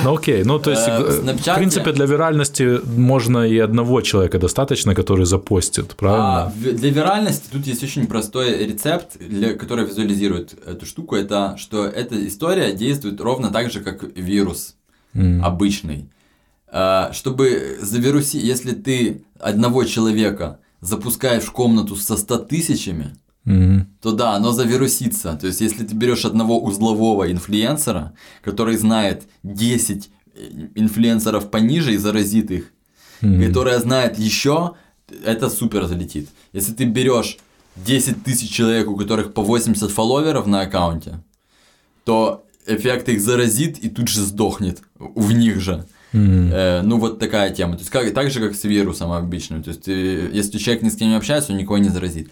Ну 0.04 0.14
окей, 0.16 0.44
ну 0.44 0.58
то 0.58 0.70
есть, 0.70 0.88
Э, 0.88 0.98
в 0.98 1.28
э, 1.28 1.34
в 1.34 1.54
принципе, 1.56 1.92
для 1.92 2.06
виральности 2.06 2.80
можно 2.96 3.46
и 3.46 3.58
одного 3.58 4.00
человека 4.00 4.38
достаточно, 4.38 4.94
который 4.94 5.26
запостит, 5.26 5.92
А 5.92 5.94
правильно? 5.96 6.78
для 6.78 6.90
виральности 6.90 7.48
тут 7.52 7.66
есть 7.66 7.82
очень 7.82 8.06
простой 8.06 8.66
рецепт, 8.66 9.18
который 9.58 9.84
визуализирует 9.86 10.54
эту 10.66 10.86
штуку. 10.86 11.16
Это 11.16 11.56
что 11.58 11.86
эта 11.86 12.26
история 12.26 12.72
действует 12.72 13.20
ровно 13.20 13.50
так 13.50 13.70
же, 13.70 13.80
как 13.80 14.02
вирус 14.16 14.76
обычный. 15.42 16.08
А, 16.72 17.12
Чтобы 17.12 17.78
завирусить, 17.82 18.42
если 18.42 18.72
ты 18.72 19.24
одного 19.38 19.84
человека 19.84 20.61
запускаешь 20.80 21.42
в 21.44 21.52
комнату 21.52 21.96
со 21.96 22.16
100 22.16 22.38
тысячами, 22.38 23.16
Мгм. 23.45 23.86
то 24.03 24.12
да, 24.12 24.32
оно 24.36 24.53
завирусится. 24.53 25.36
То 25.41 25.47
есть, 25.47 25.61
если 25.61 25.84
ты 25.84 25.95
берешь 25.95 26.24
одного 26.24 26.62
узлового 26.62 27.30
инфлюенсера, 27.32 28.12
который 28.45 28.76
знает 28.76 29.22
10 29.43 30.11
инфлюенсеров 30.74 31.51
пониже 31.51 31.95
и 31.95 31.97
заразит 31.97 32.51
их, 32.51 32.72
Мгм. 33.20 33.47
которая 33.47 33.78
знает 33.80 34.18
еще, 34.18 34.72
это 35.24 35.51
супер 35.51 35.86
залетит. 35.86 36.28
Если 36.53 36.72
ты 36.72 36.84
берешь 36.84 37.38
10 37.76 38.24
тысяч 38.24 38.51
человек, 38.51 38.88
у 38.88 38.97
которых 38.97 39.32
по 39.34 39.43
80 39.43 39.91
фолловеров 39.91 40.47
на 40.47 40.61
аккаунте, 40.62 41.20
то 42.05 42.45
эффект 42.66 43.09
их 43.09 43.20
заразит 43.20 43.78
и 43.78 43.88
тут 43.88 44.09
же 44.09 44.22
сдохнет 44.22 44.82
в 44.99 45.32
них 45.32 45.61
же. 45.61 45.84
Мгм. 46.12 46.51
Э, 46.53 46.82
ну, 46.82 46.99
вот 46.99 47.18
такая 47.18 47.51
тема. 47.55 47.74
То 47.74 47.80
есть, 47.80 47.91
как, 47.91 48.12
так 48.14 48.30
же, 48.30 48.41
как 48.41 48.55
с 48.55 48.64
вирусом 48.64 49.12
обычным. 49.12 49.62
То 49.62 49.70
есть, 49.70 49.86
э, 49.88 50.30
если 50.32 50.59
человек 50.59 50.82
ни 50.82 50.88
с 50.88 50.97
кем 50.97 51.09
не 51.09 51.16
общается, 51.16 51.53
он 51.53 51.59
никого 51.59 51.78
не 51.78 51.88
заразит. 51.88 52.30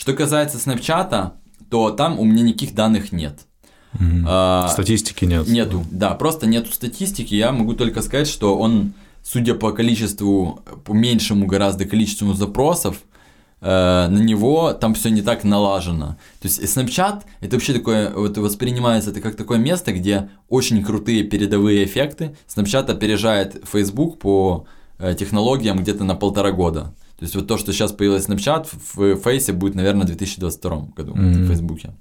Что 0.00 0.14
касается 0.14 0.58
Снапчата, 0.58 1.34
то 1.68 1.90
там 1.90 2.18
у 2.18 2.24
меня 2.24 2.42
никаких 2.42 2.74
данных 2.74 3.12
нет. 3.12 3.40
Мгм. 3.92 4.24
А, 4.26 4.68
Статистики 4.68 5.26
нет. 5.26 5.46
Нету, 5.46 5.84
да, 5.90 6.14
просто 6.14 6.46
нету 6.46 6.72
статистики. 6.72 7.34
Я 7.34 7.52
могу 7.52 7.74
только 7.74 8.00
сказать, 8.00 8.26
что 8.26 8.56
он, 8.56 8.94
судя 9.22 9.54
по 9.54 9.72
количеству, 9.72 10.62
по 10.86 10.94
меньшему 10.94 11.46
гораздо 11.46 11.84
количеству 11.84 12.32
запросов, 12.32 13.02
э, 13.60 13.66
на 14.08 14.18
него 14.18 14.72
там 14.72 14.94
все 14.94 15.10
не 15.10 15.20
так 15.20 15.44
налажено. 15.44 16.16
То 16.40 16.48
есть 16.48 16.62
Snapchat 16.62 17.24
это 17.40 17.56
вообще 17.56 17.74
такое, 17.74 18.10
вот 18.10 18.38
воспринимается 18.38 19.10
это 19.10 19.20
как 19.20 19.36
такое 19.36 19.58
место, 19.58 19.92
где 19.92 20.30
очень 20.48 20.82
крутые 20.82 21.24
передовые 21.24 21.84
эффекты. 21.84 22.34
Snapchat 22.48 22.90
опережает 22.90 23.62
Facebook 23.70 24.18
по 24.18 24.64
э, 24.98 25.14
технологиям 25.14 25.76
где-то 25.76 26.04
на 26.04 26.14
полтора 26.14 26.52
года. 26.52 26.94
То 27.20 27.24
есть 27.24 27.34
вот 27.36 27.46
то, 27.46 27.56
что 27.58 27.72
сейчас 27.72 27.92
появилось 27.92 28.26
Snapchat 28.28 28.66
в 28.94 29.16
Фейсе 29.16 29.52
будет, 29.52 29.74
наверное, 29.76 30.02
в 30.02 30.06
2022 30.06 30.88
году 30.96 31.14
Мгм. 31.14 31.44
в 31.44 31.46
Фейсбуке. 31.46 31.92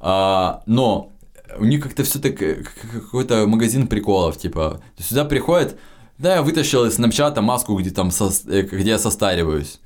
А, 0.00 0.62
но 0.66 1.10
у 1.58 1.64
них 1.64 1.82
как-то 1.82 2.02
все 2.04 2.18
так 2.20 2.40
э, 2.40 2.62
как 2.62 3.02
какой-то 3.04 3.46
магазин 3.46 3.86
приколов, 3.86 4.36
типа, 4.38 4.80
сюда 4.98 5.24
приходит, 5.24 5.76
да, 6.18 6.36
я 6.36 6.42
вытащил 6.42 6.84
из 6.84 6.94
снапчата 6.94 7.42
маску, 7.42 7.76
где 7.76 7.90
там 7.90 8.08
сос- 8.08 8.48
э, 8.48 8.62
где 8.62 8.90
я 8.90 8.98
состариваюсь. 8.98 9.80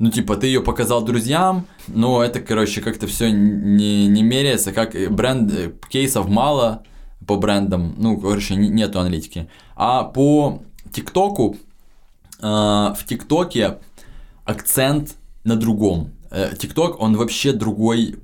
Ну, 0.00 0.10
типа, 0.10 0.36
ты 0.36 0.46
ее 0.48 0.60
показал 0.62 1.02
друзьям, 1.04 1.66
но 1.86 2.22
это, 2.24 2.40
короче, 2.40 2.80
как-то 2.80 3.06
все 3.06 3.30
не, 3.30 4.06
не 4.08 4.22
меряется, 4.22 4.72
как 4.72 4.94
э, 4.96 5.08
бренд 5.08 5.52
кейсов 5.88 6.28
мало 6.28 6.82
по 7.26 7.36
брендам, 7.36 7.94
ну, 7.98 8.18
короче, 8.18 8.56
не- 8.56 8.68
нету 8.70 8.98
аналитики. 8.98 9.48
А 9.76 10.02
по 10.04 10.62
ТикТоку, 10.92 11.56
э, 12.40 12.46
в 12.46 12.98
ТикТоке 13.06 13.78
акцент 14.44 15.16
на 15.44 15.56
другом. 15.56 16.12
Э, 16.30 16.54
ТикТок, 16.56 17.00
он 17.00 17.16
вообще 17.16 17.52
другой 17.52 18.16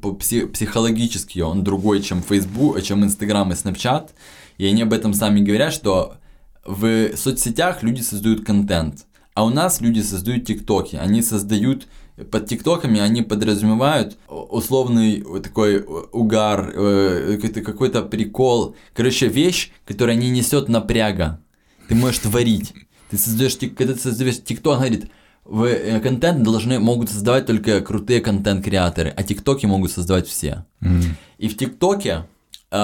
психологически, 0.53 1.41
он 1.41 1.65
другой, 1.65 2.03
чем 2.03 2.23
Facebook, 2.23 2.83
чем 2.83 3.05
Instagram 3.05 3.53
и 3.53 3.55
Snapchat. 3.55 4.11
И 4.59 4.67
они 4.67 4.83
об 4.83 4.93
этом 4.93 5.13
сами 5.15 5.41
говорят, 5.41 5.73
что 5.73 6.17
в 6.65 7.17
соцсетях 7.17 7.83
люди 7.83 8.01
создают 8.01 8.45
контент, 8.45 9.07
а 9.35 9.45
у 9.45 9.51
нас 9.51 9.81
люди 9.81 10.01
создают 10.01 10.47
ТикТоки. 10.47 10.97
Они 10.97 11.23
создают 11.23 11.87
под 12.31 12.47
ТикТоками 12.47 12.99
они 12.99 13.23
подразумевают 13.23 14.17
условный 14.29 15.23
вот 15.23 15.43
такой 15.43 15.81
угар, 15.81 16.73
э, 16.75 17.37
какой-то, 17.37 17.61
какой-то 17.61 18.03
прикол. 18.03 18.75
Короче, 18.95 19.29
вещь, 19.29 19.71
которая 19.85 20.17
не 20.17 20.31
несет 20.31 20.69
напряга. 20.69 21.41
Ты 21.89 21.95
можешь 21.95 22.21
творить. 22.21 22.73
Ты 23.11 23.19
создаешь, 23.19 23.57
когда 23.77 23.93
ты 23.93 24.01
создаешь 24.01 24.43
ТикТок, 24.43 24.79
говорит, 24.79 25.11
вы 25.49 25.71
э, 25.71 26.01
контент 26.01 26.43
должны, 26.43 26.79
могут 26.79 27.11
создавать 27.11 27.47
только 27.47 27.81
крутые 27.81 28.21
контент-креаторы, 28.21 29.13
а 29.17 29.23
ТикТоки 29.23 29.67
могут 29.67 29.93
создавать 29.93 30.27
все. 30.27 30.65
Мгм. 30.81 31.17
И 31.39 31.49
в 31.49 31.57
ТикТоке 31.57 32.27
э, 32.71 32.77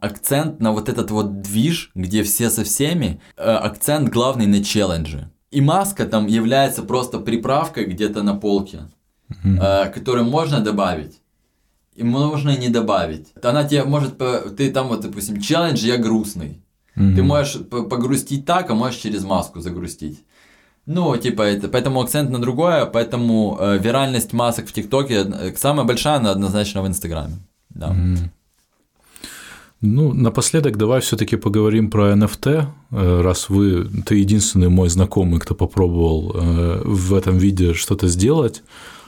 акцент 0.00 0.60
на 0.60 0.72
вот 0.72 0.88
этот 0.88 1.10
вот 1.10 1.40
движ, 1.40 1.90
где 1.94 2.22
все 2.22 2.50
со 2.50 2.64
всеми, 2.64 3.20
э, 3.36 3.42
акцент 3.42 4.08
главный 4.08 4.46
на 4.46 4.64
челлендже. 4.64 5.30
И 5.50 5.60
маска 5.60 6.04
там 6.06 6.26
является 6.26 6.82
просто 6.82 7.18
приправкой 7.18 7.86
где-то 7.86 8.22
на 8.22 8.34
полке, 8.34 8.80
э, 9.44 9.90
которую 9.94 10.26
можно 10.26 10.60
добавить. 10.60 11.20
И 11.94 12.04
можно 12.04 12.56
не 12.56 12.68
добавить. 12.68 13.28
Она 13.42 13.64
тебе 13.64 13.82
может... 13.84 14.18
Ты 14.56 14.70
там 14.70 14.88
вот, 14.88 15.00
допустим, 15.00 15.40
челлендж 15.40 15.84
«Я 15.84 15.96
грустный». 15.96 16.62
Ты 16.94 17.22
можешь 17.22 17.64
погрустить 17.68 18.44
так, 18.44 18.70
а 18.70 18.74
можешь 18.74 19.00
через 19.00 19.22
маску 19.22 19.60
загрустить. 19.60 20.24
Ну, 20.88 21.14
типа, 21.16 21.42
это, 21.42 21.68
поэтому 21.68 22.00
акцент 22.00 22.30
на 22.30 22.38
другое, 22.38 22.86
поэтому 22.86 23.58
э, 23.60 23.78
виральность 23.78 24.32
масок 24.32 24.66
в 24.66 24.72
ТикТоке 24.72 25.52
самая 25.56 25.84
большая, 25.84 26.16
она 26.16 26.30
однозначно 26.30 26.82
в 26.82 26.86
Инстаграме. 26.86 27.34
Да. 27.68 27.94
Ну, 29.82 30.14
напоследок 30.14 30.78
давай 30.78 31.00
все-таки 31.00 31.36
поговорим 31.36 31.90
про 31.90 32.12
NFT, 32.12 32.64
э, 32.90 33.20
раз 33.20 33.50
вы, 33.50 33.84
ты 34.06 34.14
единственный 34.16 34.70
мой 34.70 34.88
знакомый, 34.88 35.38
кто 35.40 35.54
попробовал 35.54 36.32
э, 36.34 36.82
в 36.84 37.14
этом 37.14 37.36
виде 37.36 37.74
что-то 37.74 38.08
сделать. 38.08 38.62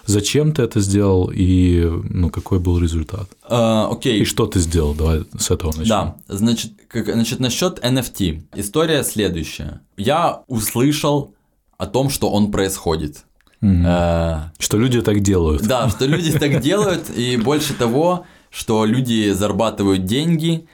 Зачем 0.05 0.53
ты 0.53 0.62
это 0.62 0.81
сделал 0.81 1.31
и 1.35 1.89
ну, 2.11 2.28
какой 2.28 2.59
был 2.59 2.78
результат? 2.78 3.28
Э, 3.49 3.87
окей. 3.91 4.20
И 4.20 4.24
что 4.26 4.47
ты 4.47 4.61
сделал? 4.61 4.95
Давай 4.95 5.24
с 5.39 5.51
этого 5.51 5.70
начнем. 5.70 5.87
Да, 5.89 6.16
значит, 6.28 6.72
как, 6.89 7.07
значит, 7.07 7.41
насчет 7.41 7.78
NFT. 7.78 8.43
История 8.55 9.03
следующая. 9.03 9.81
Я 9.97 10.43
услышал 10.47 11.33
о 11.81 11.87
том, 11.87 12.11
что 12.11 12.31
он 12.31 12.51
происходит. 12.51 13.24
Мгм. 13.62 13.85
Э, 13.87 14.51
Что 14.59 14.78
люди 14.78 15.01
так 15.03 15.20
делают. 15.20 15.62
Да, 15.66 15.89
что 15.89 16.07
люди 16.07 16.31
так 16.39 16.61
делают, 16.68 17.11
и 17.18 17.37
больше 17.37 17.74
того, 17.74 18.24
что 18.51 18.85
люди 18.87 19.33
зарабатывают 19.33 20.05
деньги, 20.05 20.66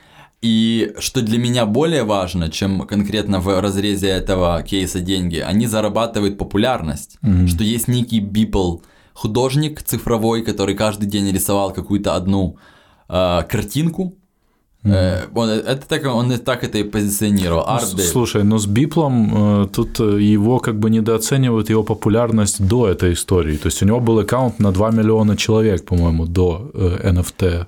и 0.43 0.93
что 0.99 1.23
для 1.23 1.39
меня 1.39 1.65
более 1.67 2.03
важно, 2.05 2.49
чем 2.51 2.81
конкретно 2.87 3.41
в 3.41 3.61
разрезе 3.61 4.09
этого 4.09 4.63
кейса 4.63 5.01
деньги, 5.01 5.39
они 5.39 5.67
зарабатывают 5.67 6.39
популярность, 6.39 7.19
Мгм. 7.23 7.49
что 7.49 7.65
есть 7.65 7.89
некий 7.89 8.21
Beeple, 8.21 8.81
художник 9.15 9.83
цифровой, 9.83 10.43
который 10.43 10.75
каждый 10.75 11.07
день 11.09 11.31
рисовал 11.33 11.73
какую-то 11.73 12.15
одну 12.17 12.57
э, 13.09 13.43
картинку. 13.49 14.15
Э, 14.87 15.27
он, 15.35 15.49
это 15.49 15.87
так, 15.89 16.05
он 16.07 16.33
и 16.33 16.37
так 16.37 16.65
это 16.65 16.79
и 16.79 16.83
позиционировал. 16.83 17.67
Ну. 17.67 17.99
Слушай, 17.99 18.45
но 18.45 18.59
с 18.59 18.67
Биплом 18.67 19.65
э, 19.65 19.67
тут 19.69 20.01
э, 20.01 20.21
его 20.21 20.59
как 20.59 20.79
бы 20.79 20.91
недооценивают 20.91 21.71
его 21.71 21.83
популярность 21.83 22.67
до 22.67 22.89
этой 22.89 23.13
истории. 23.13 23.57
То 23.57 23.67
есть 23.67 23.83
у 23.83 23.87
него 23.87 24.01
был 24.01 24.19
аккаунт 24.19 24.59
на 24.59 24.73
2 24.73 24.91
миллиона 24.91 25.37
человек, 25.37 25.85
по-моему, 25.85 26.27
до 26.27 26.71
NFT. 26.75 27.67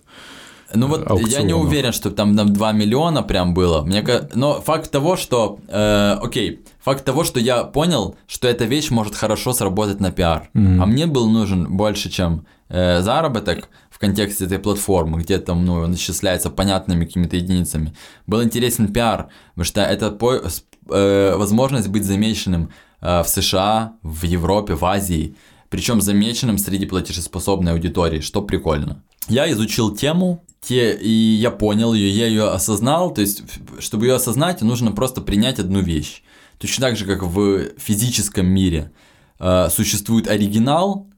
Ну 0.74 0.86
вот 0.86 1.00
я 1.00 1.42
не 1.42 1.52
аукционов. 1.52 1.62
уверен, 1.62 1.92
что 1.92 2.10
там, 2.10 2.36
там 2.36 2.52
2 2.52 2.72
миллиона 2.72 3.22
прям 3.22 3.54
было. 3.54 3.82
Мне, 3.82 4.04
но 4.34 4.60
факт 4.60 4.90
того, 4.90 5.16
что... 5.16 5.58
э, 5.68 6.18
окей, 6.22 6.60
факт 6.80 7.04
того, 7.04 7.24
что 7.24 7.40
я 7.40 7.64
понял, 7.64 8.16
что 8.26 8.48
эта 8.48 8.64
вещь 8.64 8.90
может 8.90 9.14
хорошо 9.14 9.52
сработать 9.52 10.00
на 10.00 10.10
пиар. 10.10 10.50
Мгм. 10.52 10.82
А 10.82 10.86
мне 10.86 11.06
был 11.06 11.30
нужен 11.30 11.76
больше, 11.76 12.10
чем 12.10 12.44
э, 12.68 13.00
заработок 13.00 13.68
в 13.99 14.01
контексте 14.01 14.44
этой 14.44 14.61
платформы, 14.61 15.18
где 15.18 15.38
там, 15.38 15.64
ну, 15.64 15.72
он 15.74 15.94
исчисляется 15.94 16.51
понятными 16.51 17.05
какими-то 17.05 17.34
единицами. 17.34 17.92
Был 18.28 18.44
интересен 18.44 18.92
пиар, 18.92 19.28
потому 19.49 19.64
что 19.64 19.80
это 19.80 20.12
по- 20.12 20.40
э, 20.88 21.34
возможность 21.36 21.88
быть 21.88 22.05
замеченным 22.05 22.70
э, 23.01 23.22
в 23.24 23.28
США, 23.28 23.94
в 24.03 24.22
Европе, 24.22 24.74
в 24.74 24.84
Азии, 24.84 25.34
причем 25.68 26.01
замеченным 26.01 26.59
среди 26.59 26.86
платежеспособной 26.86 27.72
аудитории, 27.72 28.20
что 28.20 28.40
прикольно. 28.40 29.03
Я 29.28 29.51
изучил 29.51 29.92
тему, 29.96 30.44
те, 30.61 30.94
и 30.94 31.11
я 31.11 31.51
понял 31.51 31.92
ее, 31.92 32.11
я 32.11 32.26
ее 32.28 32.51
осознал, 32.51 33.12
то 33.12 33.20
есть, 33.20 33.42
чтобы 33.80 34.07
ее 34.07 34.14
осознать, 34.14 34.62
нужно 34.62 34.92
просто 34.92 35.22
принять 35.22 35.59
одну 35.59 35.80
вещь. 35.80 36.22
Точно 36.59 36.86
так 36.86 36.96
же, 36.96 37.05
как 37.05 37.24
в 37.24 37.70
физическом 37.78 38.46
мире 38.46 38.92
э, 39.40 39.68
существует 39.70 40.28
оригинал 40.28 41.09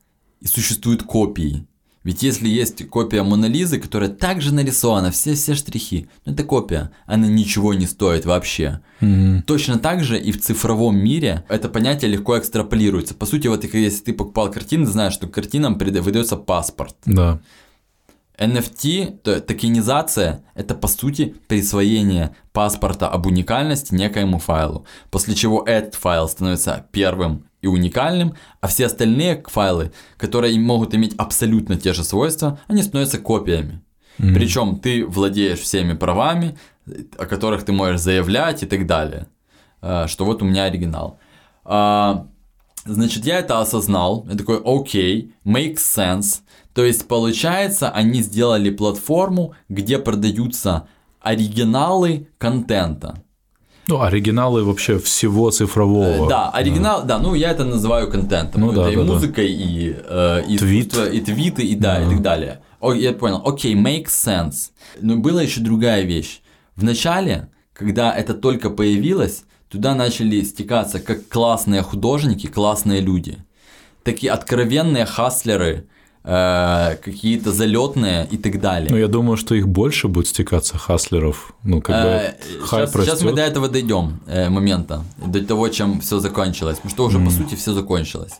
и 0.41 0.47
существуют 0.47 1.03
копии. 1.03 1.67
Ведь 2.03 2.23
если 2.23 2.49
есть 2.49 2.89
копия 2.89 3.23
Монолизы, 3.23 3.79
которая 3.79 4.09
также 4.09 4.55
нарисована, 4.55 5.11
все, 5.11 5.35
все 5.35 5.55
штрихи, 5.55 6.09
ну 6.25 6.33
это 6.33 6.45
копия, 6.45 6.91
она 7.05 7.27
ничего 7.27 7.75
не 7.75 7.87
стоит 7.87 8.25
вообще. 8.25 8.81
Мгм. 9.01 9.43
Точно 9.43 9.79
так 9.79 10.03
же 10.03 10.19
и 10.19 10.33
в 10.33 10.41
цифровом 10.41 10.97
мире 10.97 11.45
это 11.49 11.69
понятие 11.69 12.11
легко 12.11 12.39
экстраполируется. 12.39 13.15
По 13.15 13.27
сути, 13.27 13.49
вот 13.49 13.65
если 13.65 14.05
ты 14.05 14.13
покупал 14.15 14.51
картины, 14.51 14.87
ты 14.87 14.93
знаешь, 14.93 15.13
что 15.13 15.27
картинам 15.27 15.77
выдается 15.77 16.37
паспорт. 16.37 16.97
Да. 17.05 17.41
NFT, 18.39 19.19
то 19.19 19.39
токенизация, 19.43 20.43
это 20.55 20.75
по 20.75 20.89
сути 20.89 21.35
присвоение 21.47 22.35
паспорта 22.53 23.09
об 23.09 23.27
уникальности 23.27 23.95
некоему 23.95 24.39
файлу, 24.39 24.87
после 25.11 25.35
чего 25.35 25.63
этот 25.67 25.95
файл 25.95 26.27
становится 26.27 26.87
первым 26.91 27.45
и 27.63 27.67
уникальным, 27.67 28.35
а 28.61 28.69
все 28.69 28.87
остальные 28.87 29.45
файлы, 29.47 29.93
которые 30.17 30.59
могут 30.59 30.95
иметь 30.95 31.15
абсолютно 31.17 31.77
те 31.77 31.93
же 31.93 32.05
свойства, 32.05 32.59
они 32.69 32.83
становятся 32.83 33.19
копиями. 33.19 33.83
Мгм. 34.19 34.35
Причем 34.35 34.79
ты 34.81 35.05
владеешь 35.07 35.61
всеми 35.61 35.95
правами, 35.95 36.59
о 37.19 37.27
которых 37.27 37.65
ты 37.65 37.73
можешь 37.73 38.01
заявлять 38.01 38.63
и 38.63 38.67
так 38.67 38.87
далее. 38.87 39.27
А, 39.81 40.07
Что 40.07 40.25
вот 40.25 40.43
у 40.43 40.45
меня 40.45 40.65
оригинал. 40.65 41.19
А, 41.65 42.27
Значит, 42.87 43.27
я 43.27 43.39
это 43.39 43.61
осознал. 43.61 44.27
Я 44.31 44.37
такой, 44.37 44.61
окей, 44.65 45.35
makes 45.45 45.79
sense. 45.79 46.41
То 46.73 46.85
есть, 46.85 47.07
получается, 47.09 47.91
они 47.91 48.23
сделали 48.23 48.71
платформу, 48.71 49.55
где 49.69 49.99
продаются 49.99 50.89
оригиналы 51.21 52.29
контента. 52.39 53.23
Ну, 53.91 54.03
оригиналы 54.03 54.63
вообще 54.63 55.01
всего 55.01 55.51
цифрового. 55.51 56.27
Э, 56.27 56.29
Да, 56.29 56.51
оригинал, 56.51 57.05
да, 57.05 57.19
ну 57.19 57.35
я 57.35 57.51
это 57.51 57.65
называю 57.65 58.09
контентом. 58.09 58.61
Ну 58.61 58.71
это 58.71 58.83
да, 58.85 58.91
и 58.93 58.97
да, 58.97 59.03
да. 59.03 59.13
музыкой, 59.13 59.51
и, 59.51 59.97
э, 60.09 60.43
и 60.47 60.59
Твит. 60.59 60.97
и 60.97 61.21
твиты, 61.21 61.63
и 61.63 61.75
да, 61.75 62.01
и 62.01 62.09
так 62.09 62.23
далее. 62.23 62.63
О, 62.79 62.93
я 62.93 63.13
понял, 63.13 63.43
окей, 63.45 63.75
makes 63.75 64.11
sense. 64.11 64.71
Но 65.01 65.17
была 65.17 65.43
еще 65.43 65.61
другая 65.61 66.03
вещь. 66.03 66.41
В 66.77 66.85
начале, 66.85 67.49
когда 67.73 68.15
это 68.15 68.35
только 68.35 68.71
появилось, 68.71 69.43
туда 69.69 69.97
начали 69.97 70.41
стекаться 70.43 71.01
как 71.01 71.29
классные 71.29 71.83
художники, 71.83 72.47
классные 72.47 73.01
люди, 73.01 73.39
такие 74.05 74.31
откровенные 74.31 75.05
хаслеры, 75.05 75.89
э, 76.25 76.97
какие-то 77.03 77.53
залетные 77.53 78.27
и 78.31 78.37
так 78.37 78.61
далее. 78.61 78.91
Ну, 78.91 78.97
я 78.97 79.09
думаю, 79.09 79.37
что 79.37 79.55
их 79.55 79.67
больше 79.69 80.09
будет 80.09 80.27
стекаться 80.29 80.79
хаслеров. 80.79 81.53
Ну, 81.65 81.81
как 81.81 81.97
Э, 81.97 82.35
бы 82.59 82.67
хайп 82.67 82.89
Сейчас, 82.91 83.05
сейчас 83.05 83.23
мы 83.23 83.33
до 83.33 83.43
этого 83.43 83.69
дойдем 83.69 84.21
э, 84.27 84.49
момента, 84.51 85.03
до 85.27 85.45
того, 85.45 85.69
чем 85.69 86.01
все 86.01 86.19
закончилось. 86.19 86.77
Потому 86.77 86.91
что 86.91 87.05
уже 87.07 87.19
по 87.19 87.31
сути 87.31 87.55
все 87.55 87.73
закончилось. 87.73 88.35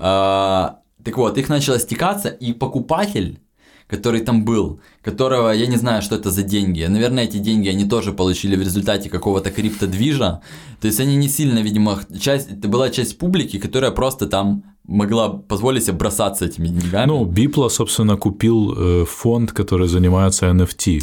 А, 0.00 0.78
так 1.04 1.16
вот, 1.16 1.38
их 1.38 1.48
начало 1.48 1.78
стекаться, 1.78 2.28
и 2.28 2.52
покупатель, 2.52 3.38
который 3.86 4.20
там 4.20 4.44
был, 4.44 4.80
которого 5.02 5.50
я 5.50 5.66
не 5.66 5.76
знаю, 5.76 6.02
что 6.02 6.16
это 6.16 6.30
за 6.30 6.42
деньги. 6.42 6.84
Наверное, 6.84 7.24
эти 7.24 7.36
деньги 7.38 7.68
они 7.68 7.84
тоже 7.84 8.12
получили 8.12 8.56
в 8.56 8.60
результате 8.60 9.10
какого-то 9.10 9.50
криптодвижа. 9.50 10.40
То 10.80 10.86
есть 10.86 11.00
они 11.00 11.16
не 11.16 11.28
сильно, 11.28 11.58
видимо, 11.58 12.00
часть, 12.18 12.50
это 12.50 12.68
была 12.68 12.88
часть 12.90 13.18
публики, 13.18 13.58
которая 13.58 13.90
просто 13.90 14.26
там 14.26 14.62
могла 14.84 15.30
позволить 15.30 15.84
себе 15.84 15.96
бросаться 15.96 16.44
этими 16.44 16.68
деньгами. 16.68 17.08
Ну, 17.08 17.24
Бипла, 17.24 17.68
собственно, 17.68 18.16
купил 18.16 18.74
э, 18.76 19.04
фонд, 19.04 19.52
который 19.52 19.88
занимается 19.88 20.46
NFT. 20.46 21.02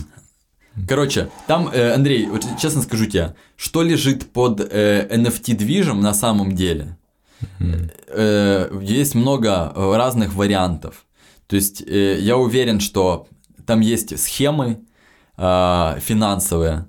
Короче, 0.88 1.30
там, 1.48 1.70
э, 1.74 1.94
Андрей, 1.94 2.28
вот 2.28 2.46
честно 2.60 2.82
скажу 2.82 3.06
тебе, 3.06 3.36
что 3.58 3.84
лежит 3.84 4.32
под 4.32 4.62
э, 4.62 5.08
NFT-движем 5.10 6.00
на 6.00 6.14
самом 6.14 6.56
деле? 6.56 6.98
Э, 8.08 8.70
есть 8.82 9.16
много 9.16 9.74
э, 9.76 9.98
разных 9.98 10.36
вариантов. 10.36 11.06
То 11.48 11.56
есть 11.56 11.82
э, 11.82 12.20
я 12.20 12.38
уверен, 12.38 12.80
что 12.80 13.28
там 13.66 13.82
есть 13.82 14.18
схемы 14.20 14.82
э, 15.38 16.00
финансовые, 16.00 16.88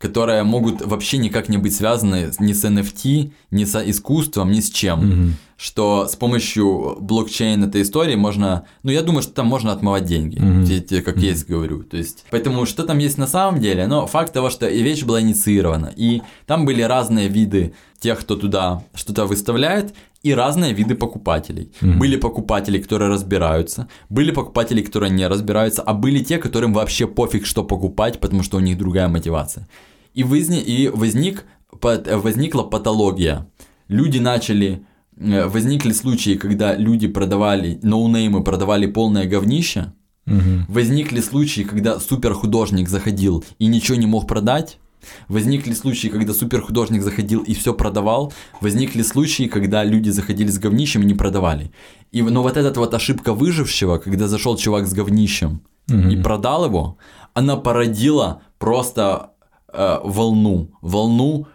которые 0.00 0.44
могут 0.44 0.80
вообще 0.80 1.18
никак 1.18 1.50
не 1.50 1.58
быть 1.58 1.74
связаны 1.74 2.30
ни 2.38 2.54
с 2.54 2.64
NFT, 2.64 3.32
ни 3.50 3.64
с 3.64 3.82
искусством, 3.84 4.50
ни 4.50 4.60
с 4.60 4.70
чем. 4.70 4.98
Мгм. 5.06 5.34
Что 5.58 6.08
с 6.08 6.16
помощью 6.16 6.96
блокчейн 7.00 7.62
этой 7.64 7.82
истории 7.82 8.14
можно, 8.14 8.64
ну 8.82 8.90
я 8.90 9.02
думаю, 9.02 9.22
что 9.22 9.34
там 9.34 9.46
можно 9.46 9.72
отмывать 9.72 10.06
деньги, 10.06 10.40
те, 10.80 11.02
как 11.02 11.18
есть 11.18 11.46
говорю. 11.46 11.82
То 11.82 11.98
есть, 11.98 12.24
поэтому 12.30 12.64
что 12.64 12.84
там 12.84 12.96
есть 12.96 13.18
на 13.18 13.26
самом 13.26 13.60
деле, 13.60 13.86
но 13.86 14.06
факт 14.06 14.32
того, 14.32 14.48
что 14.48 14.66
и 14.66 14.82
вещь 14.82 15.04
была 15.04 15.20
инициирована, 15.20 15.92
и 15.94 16.22
там 16.46 16.64
были 16.64 16.80
разные 16.80 17.28
виды 17.28 17.74
тех, 17.98 18.20
кто 18.20 18.36
туда 18.36 18.82
что-то 18.94 19.26
выставляет, 19.26 19.94
и 20.22 20.34
разные 20.34 20.72
виды 20.72 20.94
покупателей. 20.94 21.72
Были 21.80 22.16
покупатели, 22.16 22.78
которые 22.78 23.10
разбираются, 23.10 23.86
были 24.08 24.30
покупатели, 24.30 24.80
которые 24.80 25.10
не 25.10 25.26
разбираются, 25.28 25.82
а 25.82 25.92
были 25.92 26.24
те, 26.24 26.38
которым 26.38 26.72
вообще 26.72 27.06
пофиг, 27.06 27.44
что 27.44 27.64
покупать, 27.64 28.18
потому 28.18 28.42
что 28.42 28.56
у 28.56 28.60
них 28.60 28.78
другая 28.78 29.08
мотивация. 29.08 29.68
И, 30.14 30.24
возник, 30.24 30.66
и 30.66 30.88
возник, 30.88 31.44
возникла 31.72 32.62
патология. 32.62 33.48
Люди 33.88 34.18
начали, 34.18 34.84
э, 35.16 35.46
возникли 35.46 35.92
случаи, 35.92 36.36
когда 36.36 36.76
люди 36.76 37.08
продавали, 37.08 37.78
ноунеймы 37.82 38.42
продавали 38.44 38.86
полное 38.86 39.26
говнище, 39.26 39.92
Мгм. 40.26 40.66
Возникли 40.68 41.20
случаи, 41.20 41.62
когда 41.62 41.98
суперхудожник 41.98 42.88
заходил 42.88 43.44
и 43.58 43.66
ничего 43.66 43.96
не 43.98 44.06
мог 44.06 44.28
продать. 44.28 44.78
Возникли 45.28 45.72
случаи, 45.72 46.08
когда 46.08 46.34
суперхудожник 46.34 47.02
заходил 47.02 47.42
и 47.42 47.54
все 47.54 47.74
продавал. 47.74 48.32
Возникли 48.60 49.02
случаи, 49.02 49.48
когда 49.48 49.82
люди 49.82 50.10
заходили 50.10 50.48
с 50.50 50.58
говнищем 50.58 51.02
и 51.02 51.06
не 51.06 51.14
продавали. 51.14 51.72
И, 52.12 52.22
но 52.22 52.42
вот 52.42 52.56
эта 52.56 52.78
вот 52.78 52.94
ошибка 52.94 53.32
выжившего, 53.32 53.98
когда 53.98 54.28
зашел 54.28 54.56
чувак 54.56 54.86
с 54.86 54.92
говнищем 54.92 55.62
и 55.88 56.16
продал 56.16 56.66
его, 56.66 56.98
она 57.34 57.56
породила 57.56 58.42
просто 58.58 59.30
э, 59.72 59.98
волну. 60.04 60.70
Волну 60.80 61.46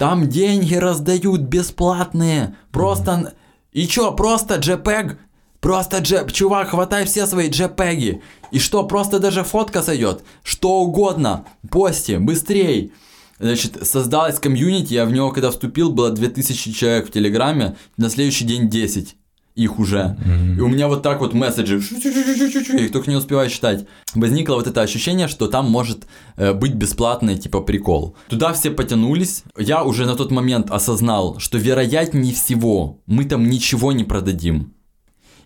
там 0.00 0.28
деньги 0.28 0.74
раздают 0.74 1.42
бесплатные. 1.42 2.56
Просто... 2.72 3.34
И 3.72 3.86
чё, 3.86 4.12
просто 4.12 4.56
JPEG? 4.56 5.18
Просто 5.60 5.98
джеп, 5.98 6.32
чувак, 6.32 6.70
хватай 6.70 7.04
все 7.04 7.26
свои 7.26 7.50
JPEG. 7.50 8.22
И 8.50 8.58
что, 8.58 8.84
просто 8.84 9.18
даже 9.18 9.44
фотка 9.44 9.82
сойдет? 9.82 10.24
Что 10.42 10.80
угодно. 10.80 11.44
Пости, 11.70 12.16
быстрей. 12.16 12.92
Значит, 13.38 13.86
создалась 13.86 14.38
комьюнити, 14.38 14.94
я 14.94 15.04
в 15.04 15.12
него 15.12 15.32
когда 15.32 15.50
вступил, 15.50 15.90
было 15.90 16.10
2000 16.10 16.72
человек 16.72 17.08
в 17.08 17.12
Телеграме, 17.12 17.76
на 17.98 18.08
следующий 18.08 18.44
день 18.44 18.70
10 18.70 19.16
их 19.64 19.78
уже. 19.78 20.16
И 20.56 20.60
у 20.60 20.68
меня 20.68 20.88
вот 20.88 21.02
так 21.02 21.20
вот 21.20 21.34
месседжи, 21.34 21.80
я 21.80 22.84
их 22.84 22.92
только 22.92 23.10
не 23.10 23.16
успеваю 23.16 23.50
читать. 23.50 23.86
Возникло 24.14 24.54
вот 24.54 24.66
это 24.66 24.80
ощущение, 24.80 25.28
что 25.28 25.46
там 25.46 25.70
может 25.70 26.06
э, 26.36 26.52
быть 26.52 26.74
бесплатный 26.74 27.38
типа 27.38 27.60
прикол. 27.60 28.16
Туда 28.28 28.52
все 28.52 28.70
потянулись. 28.70 29.44
Я 29.56 29.84
уже 29.84 30.06
на 30.06 30.16
тот 30.16 30.30
момент 30.30 30.70
осознал, 30.70 31.38
что 31.38 31.58
вероятнее 31.58 32.34
всего 32.34 32.98
мы 33.06 33.24
там 33.24 33.48
ничего 33.48 33.92
не 33.92 34.04
продадим. 34.04 34.74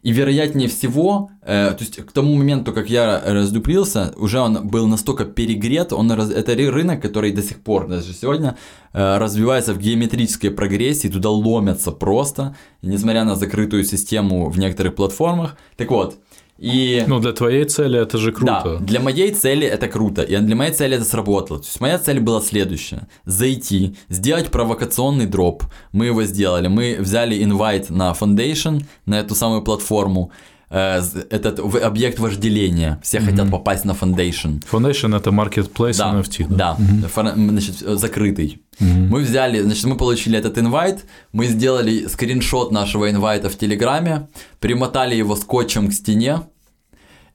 И 0.05 0.13
вероятнее 0.13 0.69
всего, 0.69 1.31
э, 1.41 1.71
то 1.71 1.79
есть 1.81 1.97
к 1.97 2.13
тому 2.13 2.35
моменту, 2.37 2.73
как 2.75 2.91
я 2.91 3.23
раздуплился, 3.25 4.13
уже 4.17 4.39
он 4.39 4.69
был 4.69 4.87
настолько 4.87 5.25
перегрет, 5.25 5.93
он 5.95 6.13
раз- 6.13 6.31
это 6.31 6.53
ры- 6.53 6.71
рынок, 6.71 7.01
который 7.01 7.33
до 7.33 7.43
сих 7.43 7.63
пор, 7.63 7.89
даже 7.89 8.13
сегодня, 8.13 8.57
э, 8.93 9.19
развивается 9.19 9.73
в 9.73 9.79
геометрической 9.79 10.51
прогрессии, 10.51 11.09
туда 11.09 11.31
ломятся 11.31 11.91
просто, 11.91 12.55
несмотря 12.83 13.25
на 13.25 13.35
закрытую 13.35 13.85
систему 13.85 14.51
в 14.51 14.59
некоторых 14.59 14.95
платформах. 14.95 15.57
Так 15.77 15.91
вот, 15.91 16.19
и... 16.59 17.05
Ну, 17.07 17.19
для 17.21 17.33
твоей 17.33 17.65
цели 17.65 18.01
это 18.01 18.17
же 18.19 18.33
круто. 18.33 18.63
Да, 18.65 18.77
для 18.85 19.01
моей 19.01 19.33
цели 19.33 19.67
это 19.67 19.89
круто, 19.89 20.23
и 20.23 20.37
для 20.37 20.57
моей 20.57 20.73
цели 20.73 20.97
это 20.97 21.05
сработало. 21.05 21.59
То 21.59 21.67
есть 21.67 21.81
моя 21.81 21.99
цель 21.99 22.21
была 22.21 22.41
следующая. 22.41 23.09
Зайти, 23.25 23.97
сделать 24.09 24.51
провокационный 24.51 25.27
дроп. 25.27 25.65
Мы 25.93 26.07
его 26.07 26.23
сделали. 26.25 26.69
Мы 26.69 26.97
взяли 26.99 27.43
инвайт 27.43 27.91
на 27.91 28.13
Foundation, 28.13 28.85
на 29.07 29.19
эту 29.19 29.35
самую 29.35 29.63
платформу. 29.63 30.31
Э, 30.71 31.01
Этот 31.31 31.59
объект 31.85 32.19
вожделения. 32.19 32.99
Все 33.03 33.21
хотят 33.21 33.51
попасть 33.51 33.85
на 33.85 33.93
Foundation. 33.93 34.63
Foundation 34.73 35.17
это 35.17 35.31
marketplace 35.31 35.99
Да, 35.99 36.15
NFT. 36.15 36.47
да, 36.49 36.77
фор- 37.15 37.35
значит, 37.35 37.83
э, 37.83 37.97
закрытый. 37.97 38.61
Мы 38.81 39.21
взяли, 39.21 39.61
значит, 39.63 39.85
мы 39.85 39.97
получили 39.97 40.37
этот 40.39 40.59
инвайт, 40.59 41.05
мы 41.33 41.47
сделали 41.47 42.07
скриншот 42.07 42.73
нашего 42.73 43.11
инвайта 43.11 43.49
в 43.49 43.57
Телеграме, 43.57 44.29
примотали 44.61 45.15
его 45.15 45.37
скотчем 45.37 45.89
к 45.89 45.93
стене, 45.93 46.41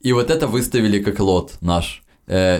и 0.00 0.12
вот 0.12 0.30
это 0.30 0.46
выставили 0.46 0.98
как 1.02 1.18
лот 1.20 1.52
наш. 1.60 2.02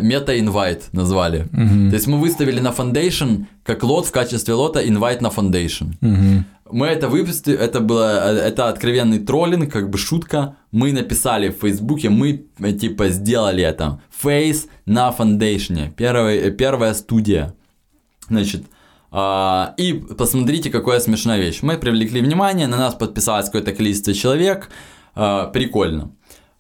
Мета-инвайт 0.00 0.88
назвали. 0.92 1.46
То 1.90 1.94
есть 1.96 2.06
мы 2.06 2.18
выставили 2.18 2.60
на 2.60 2.68
Foundation 2.70 3.44
как 3.64 3.82
лот 3.84 4.06
в 4.06 4.10
качестве 4.10 4.54
лота 4.54 4.80
инвайт 4.80 5.20
на 5.20 5.28
Foundation. 5.28 5.92
Мгм. 6.00 6.44
Мы 6.72 6.86
это 6.86 7.08
выпустили, 7.08 7.56
это 7.56 7.80
было, 7.80 8.32
это 8.32 8.68
откровенный 8.68 9.18
троллинг, 9.18 9.72
как 9.72 9.90
бы 9.90 9.98
шутка. 9.98 10.56
Мы 10.72 10.92
написали 10.92 11.48
в 11.48 11.60
Фейсбуке, 11.60 12.08
мы 12.10 12.46
э, 12.58 12.72
типа 12.72 13.08
сделали 13.08 13.62
это. 13.62 14.00
Фейс 14.10 14.66
на 14.86 15.10
фондейшне, 15.12 15.92
первая, 15.96 16.38
э, 16.38 16.50
первая 16.50 16.94
студия. 16.94 17.54
Значит, 18.28 18.62
а, 19.10 19.74
и 19.76 19.92
посмотрите, 19.92 20.70
какая 20.70 21.00
смешная 21.00 21.38
вещь. 21.40 21.62
Мы 21.62 21.76
привлекли 21.76 22.20
внимание, 22.20 22.66
на 22.66 22.76
нас 22.76 22.94
подписалось 22.94 23.46
какое-то 23.46 23.72
количество 23.72 24.14
человек. 24.14 24.70
А, 25.14 25.46
прикольно. 25.48 26.12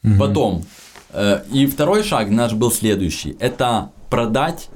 Угу. 0.02 0.14
Потом, 0.18 0.64
э, 1.12 1.42
и 1.52 1.66
второй 1.66 2.02
шаг 2.02 2.30
наш 2.30 2.52
был 2.54 2.72
следующий. 2.72 3.36
Это 3.38 3.92
продать 4.08 4.68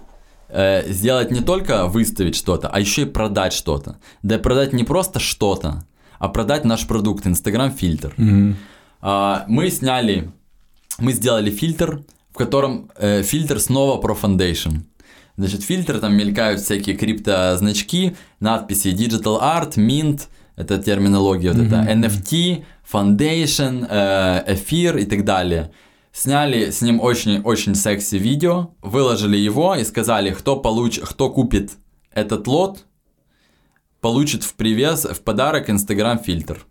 э, 0.55 0.93
сделать 0.93 1.31
не 1.31 1.41
только 1.41 1.87
выставить 1.87 2.37
что-то, 2.37 2.69
а 2.69 2.81
еще 2.81 3.03
и 3.03 3.07
продать 3.07 3.53
что-то. 3.53 3.99
Да 4.23 4.39
продать 4.39 4.73
не 4.73 4.85
просто 4.85 5.19
что-то, 5.21 5.85
а 6.19 6.29
продать 6.29 6.65
наш 6.65 6.87
продукт, 6.87 7.27
Instagram 7.27 7.73
фильтр. 7.73 8.15
Угу. 8.17 8.55
А, 9.03 9.45
мы 9.49 9.71
сняли, 9.71 10.31
мы 10.99 11.13
сделали 11.13 11.51
фильтр, 11.51 12.03
в 12.33 12.39
котором 12.39 12.91
э, 12.97 13.23
фильтр 13.23 13.61
снова 13.61 14.01
про 14.01 14.15
foundation. 14.15 14.83
Значит, 15.37 15.65
фильтр, 15.65 15.99
там 15.99 16.15
мелькают 16.15 16.61
всякие 16.61 16.97
криптозначки, 16.97 18.17
надписи 18.41 18.89
Digital 18.89 19.41
Art, 19.43 19.75
Mint, 19.77 20.29
это 20.57 20.79
терминология 20.79 21.53
вот 21.53 21.63
mm-hmm. 21.63 21.83
это, 21.83 21.93
NFT, 21.93 22.65
Foundation, 22.93 23.87
э, 23.91 24.55
Эфир 24.55 24.97
и 24.99 25.05
так 25.05 25.25
далее. 25.25 25.73
Сняли 26.17 26.71
с 26.71 26.81
ним 26.81 27.01
очень-очень 27.01 27.75
секси 27.75 28.15
видео, 28.15 28.71
выложили 28.83 29.37
его 29.37 29.75
и 29.75 29.83
сказали, 29.83 30.31
кто, 30.31 30.55
получ... 30.55 31.01
кто 31.01 31.29
купит 31.29 31.73
этот 32.13 32.47
лот, 32.47 32.85
получит 34.01 34.45
в 34.45 34.55
привес, 34.55 35.05
в 35.05 35.21
подарок 35.23 35.69
Instagram 35.69 36.21
фильтр 36.21 36.65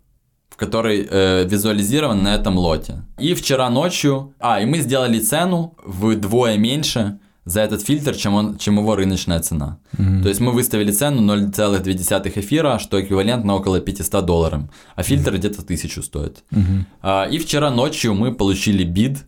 в 0.48 0.56
который 0.56 1.04
э, 1.10 1.44
визуализирован 1.48 2.22
на 2.22 2.36
этом 2.36 2.56
лоте. 2.56 3.02
И 3.18 3.34
вчера 3.34 3.68
ночью, 3.70 4.34
а, 4.38 4.60
и 4.60 4.66
мы 4.66 4.78
сделали 4.78 5.18
цену 5.18 5.74
вдвое 5.84 6.56
меньше 6.58 7.18
за 7.44 7.62
этот 7.62 7.82
фильтр, 7.82 8.14
чем, 8.14 8.34
он, 8.34 8.56
чем 8.56 8.78
его 8.78 8.94
рыночная 8.94 9.40
цена. 9.40 9.80
Mm-hmm. 9.98 10.22
То 10.22 10.28
есть 10.28 10.40
мы 10.40 10.52
выставили 10.52 10.92
цену 10.92 11.36
0,2 11.36 12.38
эфира, 12.38 12.78
что 12.78 13.00
эквивалентно 13.00 13.56
около 13.56 13.80
500 13.80 14.24
долларов, 14.24 14.62
а 14.94 15.02
фильтр 15.02 15.32
mm-hmm. 15.32 15.38
где-то 15.38 15.62
1000 15.62 16.02
стоит. 16.02 16.44
Mm-hmm. 16.52 16.84
А, 17.02 17.24
и 17.24 17.38
вчера 17.38 17.72
ночью 17.72 18.14
мы 18.14 18.32
получили 18.32 18.84
бид, 18.84 19.26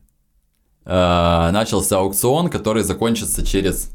а, 0.89 1.51
начался 1.51 1.99
аукцион, 1.99 2.49
который 2.49 2.85
закончится 2.85 3.45
через 3.45 3.91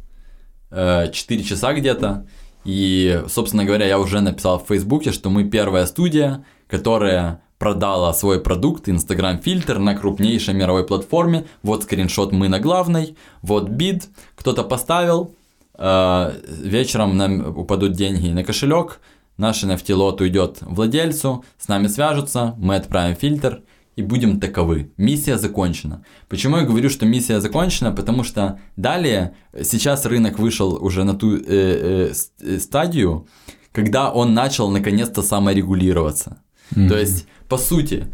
э, 0.71 1.09
4 1.11 1.43
часа 1.43 1.73
где-то. 1.73 2.27
И, 2.65 3.23
собственно 3.29 3.63
говоря, 3.63 3.85
я 3.85 3.97
уже 3.97 4.19
написал 4.19 4.59
в 4.59 4.67
Фейсбуке, 4.67 5.11
что 5.13 5.29
мы 5.29 5.45
первая 5.45 5.85
студия, 5.85 6.45
которая 6.67 7.41
продала 7.57 8.13
свой 8.13 8.41
продукт 8.41 8.89
Instagram 8.89 9.39
фильтр 9.39 9.79
на 9.79 9.95
крупнейшей 9.95 10.53
мировой 10.53 10.85
платформе. 10.85 11.45
Вот 11.63 11.83
скриншот 11.83 12.33
мы 12.33 12.49
на 12.49 12.59
главной, 12.59 13.15
вот 13.41 13.69
бид, 13.69 14.09
кто-то 14.35 14.63
поставил, 14.63 15.33
э, 15.77 16.33
вечером 16.61 17.15
нам 17.15 17.57
упадут 17.57 17.93
деньги 17.93 18.27
на 18.27 18.43
кошелек, 18.43 18.99
наш 19.37 19.63
NFT 19.63 19.93
лот 19.93 20.19
уйдет 20.19 20.57
владельцу, 20.61 21.45
с 21.57 21.69
нами 21.69 21.87
свяжутся, 21.87 22.53
мы 22.57 22.75
отправим 22.75 23.15
фильтр 23.15 23.61
и 23.95 24.01
будем 24.01 24.39
таковы. 24.39 24.91
Миссия 24.97 25.37
закончена. 25.37 26.03
Почему 26.29 26.57
я 26.57 26.63
говорю, 26.63 26.89
что 26.89 27.05
миссия 27.05 27.39
закончена? 27.41 27.91
Потому 27.91 28.23
что 28.23 28.59
далее, 28.77 29.35
сейчас 29.63 30.05
рынок 30.05 30.39
вышел 30.39 30.77
уже 30.83 31.03
на 31.03 31.13
ту 31.13 31.35
э, 31.35 31.41
э, 31.47 32.13
э 32.41 32.59
стадию, 32.59 33.27
когда 33.71 34.11
он 34.11 34.33
начал 34.33 34.69
наконец-то 34.69 35.21
саморегулироваться. 35.21 36.41
Mm-hmm. 36.75 36.87
То 36.87 36.97
есть, 36.97 37.27
по 37.49 37.57
сути, 37.57 38.07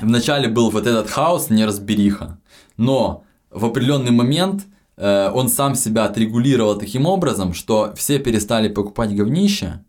вначале 0.00 0.48
был 0.48 0.70
вот 0.70 0.86
этот 0.86 1.10
хаос, 1.10 1.50
неразбериха, 1.50 2.38
но 2.76 3.24
в 3.50 3.64
определенный 3.64 4.10
момент 4.10 4.66
э, 4.96 5.30
он 5.32 5.48
сам 5.48 5.74
себя 5.74 6.04
отрегулировал 6.04 6.76
таким 6.76 7.06
образом, 7.06 7.54
что 7.54 7.92
все 7.96 8.18
перестали 8.18 8.68
покупать 8.68 9.14
говнище, 9.14 9.84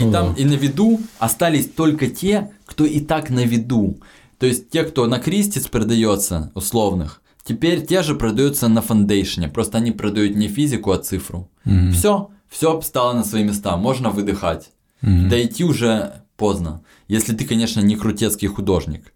и 0.00 0.04
ну, 0.04 0.12
там 0.12 0.34
и 0.34 0.44
на 0.44 0.54
виду 0.54 1.00
остались 1.18 1.68
только 1.68 2.08
те, 2.08 2.50
кто 2.64 2.84
и 2.84 3.00
так 3.00 3.30
на 3.30 3.44
виду. 3.44 3.98
То 4.38 4.46
есть 4.46 4.70
те, 4.70 4.84
кто 4.84 5.06
на 5.06 5.18
Кристис 5.18 5.66
продается, 5.66 6.50
условных, 6.54 7.20
теперь 7.44 7.84
те 7.84 8.02
же 8.02 8.14
продаются 8.14 8.68
на 8.68 8.80
фондейшне. 8.80 9.48
Просто 9.48 9.78
они 9.78 9.92
продают 9.92 10.34
не 10.34 10.48
физику, 10.48 10.92
а 10.92 10.98
цифру. 10.98 11.50
Mm-hmm. 11.66 11.92
Все, 11.92 12.30
все 12.48 12.80
стало 12.80 13.12
на 13.12 13.24
свои 13.24 13.44
места, 13.44 13.76
можно 13.76 14.10
выдыхать. 14.10 14.70
Mm-hmm. 15.02 15.28
Дойти 15.28 15.64
уже 15.64 16.22
поздно. 16.36 16.82
Если 17.08 17.34
ты, 17.34 17.44
конечно, 17.44 17.80
не 17.80 17.96
крутецкий 17.96 18.48
художник. 18.48 19.12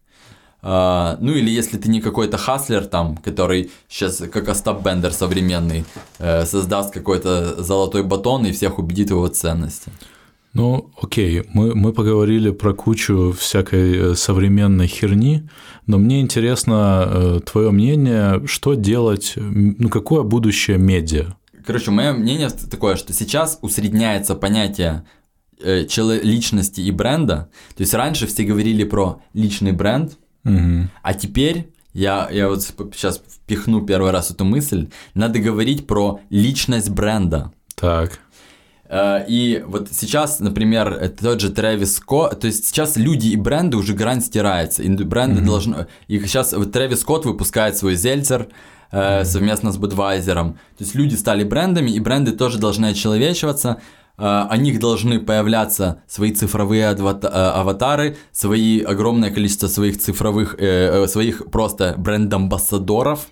Uh, 0.63 1.19
ну 1.21 1.33
или 1.33 1.51
если 1.51 1.77
ты 1.77 1.91
не 1.91 2.01
какой-то 2.01 2.39
хаслер 2.39 2.87
там, 2.87 3.19
который 3.19 3.71
сейчас 3.87 4.23
как 4.33 4.49
Остап 4.49 4.83
Бендер 4.83 5.13
современный, 5.13 5.85
uh, 6.19 6.47
создаст 6.47 6.91
какой-то 6.91 7.63
золотой 7.63 8.03
батон 8.03 8.47
и 8.47 8.53
всех 8.53 8.79
убедит 8.79 9.09
в 9.09 9.11
его 9.11 9.29
ценности. 9.29 9.93
Ну, 10.55 10.93
окей, 11.03 11.43
мы, 11.53 11.75
мы 11.75 11.93
поговорили 11.93 12.51
про 12.51 12.73
кучу 12.75 13.35
всякой 13.37 14.13
э, 14.13 14.15
современной 14.15 14.87
херни, 14.87 15.49
но 15.87 15.99
мне 15.99 16.21
интересно 16.21 17.05
э, 17.07 17.41
твое 17.45 17.73
мнение, 17.73 18.47
что 18.47 18.75
делать, 18.75 19.33
ну, 19.37 19.89
какое 19.89 20.23
будущее 20.23 20.79
медиа? 20.79 21.35
Короче, 21.67 21.91
мое 21.91 22.13
мнение 22.13 22.51
такое, 22.51 22.95
что 22.95 23.13
сейчас 23.13 23.59
усредняется 23.63 24.37
понятие 24.37 25.05
э, 25.61 25.87
личности 26.23 26.81
и 26.81 26.93
бренда. 26.93 27.51
То 27.75 27.81
есть 27.81 27.93
раньше 27.93 28.29
все 28.29 28.45
говорили 28.45 28.85
про 28.85 29.21
личный 29.33 29.73
бренд, 29.73 30.19
угу. 30.45 30.89
а 31.03 31.15
теперь 31.15 31.73
я, 31.95 32.29
я 32.31 32.49
вот 32.49 32.63
сейчас 32.63 33.21
впихну 33.27 33.85
первый 33.85 34.13
раз 34.13 34.31
эту 34.31 34.45
мысль, 34.45 34.89
надо 35.15 35.41
говорить 35.41 35.89
про 35.89 36.21
личность 36.31 36.91
бренда. 36.91 37.53
Так. 37.75 38.21
Э, 38.89 39.25
и 39.27 39.63
вот 39.67 39.89
сейчас, 39.91 40.41
например, 40.41 41.11
тот 41.21 41.41
же 41.41 41.51
Трэвис 41.51 41.97
Скотт, 41.97 42.41
то 42.41 42.47
есть 42.47 42.67
сейчас 42.67 42.97
люди 42.97 43.29
и 43.29 43.37
бренды 43.37 43.77
уже 43.77 43.95
грань 43.95 44.21
стирается, 44.21 44.83
и 44.83 44.89
бренды 44.89 45.41
mm-hmm. 45.41 45.47
должны... 45.47 45.87
И 46.09 46.19
сейчас 46.21 46.53
вот 46.53 46.73
Трэвис 46.73 47.01
Скотт 47.01 47.25
выпускает 47.25 47.77
свой 47.77 47.97
зельцер, 47.97 48.49
э, 48.91 49.25
совместно 49.25 49.73
с 49.73 49.79
Budweiser. 49.79 50.35
То 50.35 50.57
есть 50.79 50.95
люди 50.95 51.15
стали 51.15 51.45
брендами, 51.45 51.91
и 51.91 52.01
бренды 52.01 52.33
тоже 52.33 52.59
должны 52.59 52.87
очеловечиваться. 52.87 53.81
Э, 54.19 54.47
о 54.49 54.57
них 54.57 54.79
должны 54.79 55.19
появляться 55.19 56.03
свои 56.07 56.33
цифровые 56.33 56.89
аватары, 56.89 58.17
свои 58.33 58.81
огромное 58.81 59.31
количество 59.31 59.67
своих 59.67 59.99
цифровых, 59.99 60.57
своих 61.09 61.51
просто 61.51 61.95
бренд-амбассадоров. 61.97 63.27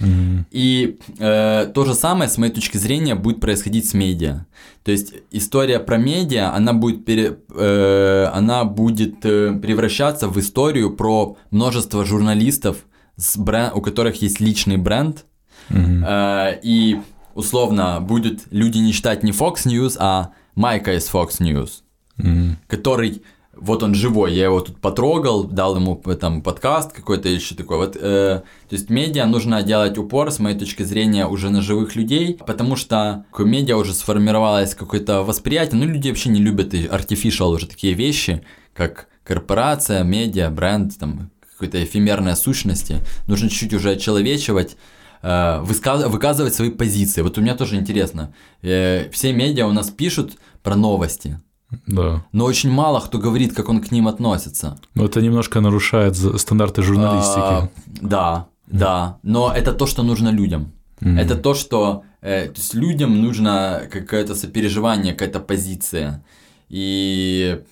Mm-hmm. 0.00 0.44
И 0.50 0.98
э, 1.18 1.70
то 1.74 1.84
же 1.84 1.94
самое, 1.94 2.28
с 2.28 2.36
моей 2.36 2.52
точки 2.52 2.76
зрения, 2.76 3.14
будет 3.14 3.40
происходить 3.40 3.88
с 3.88 3.94
медиа. 3.94 4.44
То 4.84 4.92
есть 4.92 5.14
история 5.30 5.80
про 5.80 5.96
медиа, 5.96 6.54
она 6.54 6.72
будет, 6.72 7.04
пере, 7.04 7.38
э, 7.54 8.30
она 8.32 8.64
будет 8.64 9.24
э, 9.24 9.58
превращаться 9.60 10.28
в 10.28 10.38
историю 10.38 10.94
про 10.94 11.36
множество 11.50 12.04
журналистов, 12.04 12.84
с 13.16 13.38
бренд, 13.38 13.74
у 13.74 13.80
которых 13.80 14.20
есть 14.20 14.40
личный 14.40 14.76
бренд. 14.76 15.24
Mm-hmm. 15.70 16.04
Э, 16.06 16.60
и 16.62 17.00
условно 17.34 18.00
будет 18.00 18.42
люди 18.50 18.78
не 18.78 18.92
читать 18.92 19.22
не 19.22 19.32
Fox 19.32 19.64
News, 19.64 19.96
а 19.98 20.30
Майка 20.54 20.94
из 20.94 21.10
Fox 21.10 21.40
News, 21.40 21.82
mm-hmm. 22.18 22.56
который 22.66 23.22
вот 23.58 23.82
он 23.82 23.94
живой, 23.94 24.34
я 24.34 24.44
его 24.44 24.60
тут 24.60 24.78
потрогал, 24.78 25.44
дал 25.44 25.76
ему 25.76 25.96
там 26.20 26.42
подкаст 26.42 26.92
какой-то 26.92 27.28
еще 27.28 27.54
такой. 27.54 27.78
Вот, 27.78 27.96
э, 27.96 28.42
то 28.68 28.74
есть 28.74 28.90
медиа 28.90 29.26
нужно 29.26 29.62
делать 29.62 29.98
упор, 29.98 30.30
с 30.30 30.38
моей 30.38 30.58
точки 30.58 30.82
зрения, 30.82 31.26
уже 31.26 31.50
на 31.50 31.62
живых 31.62 31.96
людей, 31.96 32.38
потому 32.46 32.76
что 32.76 33.24
медиа 33.38 33.76
уже 33.76 33.94
сформировалось 33.94 34.74
какое-то 34.74 35.22
восприятие, 35.22 35.80
ну 35.80 35.86
люди 35.86 36.08
вообще 36.08 36.28
не 36.28 36.40
любят 36.40 36.74
artificial 36.74 37.54
уже 37.54 37.66
такие 37.66 37.94
вещи, 37.94 38.42
как 38.74 39.08
корпорация, 39.24 40.04
медиа, 40.04 40.50
бренд, 40.50 40.98
там 40.98 41.30
какой-то 41.52 41.82
эфемерной 41.82 42.36
сущности. 42.36 42.98
Нужно 43.26 43.48
чуть-чуть 43.48 43.72
уже 43.72 43.92
очеловечивать, 43.92 44.76
э, 45.22 45.60
выказывать 45.62 46.54
свои 46.54 46.70
позиции. 46.70 47.22
Вот 47.22 47.38
у 47.38 47.40
меня 47.40 47.54
тоже 47.54 47.76
интересно. 47.76 48.34
Э, 48.62 49.08
все 49.10 49.32
медиа 49.32 49.66
у 49.66 49.72
нас 49.72 49.88
пишут 49.90 50.36
про 50.62 50.76
новости, 50.76 51.40
да. 51.86 52.24
Но 52.32 52.44
очень 52.44 52.70
мало 52.70 53.00
кто 53.00 53.18
говорит, 53.18 53.54
как 53.54 53.68
он 53.68 53.80
к 53.80 53.90
ним 53.90 54.08
относится. 54.08 54.78
Но 54.94 55.04
это 55.04 55.20
немножко 55.20 55.60
нарушает 55.60 56.16
стандарты 56.16 56.82
журналистики. 56.82 57.38
А, 57.38 57.68
да, 58.00 58.46
да. 58.66 59.18
Но 59.22 59.52
это 59.52 59.72
то, 59.72 59.86
что 59.86 60.02
нужно 60.02 60.28
людям. 60.28 60.72
Mm-hmm. 61.00 61.20
Это 61.20 61.36
то, 61.36 61.54
что 61.54 62.04
э, 62.22 62.46
то 62.46 62.60
есть 62.60 62.74
людям 62.74 63.22
нужно 63.22 63.82
какое-то 63.92 64.34
сопереживание, 64.34 65.12
какая-то 65.12 65.40
позиция. 65.40 66.24
И, 66.68 67.62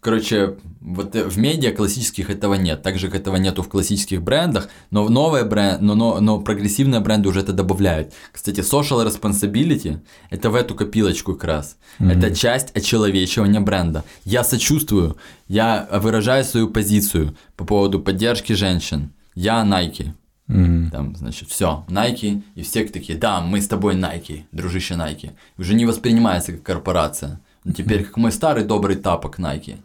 короче, 0.00 0.56
вот 0.80 1.14
в 1.14 1.38
медиа 1.38 1.70
классических 1.70 2.30
этого 2.30 2.54
нет, 2.54 2.82
так 2.82 2.98
же 2.98 3.06
как 3.06 3.20
этого 3.20 3.36
нету 3.36 3.62
в 3.62 3.68
классических 3.68 4.22
брендах, 4.22 4.68
но 4.90 5.04
в 5.04 5.10
новые 5.10 5.44
бренд, 5.44 5.80
но, 5.80 5.94
но, 5.94 6.20
но 6.20 6.40
прогрессивные 6.40 7.00
бренды 7.00 7.28
уже 7.28 7.40
это 7.40 7.52
добавляют. 7.52 8.12
Кстати, 8.32 8.60
social 8.60 9.06
responsibility– 9.06 10.00
это 10.30 10.50
в 10.50 10.56
эту 10.56 10.74
копилочку 10.74 11.34
как 11.34 11.44
раз. 11.44 11.76
Mm-hmm. 12.00 12.12
Это 12.12 12.34
часть 12.34 12.76
очеловечивания 12.76 13.60
бренда. 13.60 14.04
Я 14.24 14.42
сочувствую, 14.42 15.16
я 15.46 15.88
выражаю 15.92 16.44
свою 16.44 16.68
позицию 16.68 17.36
по 17.56 17.64
поводу 17.64 18.00
поддержки 18.00 18.52
женщин. 18.52 19.12
Я 19.36 19.64
Nike. 19.64 20.08
Mm-hmm. 20.48 20.90
Там, 20.90 21.16
значит, 21.16 21.48
все, 21.48 21.86
Nike, 21.88 22.42
и 22.54 22.62
все 22.62 22.84
такие, 22.86 23.16
да, 23.16 23.40
мы 23.40 23.60
с 23.60 23.68
тобой 23.68 23.94
Nike, 23.94 24.42
дружище 24.52 24.94
Nike. 24.94 25.30
Уже 25.56 25.74
не 25.74 25.86
воспринимается 25.86 26.52
как 26.52 26.62
корпорация. 26.64 27.40
Теперь 27.72 28.04
как 28.04 28.16
мой 28.16 28.32
старый 28.32 28.64
добрый 28.64 28.96
тапок 28.96 29.38
Nike. 29.38 29.76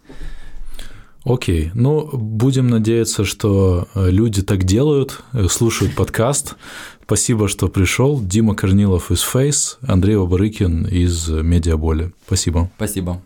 Окей, 1.23 1.71
ну, 1.73 2.09
будем 2.13 2.67
надеяться, 2.67 3.25
что 3.25 3.87
э, 3.93 4.09
люди 4.09 4.41
так 4.41 4.63
делают, 4.63 5.21
э, 5.33 5.47
слушают 5.49 5.95
подкаст. 5.95 6.55
Спасибо, 7.03 7.47
что 7.47 7.67
пришел. 7.67 8.21
Дима 8.21 8.55
Корнилов 8.55 9.11
из 9.11 9.23
Face, 9.23 9.77
Андрей 9.81 10.17
Обарыкин 10.17 10.85
из 10.85 11.27
Медиаболи. 11.27 12.13
Спасибо. 12.25 12.71
Спасибо. 12.77 13.21